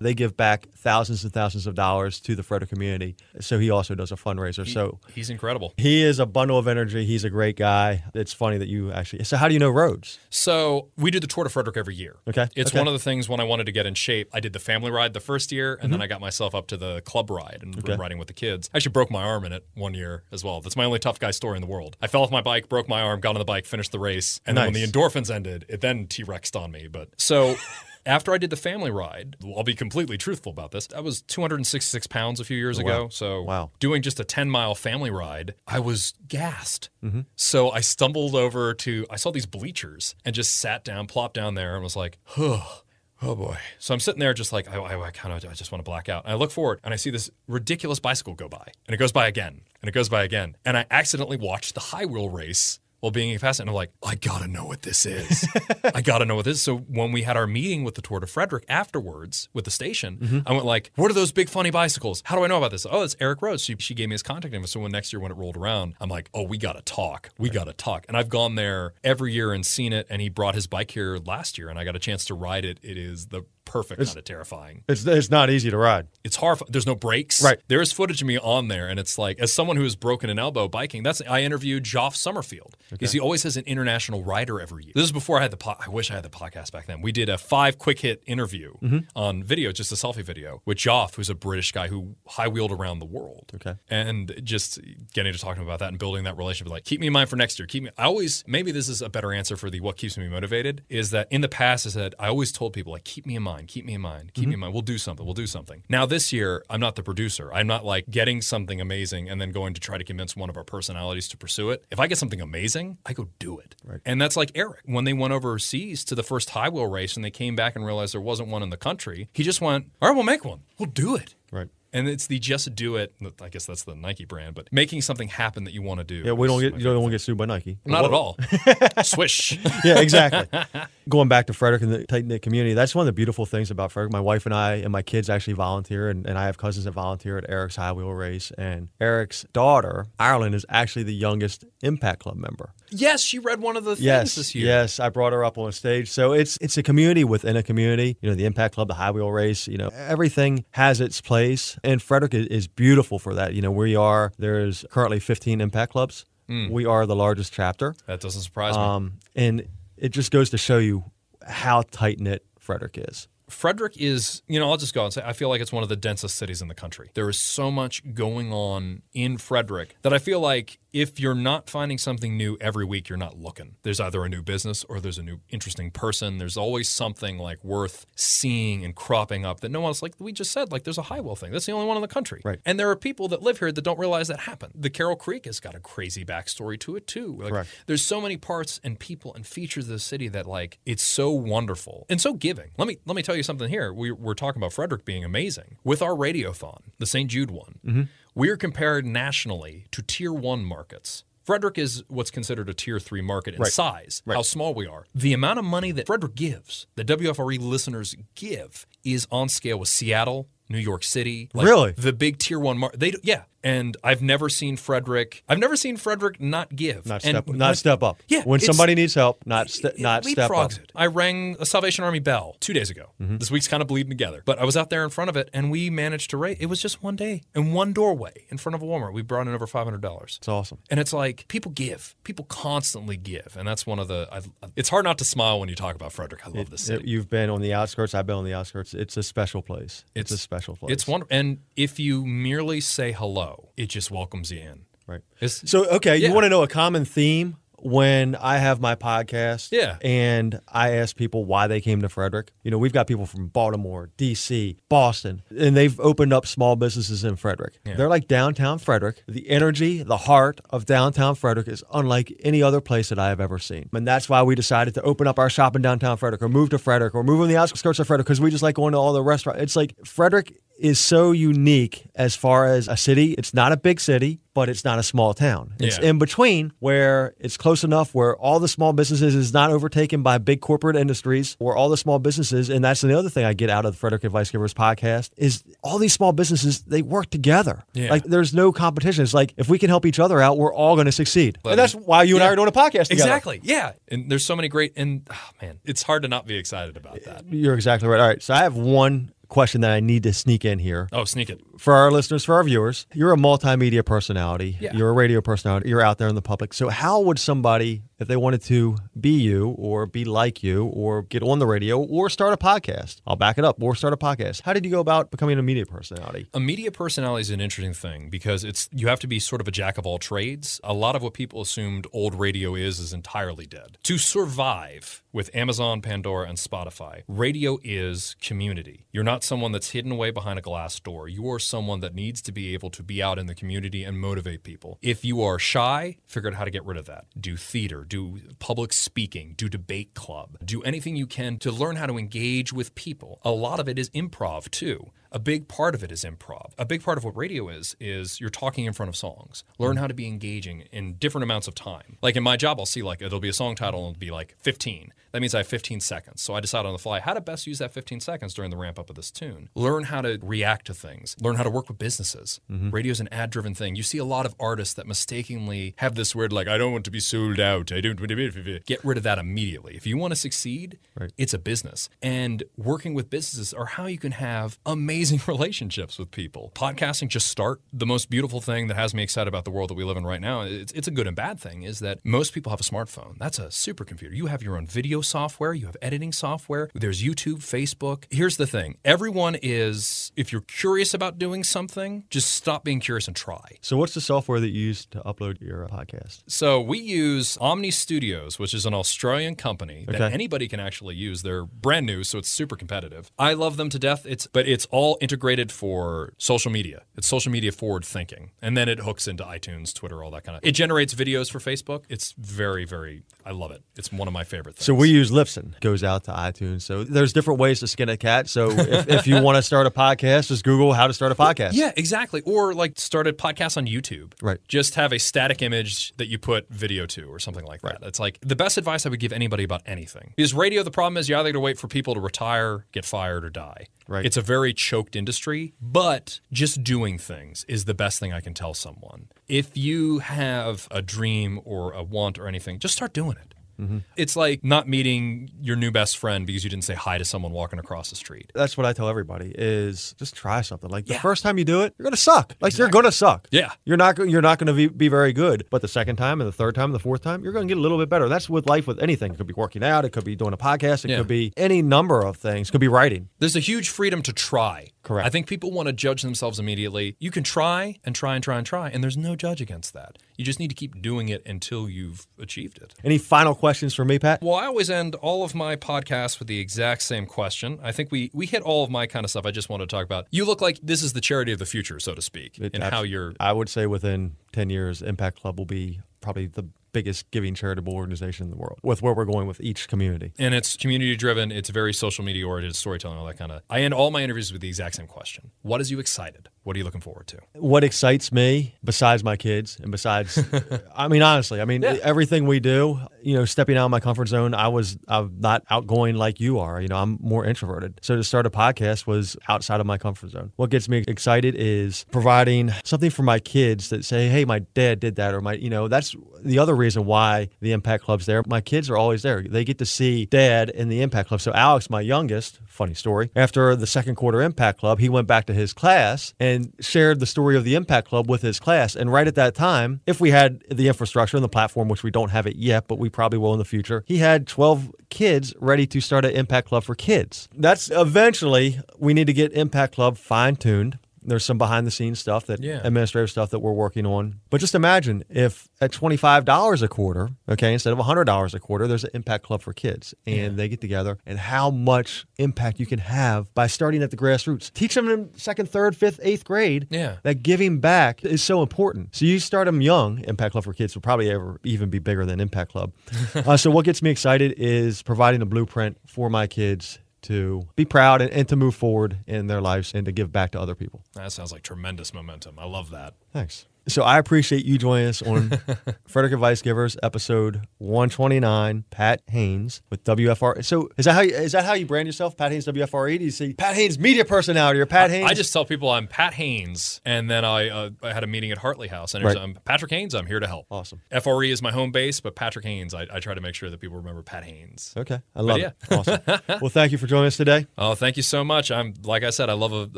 they 0.00 0.14
give 0.14 0.36
back 0.36 0.66
thousands 0.76 1.24
and 1.24 1.32
thousands 1.32 1.66
of 1.66 1.74
dollars 1.74 2.20
to 2.20 2.34
the 2.34 2.42
Frederick 2.42 2.70
community. 2.70 3.16
So 3.40 3.58
he 3.58 3.70
also 3.70 3.94
does 3.94 4.12
a 4.12 4.16
fundraiser. 4.16 4.66
so 4.66 4.98
He's 5.14 5.30
incredible. 5.30 5.74
he 5.76 6.02
is 6.02 6.18
a 6.18 6.26
bundle 6.26 6.58
of 6.58 6.66
energy. 6.68 7.04
He's 7.04 7.24
a 7.24 7.30
great 7.30 7.56
guy. 7.56 8.04
It's 8.14 8.32
funny 8.32 8.58
that 8.58 8.68
you 8.68 8.92
actually, 8.92 9.24
so 9.24 9.36
how 9.36 9.48
do 9.48 9.54
you 9.54 9.60
know 9.60 9.70
Rhodes? 9.70 10.18
So 10.30 10.88
we 10.96 11.10
do 11.10 11.20
the 11.20 11.26
Tour 11.26 11.44
de 11.44 11.50
Frederick 11.50 11.76
every 11.76 11.94
year. 11.94 12.16
Okay, 12.28 12.48
It's 12.56 12.70
okay. 12.70 12.78
one 12.78 12.86
of 12.86 12.92
the 12.92 12.98
things 12.98 13.28
when 13.28 13.40
I 13.40 13.44
wanted 13.44 13.64
to 13.66 13.72
get 13.72 13.86
in 13.86 13.94
shape. 13.94 14.28
I 14.32 14.40
did 14.40 14.52
the 14.52 14.58
family 14.58 14.90
ride 14.90 15.12
the 15.14 15.20
first 15.20 15.52
year, 15.52 15.78
and 15.80 15.92
then 15.92 16.00
I 16.02 16.06
got 16.06 16.20
myself 16.20 16.54
up 16.54 16.66
to 16.68 16.76
the 16.76 17.00
club 17.02 17.30
ride 17.30 17.58
and 17.62 17.70
Mm-hmm. 17.76 17.90
Okay. 17.92 17.96
riding 18.00 18.18
with 18.18 18.28
the 18.28 18.34
kids. 18.34 18.68
I 18.74 18.78
actually 18.78 18.92
broke 18.92 19.10
my 19.10 19.22
arm 19.22 19.44
in 19.44 19.52
it 19.52 19.64
one 19.74 19.94
year 19.94 20.24
as 20.32 20.42
well. 20.44 20.60
That's 20.60 20.76
my 20.76 20.84
only 20.84 20.98
tough 20.98 21.18
guy 21.20 21.30
story 21.30 21.56
in 21.56 21.60
the 21.62 21.66
world. 21.68 21.96
I 22.02 22.06
fell 22.08 22.22
off 22.22 22.30
my 22.30 22.40
bike, 22.42 22.68
broke 22.68 22.88
my 22.88 23.00
arm, 23.00 23.20
got 23.20 23.30
on 23.36 23.38
the 23.38 23.44
bike, 23.44 23.64
finished 23.64 23.92
the 23.92 23.98
race, 23.98 24.40
and 24.44 24.56
then 24.56 24.66
when 24.66 24.74
the 24.74 24.84
endorphins 24.84 25.32
ended, 25.34 25.64
it 25.68 25.80
then 25.80 26.06
T 26.06 26.24
Rexed 26.24 26.60
on 26.60 26.70
me. 26.72 26.88
But 26.88 27.08
so. 27.16 27.56
After 28.06 28.32
I 28.32 28.38
did 28.38 28.50
the 28.50 28.56
family 28.56 28.90
ride, 28.90 29.36
I'll 29.56 29.62
be 29.62 29.74
completely 29.74 30.16
truthful 30.16 30.50
about 30.52 30.70
this. 30.70 30.88
I 30.96 31.00
was 31.00 31.22
266 31.22 32.06
pounds 32.06 32.40
a 32.40 32.44
few 32.44 32.56
years 32.56 32.78
ago. 32.78 33.08
So, 33.10 33.42
Wow. 33.42 33.70
doing 33.78 34.02
just 34.02 34.18
a 34.18 34.24
10 34.24 34.48
mile 34.50 34.74
family 34.74 35.10
ride, 35.10 35.54
I 35.66 35.80
was 35.80 36.14
gassed. 36.26 36.88
Mm-hmm. 37.04 37.20
So 37.36 37.70
I 37.70 37.80
stumbled 37.80 38.34
over 38.34 38.72
to, 38.74 39.06
I 39.10 39.16
saw 39.16 39.30
these 39.30 39.46
bleachers 39.46 40.14
and 40.24 40.34
just 40.34 40.56
sat 40.56 40.84
down, 40.84 41.06
plopped 41.06 41.34
down 41.34 41.54
there, 41.54 41.74
and 41.74 41.82
was 41.82 41.96
like, 41.96 42.18
oh, 42.38 42.82
oh 43.22 43.34
boy. 43.34 43.58
So 43.78 43.92
I'm 43.92 44.00
sitting 44.00 44.20
there 44.20 44.32
just 44.34 44.52
like, 44.52 44.66
I, 44.68 44.78
I, 44.78 45.06
I 45.06 45.10
kind 45.10 45.34
of, 45.34 45.50
I 45.50 45.54
just 45.54 45.70
want 45.70 45.80
to 45.84 45.88
black 45.88 46.08
out. 46.08 46.24
And 46.24 46.32
I 46.32 46.36
look 46.36 46.50
forward 46.50 46.80
and 46.82 46.94
I 46.94 46.96
see 46.96 47.10
this 47.10 47.30
ridiculous 47.46 48.00
bicycle 48.00 48.34
go 48.34 48.48
by, 48.48 48.72
and 48.86 48.94
it 48.94 48.98
goes 48.98 49.12
by 49.12 49.26
again, 49.28 49.60
and 49.82 49.88
it 49.88 49.92
goes 49.92 50.08
by 50.08 50.24
again. 50.24 50.56
And 50.64 50.76
I 50.76 50.86
accidentally 50.90 51.36
watched 51.36 51.74
the 51.74 51.80
high 51.80 52.06
wheel 52.06 52.28
race. 52.30 52.80
While 53.00 53.10
being 53.12 53.36
fast, 53.38 53.60
and 53.60 53.68
I'm 53.70 53.74
like, 53.74 53.92
I 54.04 54.14
gotta 54.14 54.46
know 54.46 54.66
what 54.66 54.82
this 54.82 55.06
is. 55.06 55.46
I 55.94 56.02
gotta 56.02 56.24
know 56.26 56.36
what 56.36 56.44
this 56.44 56.56
is. 56.58 56.62
So 56.62 56.76
when 56.76 57.12
we 57.12 57.22
had 57.22 57.36
our 57.36 57.46
meeting 57.46 57.82
with 57.82 57.94
the 57.94 58.02
Tour 58.02 58.20
de 58.20 58.26
Frederick 58.26 58.64
afterwards 58.68 59.48
with 59.52 59.64
the 59.64 59.70
station, 59.70 60.18
Mm-hmm. 60.20 60.40
I 60.46 60.52
went 60.52 60.64
like, 60.66 60.90
"What 60.96 61.10
are 61.10 61.14
those 61.14 61.32
big 61.32 61.48
funny 61.48 61.70
bicycles? 61.70 62.22
How 62.26 62.36
do 62.36 62.44
I 62.44 62.46
know 62.46 62.58
about 62.58 62.72
this?" 62.72 62.86
Oh, 62.90 63.02
it's 63.02 63.16
Eric 63.20 63.40
Rhodes. 63.42 63.62
She, 63.62 63.74
she 63.78 63.94
gave 63.94 64.08
me 64.08 64.14
his 64.14 64.22
contact 64.22 64.52
info. 64.54 64.66
So 64.66 64.80
when 64.80 64.92
next 64.92 65.12
year 65.12 65.20
when 65.20 65.30
it 65.32 65.36
rolled 65.36 65.56
around, 65.56 65.94
I'm 66.00 66.08
like, 66.10 66.28
"Oh, 66.34 66.42
we 66.42 66.58
gotta 66.58 66.82
talk. 66.82 67.30
We 67.38 67.48
gotta 67.48 67.72
talk." 67.72 68.04
And 68.08 68.16
I've 68.16 68.28
gone 68.28 68.54
there 68.54 68.92
every 69.02 69.32
year 69.32 69.52
and 69.52 69.64
seen 69.64 69.92
it. 69.92 70.06
And 70.10 70.20
he 70.20 70.28
brought 70.28 70.54
his 70.54 70.66
bike 70.66 70.90
here 70.90 71.16
last 71.16 71.56
year, 71.58 71.68
and 71.70 71.78
I 71.78 71.84
got 71.84 71.96
a 71.96 71.98
chance 72.00 72.24
to 72.26 72.34
ride 72.34 72.64
it. 72.64 72.78
It 72.82 72.98
is 72.98 73.28
the 73.28 73.44
perfect 73.70 74.00
it's, 74.00 74.10
kind 74.10 74.18
of 74.18 74.24
terrifying. 74.24 74.82
It's, 74.88 75.06
it's 75.06 75.30
not 75.30 75.48
easy 75.50 75.70
to 75.70 75.76
ride. 75.76 76.08
It's 76.24 76.36
horrifying. 76.36 76.70
There's 76.72 76.86
no 76.86 76.94
brakes. 76.96 77.42
Right. 77.42 77.58
There 77.68 77.80
is 77.80 77.92
footage 77.92 78.20
of 78.20 78.26
me 78.26 78.38
on 78.38 78.68
there, 78.68 78.88
and 78.88 78.98
it's 78.98 79.16
like, 79.16 79.38
as 79.38 79.52
someone 79.52 79.76
who 79.76 79.84
has 79.84 79.94
broken 79.96 80.28
an 80.28 80.38
elbow 80.38 80.66
biking, 80.68 81.02
that's 81.02 81.22
I 81.28 81.42
interviewed 81.42 81.84
Joff 81.84 82.16
Summerfield 82.16 82.76
because 82.90 83.12
he 83.12 83.20
always 83.20 83.44
has 83.44 83.56
an 83.56 83.64
international 83.66 84.24
rider 84.24 84.60
every 84.60 84.84
year. 84.84 84.92
This 84.94 85.04
is 85.04 85.12
before 85.12 85.38
I 85.38 85.42
had 85.42 85.50
the. 85.52 85.56
Po- 85.56 85.76
I 85.78 85.88
wish 85.88 86.10
I 86.10 86.14
had 86.14 86.24
the 86.24 86.30
podcast 86.30 86.72
back 86.72 86.86
then. 86.86 87.00
We 87.00 87.12
did 87.12 87.28
a 87.28 87.38
five 87.38 87.78
quick 87.78 88.00
hit 88.00 88.22
interview 88.26 88.74
Mm-hmm. 88.82 88.98
on 89.14 89.42
video, 89.42 89.72
just 89.72 89.92
a 89.92 89.94
selfie 89.94 90.22
video 90.22 90.62
with 90.64 90.78
Joff, 90.78 91.14
who's 91.14 91.28
a 91.30 91.34
British 91.34 91.72
guy 91.72 91.88
who 91.88 92.16
high 92.26 92.48
wheeled 92.48 92.72
around 92.72 92.98
the 92.98 93.04
world. 93.06 93.50
Okay. 93.54 93.74
And 93.88 94.40
just 94.42 94.80
getting 95.12 95.32
to 95.32 95.38
talk 95.38 95.54
to 95.56 95.60
him 95.60 95.66
about 95.66 95.80
that 95.80 95.88
and 95.90 95.98
building 95.98 96.24
that 96.24 96.36
relationship, 96.36 96.70
like 96.72 96.84
keep 96.84 97.00
me 97.00 97.06
in 97.06 97.12
mind 97.12 97.28
for 97.28 97.36
next 97.36 97.58
year. 97.58 97.66
Keep 97.66 97.84
me. 97.84 97.90
I 97.98 98.04
always 98.04 98.42
maybe 98.46 98.72
this 98.72 98.88
is 98.88 99.02
a 99.02 99.08
better 99.08 99.32
answer 99.32 99.56
for 99.56 99.70
the 99.70 99.80
what 99.80 99.96
keeps 99.96 100.16
me 100.16 100.28
motivated 100.28 100.82
is 100.88 101.10
that 101.10 101.28
in 101.30 101.40
the 101.40 101.48
past 101.48 101.86
I 101.86 101.90
said 101.90 102.14
I 102.18 102.28
always 102.28 102.52
told 102.52 102.72
people 102.72 102.92
like 102.92 103.04
keep 103.04 103.26
me 103.26 103.36
in 103.36 103.42
mind, 103.42 103.59
keep 103.68 103.84
me 103.84 103.94
in 103.94 104.00
mind, 104.00 104.34
keep 104.34 104.42
me 104.42 104.46
mm-hmm. 104.46 104.54
in 104.54 104.60
mind. 104.60 104.72
We'll 104.72 104.82
do 104.82 104.98
something. 104.98 105.24
We'll 105.24 105.34
do 105.34 105.46
something. 105.46 105.82
Now 105.88 106.06
this 106.06 106.32
year 106.32 106.64
I'm 106.68 106.80
not 106.80 106.96
the 106.96 107.02
producer. 107.02 107.52
I'm 107.52 107.66
not 107.66 107.84
like 107.84 108.08
getting 108.10 108.40
something 108.42 108.80
amazing 108.80 109.28
and 109.28 109.40
then 109.40 109.50
going 109.50 109.74
to 109.74 109.80
try 109.80 109.98
to 109.98 110.04
convince 110.04 110.36
one 110.36 110.50
of 110.50 110.56
our 110.56 110.64
personalities 110.64 111.28
to 111.28 111.36
pursue 111.36 111.70
it. 111.70 111.84
If 111.90 112.00
I 112.00 112.06
get 112.06 112.18
something 112.18 112.40
amazing, 112.40 112.98
I 113.06 113.12
go 113.12 113.28
do 113.38 113.58
it. 113.58 113.76
Right. 113.84 114.00
And 114.04 114.20
that's 114.20 114.36
like 114.36 114.52
Eric 114.54 114.80
when 114.84 115.04
they 115.04 115.12
went 115.12 115.32
overseas 115.32 116.04
to 116.04 116.14
the 116.14 116.22
first 116.22 116.50
high 116.50 116.68
wheel 116.68 116.86
race 116.86 117.16
and 117.16 117.24
they 117.24 117.30
came 117.30 117.56
back 117.56 117.76
and 117.76 117.84
realized 117.84 118.14
there 118.14 118.20
wasn't 118.20 118.48
one 118.48 118.62
in 118.62 118.70
the 118.70 118.76
country. 118.76 119.28
He 119.32 119.42
just 119.42 119.60
went, 119.60 119.86
all 120.00 120.08
right, 120.08 120.14
we'll 120.14 120.24
make 120.24 120.44
one. 120.44 120.60
We'll 120.78 120.90
do 120.90 121.16
it. 121.16 121.34
Right. 121.52 121.68
And 121.92 122.08
it's 122.08 122.26
the 122.28 122.38
just 122.38 122.74
do 122.76 122.96
it. 122.96 123.14
I 123.42 123.48
guess 123.48 123.66
that's 123.66 123.82
the 123.82 123.94
Nike 123.96 124.24
brand, 124.24 124.54
but 124.54 124.68
making 124.72 125.02
something 125.02 125.26
happen 125.28 125.64
that 125.64 125.74
you 125.74 125.82
want 125.82 125.98
to 125.98 126.04
do. 126.04 126.22
Yeah, 126.24 126.32
we 126.32 126.46
don't 126.46 126.60
get 126.60 126.74
you 126.74 126.84
don't 126.84 126.96
want 127.00 127.06
to 127.10 127.14
get 127.14 127.20
sued 127.20 127.36
by 127.36 127.46
Nike. 127.46 127.78
Not 127.84 128.04
at 128.04 128.12
all. 128.12 128.36
Swish. 129.02 129.58
yeah, 129.84 129.98
exactly. 130.00 130.60
Going 131.08 131.28
back 131.28 131.46
to 131.48 131.52
Frederick 131.52 131.82
and 131.82 131.92
the 131.92 132.06
tight 132.06 132.24
knit 132.24 132.42
community, 132.42 132.74
that's 132.74 132.94
one 132.94 133.02
of 133.02 133.06
the 133.06 133.12
beautiful 133.12 133.44
things 133.46 133.70
about 133.70 133.90
Frederick. 133.90 134.12
My 134.12 134.20
wife 134.20 134.46
and 134.46 134.54
I 134.54 134.74
and 134.74 134.90
my 134.92 135.02
kids 135.02 135.28
actually 135.28 135.54
volunteer, 135.54 136.08
and, 136.08 136.26
and 136.26 136.38
I 136.38 136.44
have 136.46 136.56
cousins 136.58 136.84
that 136.84 136.92
volunteer 136.92 137.36
at 137.38 137.48
Eric's 137.48 137.74
High 137.76 137.92
Wheel 137.92 138.12
Race. 138.12 138.52
And 138.56 138.88
Eric's 139.00 139.44
daughter, 139.52 140.06
Ireland, 140.18 140.54
is 140.54 140.64
actually 140.68 141.02
the 141.04 141.14
youngest 141.14 141.64
Impact 141.82 142.20
Club 142.20 142.36
member. 142.36 142.72
yes, 142.90 143.20
she 143.22 143.38
read 143.40 143.60
one 143.60 143.76
of 143.76 143.84
the 143.84 143.96
things 143.96 144.04
Yes, 144.04 144.34
this 144.36 144.54
year. 144.54 144.66
yes, 144.66 145.00
I 145.00 145.08
brought 145.08 145.32
her 145.32 145.44
up 145.44 145.58
on 145.58 145.72
stage. 145.72 146.08
So 146.10 146.32
it's 146.32 146.56
it's 146.60 146.76
a 146.76 146.82
community 146.82 147.24
within 147.24 147.56
a 147.56 147.62
community. 147.62 148.16
You 148.20 148.28
know, 148.30 148.36
the 148.36 148.44
Impact 148.44 148.74
Club, 148.74 148.86
the 148.88 148.94
High 148.94 149.10
Wheel 149.10 149.30
Race. 149.32 149.66
You 149.66 149.78
know, 149.78 149.88
everything 149.96 150.64
has 150.72 151.00
its 151.00 151.20
place, 151.20 151.76
and 151.82 152.02
Frederick 152.02 152.34
is, 152.34 152.66
beautiful 152.68 153.18
for 153.18 153.34
that. 153.34 153.54
You 153.54 153.62
know, 153.62 153.70
we 153.70 153.96
are 153.96 154.32
there's 154.38 154.84
currently 154.90 155.20
15 155.20 155.60
Impact 155.60 155.92
Clubs. 155.92 156.24
We 156.48 156.84
are 156.84 157.06
the 157.06 157.14
largest 157.14 157.52
chapter. 157.52 157.94
That 158.06 158.20
doesn't 158.20 158.42
surprise 158.42 158.74
me. 158.76 158.82
Um, 158.82 159.12
and 159.36 159.68
it 159.96 160.08
just 160.08 160.32
goes 160.32 160.50
to 160.50 160.58
show 160.58 160.78
you 160.78 161.04
how 161.46 161.82
tight 161.92 162.18
knit 162.18 162.44
Frederick 162.58 162.98
is. 162.98 163.28
Frederick 163.48 163.96
is, 163.96 164.42
you 164.48 164.58
know, 164.58 164.68
I'll 164.68 164.76
just 164.76 164.92
go 164.92 165.04
and 165.04 165.12
say, 165.12 165.22
I 165.24 165.32
feel 165.32 165.48
like 165.48 165.60
it's 165.60 165.72
one 165.72 165.84
of 165.84 165.88
the 165.88 165.94
densest 165.94 166.34
cities 166.34 166.60
in 166.60 166.66
the 166.66 166.74
country. 166.74 167.10
There 167.14 167.28
is 167.28 167.38
so 167.38 167.70
much 167.70 168.02
going 168.14 168.52
on 168.52 169.02
in 169.14 169.38
Frederick 169.38 169.94
that 170.02 170.12
I 170.12 170.18
feel 170.18 170.40
like 170.40 170.79
if 170.92 171.20
you're 171.20 171.34
not 171.34 171.70
finding 171.70 171.98
something 171.98 172.36
new 172.36 172.56
every 172.60 172.84
week, 172.84 173.08
you're 173.08 173.18
not 173.18 173.38
looking. 173.38 173.76
There's 173.82 174.00
either 174.00 174.24
a 174.24 174.28
new 174.28 174.42
business 174.42 174.84
or 174.84 175.00
there's 175.00 175.18
a 175.18 175.22
new 175.22 175.40
interesting 175.48 175.90
person. 175.90 176.38
There's 176.38 176.56
always 176.56 176.88
something 176.88 177.38
like 177.38 177.62
worth 177.62 178.06
seeing 178.16 178.84
and 178.84 178.94
cropping 178.94 179.44
up 179.44 179.60
that 179.60 179.70
no 179.70 179.80
one's 179.80 180.02
like 180.02 180.14
we 180.18 180.32
just 180.32 180.50
said, 180.50 180.72
like 180.72 180.84
there's 180.84 180.98
a 180.98 181.02
high 181.02 181.20
highwell 181.20 181.36
thing. 181.36 181.52
That's 181.52 181.66
the 181.66 181.72
only 181.72 181.86
one 181.86 181.96
in 181.96 182.00
the 182.00 182.08
country. 182.08 182.40
Right. 182.44 182.58
And 182.64 182.78
there 182.78 182.90
are 182.90 182.96
people 182.96 183.28
that 183.28 183.42
live 183.42 183.58
here 183.58 183.70
that 183.70 183.82
don't 183.82 183.98
realize 183.98 184.28
that 184.28 184.40
happened. 184.40 184.72
The 184.74 184.90
Carroll 184.90 185.16
Creek 185.16 185.44
has 185.44 185.60
got 185.60 185.74
a 185.74 185.80
crazy 185.80 186.24
backstory 186.24 186.78
to 186.80 186.96
it 186.96 187.06
too. 187.06 187.36
Like, 187.38 187.50
Correct. 187.50 187.68
there's 187.86 188.02
so 188.04 188.20
many 188.20 188.36
parts 188.36 188.80
and 188.82 188.98
people 188.98 189.34
and 189.34 189.46
features 189.46 189.84
of 189.84 189.90
the 189.90 189.98
city 189.98 190.28
that 190.28 190.46
like 190.46 190.78
it's 190.86 191.02
so 191.02 191.30
wonderful 191.30 192.06
and 192.08 192.20
so 192.20 192.34
giving. 192.34 192.70
Let 192.78 192.88
me 192.88 192.98
let 193.06 193.16
me 193.16 193.22
tell 193.22 193.36
you 193.36 193.42
something 193.42 193.68
here. 193.68 193.92
We, 193.92 194.10
we're 194.10 194.34
talking 194.34 194.60
about 194.60 194.72
Frederick 194.72 195.04
being 195.04 195.24
amazing 195.24 195.76
with 195.84 196.02
our 196.02 196.12
radiothon, 196.12 196.80
the 196.98 197.06
St. 197.06 197.30
Jude 197.30 197.50
one. 197.50 197.78
Mm-hmm. 197.84 198.02
We 198.34 198.48
are 198.50 198.56
compared 198.56 199.06
nationally 199.06 199.86
to 199.90 200.02
tier 200.02 200.32
one 200.32 200.64
markets. 200.64 201.24
Frederick 201.42 201.78
is 201.78 202.04
what's 202.08 202.30
considered 202.30 202.68
a 202.68 202.74
tier 202.74 203.00
three 203.00 203.22
market 203.22 203.54
in 203.54 203.60
Right. 203.60 203.72
size, 203.72 204.22
Right. 204.24 204.36
how 204.36 204.42
small 204.42 204.72
we 204.72 204.86
are. 204.86 205.06
The 205.14 205.32
amount 205.32 205.58
of 205.58 205.64
money 205.64 205.90
that 205.92 206.06
Frederick 206.06 206.34
gives, 206.36 206.86
the 206.94 207.04
WFRE 207.04 207.58
listeners 207.58 208.14
give, 208.36 208.86
is 209.02 209.26
on 209.32 209.48
scale 209.48 209.78
with 209.78 209.88
Seattle, 209.88 210.48
New 210.68 210.78
York 210.78 211.02
City. 211.02 211.48
like 211.52 211.66
Really? 211.66 211.92
The 211.92 212.12
big 212.12 212.38
tier 212.38 212.60
one 212.60 212.78
market. 212.78 213.00
They 213.00 213.14
yeah. 213.24 213.44
And 213.62 213.96
I've 214.02 214.22
never 214.22 214.48
seen 214.48 214.76
Frederick. 214.76 215.42
I've 215.48 215.58
never 215.58 215.76
seen 215.76 215.96
Frederick 215.96 216.40
not 216.40 216.74
give. 216.74 217.04
Not 217.06 217.24
And 217.24 217.34
step, 217.36 217.46
when- 217.46 217.58
not 217.58 217.76
step 217.76 218.02
up. 218.02 218.22
Yeah, 218.28 218.42
when 218.44 218.60
somebody 218.60 218.94
needs 218.94 219.14
help, 219.14 219.42
not 219.46 219.66
it 219.84 219.98
not 220.00 220.24
step 220.24 220.50
up. 220.50 220.72
it. 220.72 220.90
I 220.94 221.06
rang 221.06 221.56
a 221.60 221.66
Salvation 221.66 222.04
Army 222.04 222.20
bell 222.20 222.56
two 222.60 222.72
days 222.72 222.88
ago. 222.90 223.10
Mm-hmm. 223.20 223.36
This 223.38 223.50
week's 223.50 223.68
kind 223.68 223.82
of 223.82 223.88
bleeding 223.88 224.08
together, 224.10 224.42
but 224.46 224.58
I 224.58 224.64
was 224.64 224.76
out 224.76 224.88
there 224.90 225.04
in 225.04 225.10
front 225.10 225.28
of 225.28 225.36
it, 225.36 225.50
and 225.52 225.70
we 225.70 225.90
managed 225.90 226.30
to 226.30 226.36
raise. 226.36 226.56
It 226.58 226.66
was 226.66 226.80
just 226.80 227.02
one 227.02 227.16
day 227.16 227.42
and 227.54 227.74
one 227.74 227.92
doorway 227.92 228.46
in 228.48 228.56
front 228.58 228.74
of 228.74 228.82
a 228.82 228.86
Walmart. 228.86 229.12
We 229.12 229.22
brought 229.22 229.46
in 229.46 229.54
over 229.54 229.66
five 229.66 229.84
hundred 229.84 230.00
dollars. 230.00 230.36
It's 230.38 230.48
awesome. 230.48 230.78
And 230.90 230.98
it's 230.98 231.12
like 231.12 231.46
people 231.48 231.70
give, 231.72 232.14
people 232.24 232.46
constantly 232.46 233.16
give, 233.16 233.56
and 233.58 233.68
that's 233.68 233.86
one 233.86 233.98
of 233.98 234.08
the. 234.08 234.28
I, 234.32 234.40
it's 234.76 234.88
hard 234.88 235.04
not 235.04 235.18
to 235.18 235.24
smile 235.24 235.60
when 235.60 235.68
you 235.68 235.74
talk 235.74 235.94
about 235.94 236.12
Frederick. 236.12 236.46
I 236.46 236.50
love 236.50 236.70
this 236.70 236.82
It- 236.82 236.86
city. 236.86 237.10
you've 237.10 237.28
been 237.28 237.50
on 237.50 237.60
the 237.60 237.74
outskirts. 237.74 238.14
I've 238.14 238.26
been 238.26 238.36
on 238.36 238.44
the 238.44 238.54
outskirts. 238.54 238.94
It's 238.94 239.16
a 239.18 239.22
special 239.22 239.60
place. 239.62 240.04
It's, 240.14 240.30
a 240.30 240.38
special 240.38 240.76
place. 240.76 240.92
It's 240.92 241.06
wonderful, 241.06 241.36
and 241.36 241.58
if 241.76 241.98
you 241.98 242.24
merely 242.24 242.80
say 242.80 243.12
hello, 243.12 243.49
it 243.76 243.88
just 243.88 244.10
welcomes 244.10 244.50
you 244.50 244.60
in. 244.60 244.80
right. 245.06 245.22
It's, 245.40 245.68
So 245.70 245.86
okay, 245.96 246.16
Yeah. 246.16 246.28
you 246.28 246.34
want 246.34 246.44
to 246.44 246.48
know 246.50 246.62
a 246.62 246.68
common 246.68 247.04
theme 247.04 247.56
when 247.82 248.34
I 248.36 248.58
have 248.58 248.78
my 248.78 248.94
podcast 248.94 249.70
Yeah. 249.72 249.96
and 250.02 250.60
I 250.68 250.90
ask 250.96 251.16
people 251.16 251.46
why 251.46 251.66
they 251.66 251.80
came 251.80 252.02
to 252.02 252.10
Frederick. 252.10 252.52
You 252.62 252.70
know, 252.70 252.76
we've 252.76 252.92
got 252.92 253.06
people 253.06 253.24
from 253.24 253.46
Baltimore, 253.48 254.10
DC, 254.18 254.76
Boston, 254.90 255.40
and 255.58 255.74
they've 255.74 255.98
opened 255.98 256.34
up 256.34 256.46
small 256.46 256.76
businesses 256.76 257.24
in 257.24 257.36
Frederick. 257.36 257.78
Yeah. 257.86 257.94
They're 257.96 258.08
like 258.10 258.28
downtown 258.28 258.78
Frederick. 258.80 259.24
The 259.26 259.48
energy, 259.48 260.02
the 260.02 260.18
heart 260.18 260.60
of 260.68 260.84
downtown 260.84 261.34
Frederick 261.36 261.68
is 261.68 261.82
unlike 261.92 262.38
any 262.44 262.62
other 262.62 262.82
place 262.82 263.08
that 263.08 263.18
I 263.18 263.30
have 263.30 263.40
ever 263.40 263.58
seen. 263.58 263.88
And 263.94 264.06
that's 264.06 264.28
why 264.28 264.42
we 264.42 264.54
decided 264.54 264.92
to 264.94 265.02
open 265.02 265.26
up 265.26 265.38
our 265.38 265.48
shop 265.48 265.74
in 265.74 265.80
downtown 265.80 266.18
Frederick 266.18 266.42
or 266.42 266.50
move 266.50 266.68
to 266.70 266.78
Frederick 266.78 267.14
or 267.14 267.24
move 267.24 267.40
on 267.40 267.48
the 267.48 267.56
outskirts 267.56 267.98
of 267.98 268.06
Frederick 268.06 268.26
because 268.26 268.42
we 268.42 268.50
just 268.50 268.62
like 268.62 268.74
going 268.74 268.92
to 268.92 268.98
all 268.98 269.14
the 269.14 269.22
restaurants. 269.22 269.62
It's 269.62 269.74
like 269.76 269.94
Frederick 270.04 270.52
is 270.80 270.98
so 270.98 271.32
unique 271.32 272.08
as 272.14 272.34
far 272.36 272.66
as 272.66 272.88
a 272.88 272.96
city. 272.96 273.32
It's 273.34 273.52
not 273.54 273.70
a 273.72 273.76
big 273.76 274.00
city, 274.00 274.40
but 274.54 274.68
it's 274.68 274.84
not 274.84 274.98
a 274.98 275.02
small 275.02 275.32
town. 275.34 275.74
It's 275.78 275.98
Yeah. 275.98 276.10
in 276.10 276.18
between 276.18 276.72
where 276.80 277.34
it's 277.38 277.56
close 277.56 277.84
enough 277.84 278.14
where 278.14 278.34
all 278.36 278.58
the 278.58 278.66
small 278.68 278.92
businesses 278.92 279.34
is 279.34 279.52
not 279.52 279.70
overtaken 279.70 280.22
by 280.22 280.38
big 280.38 280.60
corporate 280.60 280.96
industries 280.96 281.56
or 281.60 281.76
all 281.76 281.88
the 281.88 281.96
small 281.96 282.18
businesses. 282.18 282.68
And 282.70 282.82
that's 282.84 283.00
the 283.02 283.16
other 283.16 283.28
thing 283.30 283.44
I 283.44 283.52
get 283.52 283.70
out 283.70 283.84
of 283.84 283.92
the 283.92 283.98
Frederick 283.98 284.24
Advice 284.24 284.50
Givers 284.50 284.74
podcast 284.74 285.30
is 285.36 285.62
all 285.82 285.98
these 285.98 286.12
small 286.12 286.32
businesses, 286.32 286.80
they 286.82 287.02
work 287.02 287.30
together. 287.30 287.84
Yeah. 287.94 288.10
Like 288.10 288.24
there's 288.24 288.52
no 288.54 288.72
competition. 288.72 289.22
It's 289.22 289.34
like 289.34 289.54
if 289.56 289.68
we 289.68 289.78
can 289.78 289.88
help 289.88 290.04
each 290.06 290.18
other 290.18 290.40
out, 290.40 290.58
we're 290.58 290.74
all 290.74 290.94
going 290.96 291.06
to 291.06 291.12
succeed. 291.12 291.58
But- 291.62 291.70
and 291.70 291.78
that's 291.78 291.94
why 291.94 292.24
you 292.24 292.34
and 292.36 292.42
I 292.42 292.48
are 292.48 292.56
doing 292.56 292.68
a 292.68 292.72
podcast 292.72 293.08
together. 293.08 293.12
Exactly. 293.30 293.60
Yeah. 293.62 293.92
And 294.08 294.30
there's 294.30 294.44
so 294.46 294.56
many 294.56 294.68
great 294.68 294.94
and 294.96 295.28
oh, 295.30 295.50
man, 295.62 295.78
it's 295.84 296.02
hard 296.02 296.22
to 296.22 296.28
not 296.28 296.46
be 296.46 296.56
excited 296.56 296.96
about 296.96 297.22
that. 297.24 297.44
You're 297.50 297.74
exactly 297.74 298.08
right. 298.08 298.20
All 298.20 298.26
right. 298.28 298.42
So 298.42 298.54
I 298.54 298.58
have 298.62 298.76
one 298.76 299.30
question 299.50 299.82
that 299.82 299.90
I 299.90 300.00
need 300.00 300.22
to 300.22 300.32
sneak 300.32 300.64
in 300.64 300.78
here. 300.78 301.08
Oh, 301.12 301.24
sneak 301.24 301.50
it. 301.50 301.60
for 301.76 301.92
our 301.92 302.10
listeners, 302.10 302.44
for 302.44 302.54
our 302.54 302.64
viewers, 302.64 303.06
you're 303.12 303.32
a 303.32 303.36
multimedia 303.36 304.04
personality. 304.04 304.78
Yeah. 304.80 304.94
You're 304.94 305.10
a 305.10 305.12
radio 305.12 305.40
personality. 305.42 305.90
You're 305.90 306.00
out 306.00 306.16
there 306.18 306.28
in 306.28 306.34
the 306.34 306.42
public. 306.42 306.72
So, 306.72 306.88
how 306.88 307.20
would 307.20 307.38
somebody, 307.38 308.02
if 308.20 308.28
they 308.28 308.36
wanted 308.36 308.62
to 308.62 308.96
be 309.18 309.30
you 309.30 309.70
or 309.70 310.06
be 310.06 310.24
like 310.24 310.62
you 310.62 310.84
or 310.86 311.22
get 311.22 311.42
on 311.42 311.58
the 311.58 311.66
radio 311.66 311.98
or 311.98 312.28
start 312.28 312.52
a 312.52 312.56
podcast? 312.56 313.20
I'll 313.26 313.36
back 313.36 313.58
it 313.58 313.64
up 313.64 313.82
or 313.82 313.94
start 313.94 314.12
a 314.12 314.16
podcast. 314.16 314.62
How 314.62 314.74
did 314.74 314.84
you 314.84 314.90
go 314.90 315.00
about 315.00 315.30
becoming 315.30 315.58
a 315.58 315.62
media 315.62 315.86
personality? 315.86 316.46
A 316.52 316.60
media 316.60 316.92
personality 316.92 317.40
is 317.40 317.50
an 317.50 317.60
interesting 317.60 317.94
thing 317.94 318.28
because 318.28 318.62
it's 318.62 318.88
you 318.92 319.08
have 319.08 319.20
to 319.20 319.26
be 319.26 319.38
sort 319.38 319.60
of 319.60 319.68
a 319.68 319.70
jack 319.70 319.96
of 319.96 320.06
all 320.06 320.18
trades. 320.18 320.80
A 320.84 320.92
lot 320.92 321.16
of 321.16 321.22
what 321.22 321.32
people 321.32 321.62
assumed 321.62 322.06
old 322.12 322.34
radio 322.34 322.74
is 322.74 323.00
is 323.00 323.12
entirely 323.12 323.66
dead. 323.66 323.96
To 324.04 324.18
survive 324.18 325.22
with 325.32 325.54
Amazon, 325.54 326.02
Pandora, 326.02 326.48
and 326.48 326.58
Spotify, 326.58 327.22
radio 327.28 327.78
is 327.82 328.36
community. 328.40 329.06
You're 329.12 329.24
not 329.24 329.44
someone 329.44 329.72
that's 329.72 329.90
hidden 329.90 330.12
away 330.12 330.30
behind 330.30 330.58
a 330.58 330.62
glass 330.62 330.98
door. 331.00 331.28
You 331.28 331.48
are 331.50 331.58
someone 331.58 332.00
that 332.00 332.14
needs 332.14 332.42
to 332.42 332.52
be 332.52 332.74
able 332.74 332.90
to 332.90 333.02
be 333.02 333.22
out 333.22 333.38
in 333.38 333.46
the 333.46 333.54
community 333.54 334.04
and 334.04 334.20
motivate 334.20 334.62
people. 334.62 334.98
If 335.00 335.24
you 335.24 335.40
are 335.42 335.58
shy, 335.58 336.18
figure 336.26 336.50
out 336.50 336.56
how 336.56 336.64
to 336.64 336.70
get 336.70 336.84
rid 336.84 336.98
of 336.98 337.06
that. 337.06 337.26
Do 337.40 337.56
theater, 337.56 338.04
do 338.10 338.40
public 338.58 338.92
speaking, 338.92 339.54
do 339.56 339.68
debate 339.68 340.12
club, 340.14 340.58
do 340.62 340.82
anything 340.82 341.16
you 341.16 341.26
can 341.26 341.56
to 341.58 341.70
learn 341.70 341.96
how 341.96 342.06
to 342.06 342.18
engage 342.18 342.72
with 342.72 342.94
people. 342.94 343.40
A 343.42 343.50
lot 343.50 343.80
of 343.80 343.88
it 343.88 343.98
is 343.98 344.10
improv 344.10 344.70
too. 344.70 345.10
A 345.32 345.38
big 345.38 345.68
part 345.68 345.94
of 345.94 346.02
it 346.02 346.10
is 346.10 346.24
improv. 346.24 346.72
A 346.76 346.84
big 346.84 347.04
part 347.04 347.16
of 347.16 347.24
what 347.24 347.36
radio 347.36 347.68
is 347.68 347.94
is 348.00 348.40
you're 348.40 348.50
talking 348.50 348.84
in 348.84 348.92
front 348.92 349.08
of 349.08 349.16
songs. 349.16 349.62
Learn 349.78 349.96
how 349.96 350.06
to 350.08 350.14
be 350.14 350.26
engaging 350.26 350.82
in 350.92 351.14
different 351.14 351.44
amounts 351.44 351.68
of 351.68 351.74
time. 351.74 352.18
Like 352.20 352.34
in 352.36 352.42
my 352.42 352.56
job, 352.56 352.80
I'll 352.80 352.86
see 352.86 353.02
like 353.02 353.22
it'll 353.22 353.38
be 353.38 353.48
a 353.48 353.52
song 353.52 353.76
title 353.76 354.06
and 354.06 354.16
it'll 354.16 354.20
be 354.20 354.30
like 354.32 354.56
15. 354.58 355.12
That 355.32 355.40
means 355.40 355.54
I 355.54 355.58
have 355.58 355.68
15 355.68 356.00
seconds. 356.00 356.42
So 356.42 356.54
I 356.54 356.60
decide 356.60 356.84
on 356.84 356.92
the 356.92 356.98
fly 356.98 357.20
how 357.20 357.34
to 357.34 357.40
best 357.40 357.66
use 357.66 357.78
that 357.78 357.92
15 357.92 358.18
seconds 358.18 358.54
during 358.54 358.72
the 358.72 358.76
ramp 358.76 358.98
up 358.98 359.08
of 359.08 359.14
this 359.14 359.30
tune. 359.30 359.68
Learn 359.76 360.04
how 360.04 360.20
to 360.22 360.40
react 360.42 360.86
to 360.86 360.94
things. 360.94 361.36
Learn 361.40 361.54
how 361.54 361.62
to 361.62 361.70
work 361.70 361.88
with 361.88 361.98
businesses. 361.98 362.60
Mm-hmm. 362.68 362.90
Radio 362.90 363.12
is 363.12 363.20
an 363.20 363.28
ad 363.30 363.50
driven 363.50 363.72
thing. 363.72 363.94
You 363.94 364.02
see 364.02 364.18
a 364.18 364.24
lot 364.24 364.46
of 364.46 364.56
artists 364.58 364.94
that 364.94 365.06
mistakenly 365.06 365.94
have 365.98 366.16
this 366.16 366.34
word 366.34 366.52
like 366.52 366.66
I 366.66 366.76
don't 366.76 366.90
want 366.90 367.04
to 367.04 367.10
be 367.12 367.20
sold 367.20 367.60
out. 367.60 367.92
I 367.92 368.00
don't 368.00 368.18
want 368.18 368.30
to 368.30 368.36
be 368.36 368.80
get 368.84 369.04
rid 369.04 369.16
of 369.16 369.22
that 369.22 369.38
immediately. 369.38 369.94
If 369.94 370.06
you 370.08 370.16
want 370.16 370.32
to 370.32 370.36
succeed, 370.36 370.98
it's 371.38 371.54
a 371.54 371.58
business. 371.58 372.08
And 372.20 372.64
working 372.76 373.14
with 373.14 373.30
businesses 373.30 373.72
are 373.72 373.86
how 373.86 374.06
you 374.06 374.18
can 374.18 374.32
have 374.32 374.78
amazing 374.84 375.19
relationships 375.46 376.18
with 376.18 376.30
people. 376.30 376.72
Podcasting 376.74 377.28
just 377.28 377.48
start. 377.48 377.80
The 377.92 378.06
most 378.06 378.30
beautiful 378.30 378.60
thing 378.60 378.86
that 378.86 378.96
has 378.96 379.14
me 379.14 379.22
excited 379.22 379.48
about 379.48 379.64
the 379.64 379.70
world 379.70 379.90
that 379.90 379.94
we 379.94 380.04
live 380.04 380.16
in 380.16 380.24
right 380.24 380.40
now, 380.40 380.62
it's, 380.62 380.92
it's 380.92 381.08
a 381.08 381.10
good 381.10 381.26
and 381.26 381.36
bad 381.36 381.60
thing, 381.60 381.82
is 381.82 381.98
that 382.00 382.20
most 382.24 382.52
people 382.54 382.70
have 382.70 382.80
a 382.80 382.84
smartphone. 382.84 383.36
That's 383.38 383.58
a 383.58 383.66
supercomputer. 383.66 384.34
You 384.34 384.46
have 384.46 384.62
your 384.62 384.76
own 384.76 384.86
video 384.86 385.20
software, 385.20 385.74
you 385.74 385.86
have 385.86 385.96
editing 386.00 386.32
software, 386.32 386.88
there's 386.94 387.22
YouTube, 387.22 387.58
Facebook. 387.58 388.24
Here's 388.30 388.56
the 388.56 388.66
thing 388.66 388.96
everyone 389.04 389.56
is, 389.62 390.32
if 390.36 390.52
you're 390.52 390.62
curious 390.62 391.12
about 391.12 391.38
doing 391.38 391.64
something, 391.64 392.24
just 392.30 392.52
stop 392.52 392.84
being 392.84 393.00
curious 393.00 393.26
and 393.26 393.36
try. 393.36 393.78
So, 393.82 393.96
what's 393.96 394.14
the 394.14 394.20
software 394.20 394.60
that 394.60 394.70
you 394.70 394.80
use 394.80 395.04
to 395.06 395.20
upload 395.20 395.60
your 395.60 395.84
uh, 395.84 395.88
podcast? 395.88 396.42
So 396.46 396.80
we 396.80 396.98
use 396.98 397.56
Omny 397.58 397.92
Studios, 397.92 398.58
which 398.58 398.74
is 398.74 398.86
an 398.86 398.94
Australian 398.94 399.56
company 399.56 400.04
that 400.08 400.32
anybody 400.32 400.68
can 400.68 400.80
actually 400.80 401.14
use. 401.14 401.42
They're 401.42 401.64
brand 401.64 402.06
new, 402.06 402.24
so 402.24 402.38
it's 402.38 402.48
super 402.48 402.76
competitive. 402.76 403.30
I 403.38 403.54
love 403.54 403.76
them 403.76 403.90
to 403.90 403.98
death. 403.98 404.26
It's 404.26 404.46
but 404.46 404.68
it's 404.68 404.86
all 404.86 405.09
integrated 405.20 405.72
for 405.72 406.32
social 406.38 406.70
media. 406.70 407.02
It's 407.16 407.26
social 407.26 407.52
media 407.52 407.72
forward 407.72 408.04
thinking, 408.04 408.50
and 408.62 408.76
then 408.76 408.88
it 408.88 409.00
hooks 409.00 409.28
into 409.28 409.44
iTunes, 409.44 409.94
Twitter, 409.94 410.22
all 410.22 410.30
that 410.32 410.44
kind 410.44 410.56
of. 410.56 410.64
It 410.64 410.72
generates 410.72 411.14
videos 411.14 411.50
for 411.50 411.58
Facebook. 411.58 412.04
It's 412.08 412.32
very, 412.38 412.84
very. 412.84 413.22
I 413.44 413.52
love 413.52 413.70
it. 413.70 413.82
It's 413.96 414.12
one 414.12 414.28
of 414.28 414.34
my 414.34 414.44
favorite 414.44 414.76
things. 414.76 414.86
So 414.86 414.94
we 414.94 415.08
use 415.08 415.30
Libsyn. 415.30 415.78
Goes 415.80 416.04
out 416.04 416.24
to 416.24 416.32
iTunes. 416.32 416.82
So 416.82 417.04
there's 417.04 417.32
different 417.32 417.60
ways 417.60 417.80
to 417.80 417.86
skin 417.86 418.08
a 418.08 418.16
cat. 418.16 418.48
So 418.48 418.70
if, 418.70 419.08
if 419.08 419.26
you 419.26 419.42
want 419.42 419.56
to 419.56 419.62
start 419.62 419.86
a 419.86 419.90
podcast, 419.90 420.48
just 420.48 420.64
Google 420.64 420.92
how 420.92 421.06
to 421.06 421.12
start 421.12 421.32
a 421.32 421.34
podcast. 421.34 421.70
Yeah, 421.72 421.92
exactly. 421.96 422.42
Or 422.42 422.74
like 422.74 422.98
start 422.98 423.26
a 423.26 423.32
podcast 423.32 423.76
on 423.76 423.86
YouTube. 423.86 424.32
Right. 424.42 424.58
Just 424.68 424.94
have 424.94 425.12
a 425.12 425.18
static 425.18 425.62
image 425.62 426.16
that 426.16 426.28
you 426.28 426.38
put 426.38 426.68
video 426.68 427.06
to 427.06 427.24
or 427.24 427.38
something 427.38 427.64
like 427.64 427.82
that. 427.82 427.98
It's 428.02 428.20
like 428.20 428.38
the 428.40 428.56
best 428.56 428.78
advice 428.78 429.06
I 429.06 429.08
would 429.08 429.20
give 429.20 429.32
anybody 429.32 429.64
about 429.64 429.82
anything. 429.86 430.34
is 430.36 430.54
radio, 430.54 430.82
the 430.82 430.90
problem 430.90 431.16
is 431.16 431.28
you 431.28 431.36
either 431.36 431.50
got 431.50 431.54
to 431.54 431.60
wait 431.60 431.78
for 431.78 431.88
people 431.88 432.14
to 432.14 432.20
retire, 432.20 432.86
get 432.92 433.04
fired, 433.04 433.44
or 433.44 433.50
die. 433.50 433.86
Right. 434.10 434.26
It's 434.26 434.36
a 434.36 434.42
very 434.42 434.74
choked 434.74 435.14
industry, 435.14 435.72
but 435.80 436.40
just 436.50 436.82
doing 436.82 437.16
things 437.16 437.64
is 437.68 437.84
the 437.84 437.94
best 437.94 438.18
thing 438.18 438.32
I 438.32 438.40
can 438.40 438.54
tell 438.54 438.74
someone. 438.74 439.28
If 439.46 439.76
you 439.76 440.18
have 440.18 440.88
a 440.90 441.00
dream 441.00 441.60
or 441.64 441.92
a 441.92 442.02
want 442.02 442.36
or 442.36 442.48
anything, 442.48 442.80
just 442.80 442.94
start 442.94 443.12
doing 443.12 443.36
it. 443.40 443.54
Mm-hmm. 443.80 443.98
It's 444.16 444.36
like 444.36 444.62
not 444.64 444.88
meeting 444.88 445.50
your 445.60 445.76
new 445.76 445.90
best 445.90 446.18
friend 446.18 446.46
because 446.46 446.62
you 446.64 446.70
didn't 446.70 446.84
say 446.84 446.94
hi 446.94 447.18
to 447.18 447.24
someone 447.24 447.52
walking 447.52 447.78
across 447.78 448.10
the 448.10 448.16
street. 448.16 448.50
That's 448.54 448.76
what 448.76 448.86
I 448.86 448.92
tell 448.92 449.08
everybody 449.08 449.52
is 449.56 450.14
just 450.18 450.34
try 450.34 450.60
something. 450.60 450.90
Like 450.90 451.06
the 451.06 451.14
Yeah. 451.14 451.20
first 451.20 451.42
time 451.42 451.58
you 451.58 451.64
do 451.64 451.82
it, 451.82 451.94
you're 451.98 452.04
gonna 452.04 452.16
suck. 452.16 452.54
Like 452.60 452.76
you're 452.76 452.88
gonna 452.88 453.12
suck. 453.12 453.48
Yeah. 453.50 453.72
You're 453.84 453.96
not 453.96 454.18
you're 454.18 454.42
not 454.42 454.58
gonna 454.58 454.74
be, 454.74 454.88
be 454.88 455.08
very 455.08 455.32
good. 455.32 455.66
But 455.70 455.82
the 455.82 455.88
second 455.88 456.16
time 456.16 456.40
and 456.40 456.48
the 456.48 456.52
third 456.52 456.74
time 456.74 456.86
and 456.86 456.94
the 456.94 456.98
fourth 456.98 457.22
time, 457.22 457.42
you're 457.42 457.52
gonna 457.52 457.66
get 457.66 457.76
a 457.78 457.80
little 457.80 457.98
bit 457.98 458.08
better. 458.08 458.28
That's 458.28 458.48
with 458.50 458.68
life 458.68 458.86
with 458.86 459.02
anything. 459.02 459.32
It 459.32 459.36
could 459.38 459.46
be 459.46 459.54
working 459.54 459.82
out, 459.82 460.04
it 460.04 460.10
could 460.10 460.24
be 460.24 460.36
doing 460.36 460.52
a 460.52 460.58
podcast, 460.58 461.04
it 461.04 461.10
Yeah. 461.10 461.18
could 461.18 461.28
be 461.28 461.52
any 461.56 461.80
number 461.82 462.20
of 462.20 462.36
things. 462.36 462.68
It 462.68 462.72
could 462.72 462.80
be 462.80 462.88
writing. 462.88 463.28
There's 463.38 463.56
a 463.56 463.60
huge 463.60 463.88
freedom 463.88 464.22
to 464.22 464.32
try. 464.32 464.88
Correct. 465.02 465.26
I 465.26 465.30
think 465.30 465.46
people 465.46 465.70
want 465.70 465.86
to 465.86 465.94
judge 465.94 466.20
themselves 466.22 466.58
immediately. 466.58 467.16
You 467.18 467.30
can 467.30 467.42
try 467.42 467.96
and 468.04 468.14
try 468.14 468.34
and 468.34 468.44
try 468.44 468.58
and 468.58 468.66
try, 468.66 468.90
and 468.90 469.02
there's 469.02 469.16
no 469.16 469.34
judge 469.34 469.62
against 469.62 469.94
that. 469.94 470.18
You 470.36 470.44
just 470.44 470.58
need 470.60 470.68
to 470.68 470.74
keep 470.74 471.00
doing 471.00 471.30
it 471.30 471.42
until 471.46 471.88
you've 471.88 472.26
achieved 472.38 472.78
it. 472.78 472.94
Any 473.02 473.16
final 473.16 473.54
questions 473.54 473.69
for 473.94 474.04
me, 474.04 474.18
Pat? 474.18 474.42
Well, 474.42 474.56
I 474.56 474.66
always 474.66 474.90
end 474.90 475.14
all 475.16 475.44
of 475.44 475.54
my 475.54 475.76
podcasts 475.76 476.38
with 476.38 476.48
the 476.48 476.58
exact 476.58 477.02
same 477.02 477.26
question. 477.26 477.78
I 477.82 477.92
think 477.92 478.10
we 478.10 478.30
we 478.32 478.46
hit 478.46 478.62
all 478.62 478.84
of 478.84 478.90
my 478.90 479.06
kind 479.06 479.24
of 479.24 479.30
stuff. 479.30 479.46
I 479.46 479.50
just 479.50 479.68
want 479.68 479.82
to 479.82 479.86
talk 479.86 480.04
about. 480.04 480.26
You 480.30 480.44
look 480.44 480.60
like 480.60 480.78
this 480.82 481.02
is 481.02 481.12
the 481.12 481.20
charity 481.20 481.52
of 481.52 481.58
the 481.58 481.66
future, 481.66 482.00
so 482.00 482.14
to 482.14 482.22
speak, 482.22 482.58
It 482.58 482.74
and 482.74 482.82
how 482.82 483.02
you're. 483.02 483.34
I 483.38 483.52
would 483.52 483.68
say 483.68 483.86
within 483.86 484.36
10 484.52 484.70
years, 484.70 485.02
Impact 485.02 485.40
Club 485.40 485.58
will 485.58 485.66
be 485.66 486.00
probably 486.20 486.46
the 486.46 486.66
biggest 486.92 487.30
giving 487.30 487.54
charitable 487.54 487.92
organization 487.94 488.44
in 488.44 488.50
the 488.50 488.56
world 488.56 488.78
with 488.82 489.02
where 489.02 489.14
we're 489.14 489.24
going 489.24 489.46
with 489.46 489.60
each 489.60 489.88
community. 489.88 490.32
And 490.38 490.54
it's 490.54 490.76
community 490.76 491.14
driven. 491.16 491.50
It's 491.52 491.70
very 491.70 491.92
social 491.92 492.24
media 492.24 492.46
oriented, 492.46 492.76
storytelling, 492.76 493.18
all 493.18 493.26
that 493.26 493.38
kind 493.38 493.52
of. 493.52 493.62
I 493.70 493.80
end 493.80 493.94
all 493.94 494.10
my 494.10 494.22
interviews 494.22 494.52
with 494.52 494.60
the 494.60 494.68
exact 494.68 494.96
same 494.96 495.06
question: 495.06 495.50
What 495.62 495.80
is 495.80 495.90
you 495.90 495.98
excited? 495.98 496.48
What 496.62 496.76
are 496.76 496.78
you 496.78 496.84
looking 496.84 497.00
forward 497.00 497.26
to? 497.28 497.38
What 497.54 497.84
excites 497.84 498.30
me, 498.32 498.74
besides 498.84 499.24
my 499.24 499.36
kids, 499.36 499.78
and 499.82 499.90
besides, 499.90 500.38
I 500.94 501.08
mean, 501.08 501.22
honestly, 501.22 501.58
I 501.58 501.64
mean, 501.64 501.80
Yeah. 501.80 501.96
everything 502.02 502.46
we 502.46 502.60
do, 502.60 503.00
you 503.22 503.34
know, 503.34 503.46
stepping 503.46 503.78
out 503.78 503.86
of 503.86 503.90
my 503.90 503.98
comfort 503.98 504.28
zone, 504.28 504.52
I 504.52 504.68
was, 504.68 504.98
I'm 505.08 505.36
not 505.40 505.62
outgoing 505.70 506.16
like 506.16 506.38
you 506.38 506.58
are. 506.58 506.78
You 506.82 506.88
know, 506.88 506.96
I'm 506.96 507.16
more 507.22 507.46
introverted. 507.46 507.98
So 508.02 508.14
to 508.16 508.22
start 508.22 508.44
a 508.44 508.50
podcast 508.50 509.06
was 509.06 509.38
outside 509.48 509.80
of 509.80 509.86
my 509.86 509.96
comfort 509.96 510.30
zone. 510.32 510.52
What 510.56 510.68
gets 510.68 510.86
me 510.86 511.02
excited 511.08 511.54
is 511.56 512.04
providing 512.12 512.72
something 512.84 513.10
for 513.10 513.22
my 513.22 513.38
kids 513.38 513.88
that 513.88 514.04
say, 514.04 514.28
hey, 514.28 514.44
my 514.44 514.58
dad 514.74 515.00
did 515.00 515.16
that, 515.16 515.32
or 515.32 515.40
my, 515.40 515.54
you 515.54 515.70
know, 515.70 515.88
that's 515.88 516.14
the 516.42 516.58
other 516.58 516.76
reason 516.80 517.04
why 517.04 517.48
the 517.60 517.72
Impact 517.72 518.04
Club's 518.04 518.26
there. 518.26 518.42
My 518.46 518.60
kids 518.60 518.90
are 518.90 518.96
always 518.96 519.22
there. 519.22 519.42
They 519.42 519.64
get 519.64 519.78
to 519.78 519.86
see 519.86 520.26
dad 520.26 520.70
in 520.70 520.88
the 520.88 521.02
Impact 521.02 521.28
Club. 521.28 521.40
So 521.40 521.52
Alex, 521.52 521.88
my 521.88 522.00
youngest, 522.00 522.58
funny 522.66 522.94
story, 522.94 523.30
after 523.36 523.76
the 523.76 523.86
second 523.86 524.16
quarter 524.16 524.40
Impact 524.42 524.80
Club, 524.80 524.98
he 524.98 525.08
went 525.08 525.28
back 525.28 525.46
to 525.46 525.54
his 525.54 525.72
class 525.72 526.34
and 526.40 526.72
shared 526.80 527.20
the 527.20 527.26
story 527.26 527.56
of 527.56 527.64
the 527.64 527.74
Impact 527.74 528.08
Club 528.08 528.28
with 528.28 528.42
his 528.42 528.58
class. 528.58 528.96
And 528.96 529.12
right 529.12 529.26
at 529.26 529.34
that 529.36 529.54
time, 529.54 530.00
if 530.06 530.20
we 530.20 530.30
had 530.30 530.64
the 530.70 530.88
infrastructure 530.88 531.36
and 531.36 531.44
the 531.44 531.48
platform, 531.48 531.88
which 531.88 532.02
we 532.02 532.10
don't 532.10 532.30
have 532.30 532.46
it 532.46 532.56
yet, 532.56 532.88
but 532.88 532.98
we 532.98 533.08
probably 533.08 533.38
will 533.38 533.52
in 533.52 533.58
the 533.58 533.64
future, 533.64 534.04
he 534.06 534.18
had 534.18 534.46
12 534.46 534.92
kids 535.10 535.54
ready 535.58 535.86
to 535.86 536.00
start 536.00 536.24
an 536.24 536.32
Impact 536.32 536.68
Club 536.68 536.84
for 536.84 536.94
kids. 536.94 537.48
That's 537.54 537.90
eventually, 537.90 538.80
we 538.98 539.14
need 539.14 539.26
to 539.26 539.32
get 539.32 539.52
Impact 539.52 539.94
Club 539.94 540.16
fine 540.16 540.56
tuned. 540.56 540.98
There's 541.30 541.44
some 541.44 541.56
behind 541.58 541.86
the 541.86 541.90
scenes 541.90 542.18
stuff 542.18 542.46
that 542.46 542.62
Yeah. 542.62 542.80
administrative 542.84 543.30
stuff 543.30 543.50
that 543.50 543.60
we're 543.60 543.72
working 543.72 544.04
on. 544.04 544.40
But 544.50 544.60
just 544.60 544.74
imagine 544.74 545.22
if 545.30 545.68
at 545.80 545.92
$25 545.92 546.82
a 546.82 546.88
quarter, 546.88 547.30
okay, 547.48 547.72
instead 547.72 547.92
of 547.92 547.98
$100 548.00 548.52
a 548.52 548.58
quarter, 548.60 548.86
there's 548.88 549.04
an 549.04 549.10
impact 549.14 549.44
club 549.44 549.62
for 549.62 549.72
kids 549.72 550.12
and 550.26 550.56
they 550.58 550.68
get 550.68 550.80
together 550.80 551.18
and 551.24 551.38
how 551.38 551.70
much 551.70 552.26
impact 552.38 552.80
you 552.80 552.86
can 552.86 552.98
have 552.98 553.52
by 553.54 553.66
starting 553.68 554.02
at 554.02 554.10
the 554.10 554.16
grassroots. 554.16 554.72
Teach 554.72 554.94
them 554.94 555.08
in 555.08 555.30
second, 555.36 555.70
third, 555.70 555.96
fifth, 555.96 556.18
eighth 556.22 556.44
grade 556.44 556.88
Yeah. 556.90 557.16
that 557.22 557.42
giving 557.42 557.78
back 557.78 558.24
is 558.24 558.42
so 558.42 558.60
important. 558.62 559.14
So 559.14 559.24
you 559.24 559.38
start 559.38 559.66
them 559.66 559.80
young. 559.80 560.18
Impact 560.24 560.52
Club 560.52 560.64
for 560.64 560.72
Kids 560.74 560.94
will 560.94 561.02
probably 561.02 561.30
ever 561.30 561.60
even 561.64 561.90
be 561.90 562.00
bigger 562.00 562.26
than 562.26 562.40
Impact 562.40 562.72
Club. 562.72 562.92
uh, 563.34 563.56
so 563.56 563.70
what 563.70 563.84
gets 563.84 564.02
me 564.02 564.10
excited 564.10 564.52
is 564.56 565.02
providing 565.02 565.42
a 565.42 565.46
blueprint 565.46 565.96
for 566.06 566.28
my 566.28 566.46
kids 566.48 566.98
to 567.22 567.68
be 567.76 567.84
proud 567.84 568.20
and, 568.20 568.30
and 568.30 568.48
to 568.48 568.56
move 568.56 568.74
forward 568.74 569.18
in 569.26 569.46
their 569.46 569.60
lives 569.60 569.94
and 569.94 570.04
to 570.06 570.12
give 570.12 570.32
back 570.32 570.52
to 570.52 570.60
other 570.60 570.74
people. 570.74 571.02
That 571.14 571.32
sounds 571.32 571.52
like 571.52 571.62
tremendous 571.62 572.14
momentum. 572.14 572.58
I 572.58 572.66
love 572.66 572.90
that. 572.90 573.14
Thanks. 573.32 573.66
So 573.90 574.02
I 574.02 574.18
appreciate 574.18 574.64
you 574.64 574.78
joining 574.78 575.08
us 575.08 575.20
on 575.20 575.50
Frederick 576.06 576.32
Advice 576.32 576.62
Givers 576.62 576.96
episode 577.02 577.66
129. 577.78 578.84
Pat 578.90 579.22
Haynes 579.28 579.82
with 579.90 580.04
WFR. 580.04 580.64
So 580.64 580.90
is 580.96 581.06
that 581.06 581.14
how 581.14 581.22
you, 581.22 581.34
is 581.34 581.52
that 581.52 581.64
how 581.64 581.72
you 581.72 581.86
brand 581.86 582.06
yourself? 582.06 582.36
Pat 582.36 582.52
Haynes 582.52 582.66
WFRE? 582.66 583.18
Do 583.18 583.24
you 583.24 583.32
say 583.32 583.52
Pat 583.52 583.74
Haynes 583.74 583.98
media 583.98 584.24
personality 584.24 584.78
or 584.78 584.86
Pat 584.86 585.10
Haynes? 585.10 585.28
I 585.28 585.34
just 585.34 585.52
tell 585.52 585.64
people 585.64 585.90
I'm 585.90 586.06
Pat 586.06 586.34
Haynes, 586.34 587.00
and 587.04 587.28
then 587.28 587.44
I 587.44 587.68
uh, 587.68 587.90
I 588.02 588.12
had 588.12 588.22
a 588.22 588.28
meeting 588.28 588.52
at 588.52 588.58
Hartley 588.58 588.86
House, 588.86 589.14
and 589.14 589.24
Right. 589.24 589.36
I'm 589.36 589.58
Patrick 589.64 589.90
Haynes. 589.90 590.14
I'm 590.14 590.26
here 590.26 590.38
to 590.40 590.46
help. 590.46 590.66
awesome. 590.70 591.00
FRE 591.20 591.44
is 591.44 591.60
my 591.60 591.72
home 591.72 591.90
base, 591.90 592.20
but 592.20 592.36
Patrick 592.36 592.64
Haynes, 592.64 592.94
I, 592.94 593.06
I 593.12 593.18
try 593.18 593.34
to 593.34 593.40
make 593.40 593.54
sure 593.56 593.70
that 593.70 593.80
people 593.80 593.96
remember 593.96 594.22
Pat 594.22 594.44
Haynes. 594.44 594.94
Okay, 594.96 595.20
I 595.34 595.42
love 595.42 595.58
yeah. 595.58 595.70
it. 595.90 595.92
Awesome. 595.92 596.20
well, 596.60 596.70
thank 596.70 596.92
you 596.92 596.98
for 596.98 597.08
joining 597.08 597.26
us 597.26 597.36
today. 597.36 597.66
Oh, 597.76 597.94
thank 597.96 598.16
you 598.16 598.22
so 598.22 598.44
much. 598.44 598.70
I'm 598.70 598.94
like 599.04 599.24
I 599.24 599.30
said, 599.30 599.50
I 599.50 599.54
love 599.54 599.72
a 599.72 599.90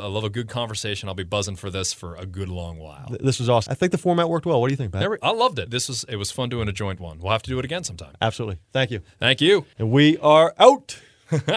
I 0.00 0.06
love 0.06 0.24
a 0.24 0.30
good 0.30 0.48
conversation. 0.48 1.08
I'll 1.08 1.14
be 1.14 1.24
buzzing 1.24 1.56
for 1.56 1.70
this 1.70 1.92
for 1.92 2.14
a 2.16 2.24
good 2.24 2.48
long 2.48 2.78
while. 2.78 3.14
This 3.20 3.38
was 3.38 3.50
awesome. 3.50 3.72
I 3.82 3.84
think 3.86 3.90
the 3.90 3.98
format 3.98 4.28
worked 4.28 4.46
well. 4.46 4.60
What 4.60 4.68
do 4.68 4.72
you 4.72 4.76
think, 4.76 4.92
Pat? 4.92 5.10
We- 5.10 5.16
I 5.24 5.32
loved 5.32 5.58
it. 5.58 5.68
This 5.72 5.88
was 5.88 6.04
it 6.08 6.14
was 6.14 6.30
fun 6.30 6.48
doing 6.48 6.68
a 6.68 6.72
joint 6.72 7.00
one. 7.00 7.18
We'll 7.18 7.32
have 7.32 7.42
to 7.42 7.50
do 7.50 7.58
it 7.58 7.64
again 7.64 7.82
sometime. 7.82 8.14
Absolutely. 8.22 8.58
Thank 8.72 8.92
you. 8.92 9.00
Thank 9.18 9.40
you. 9.40 9.66
And 9.76 9.90
we 9.90 10.16
are 10.18 10.54
out. 10.56 11.00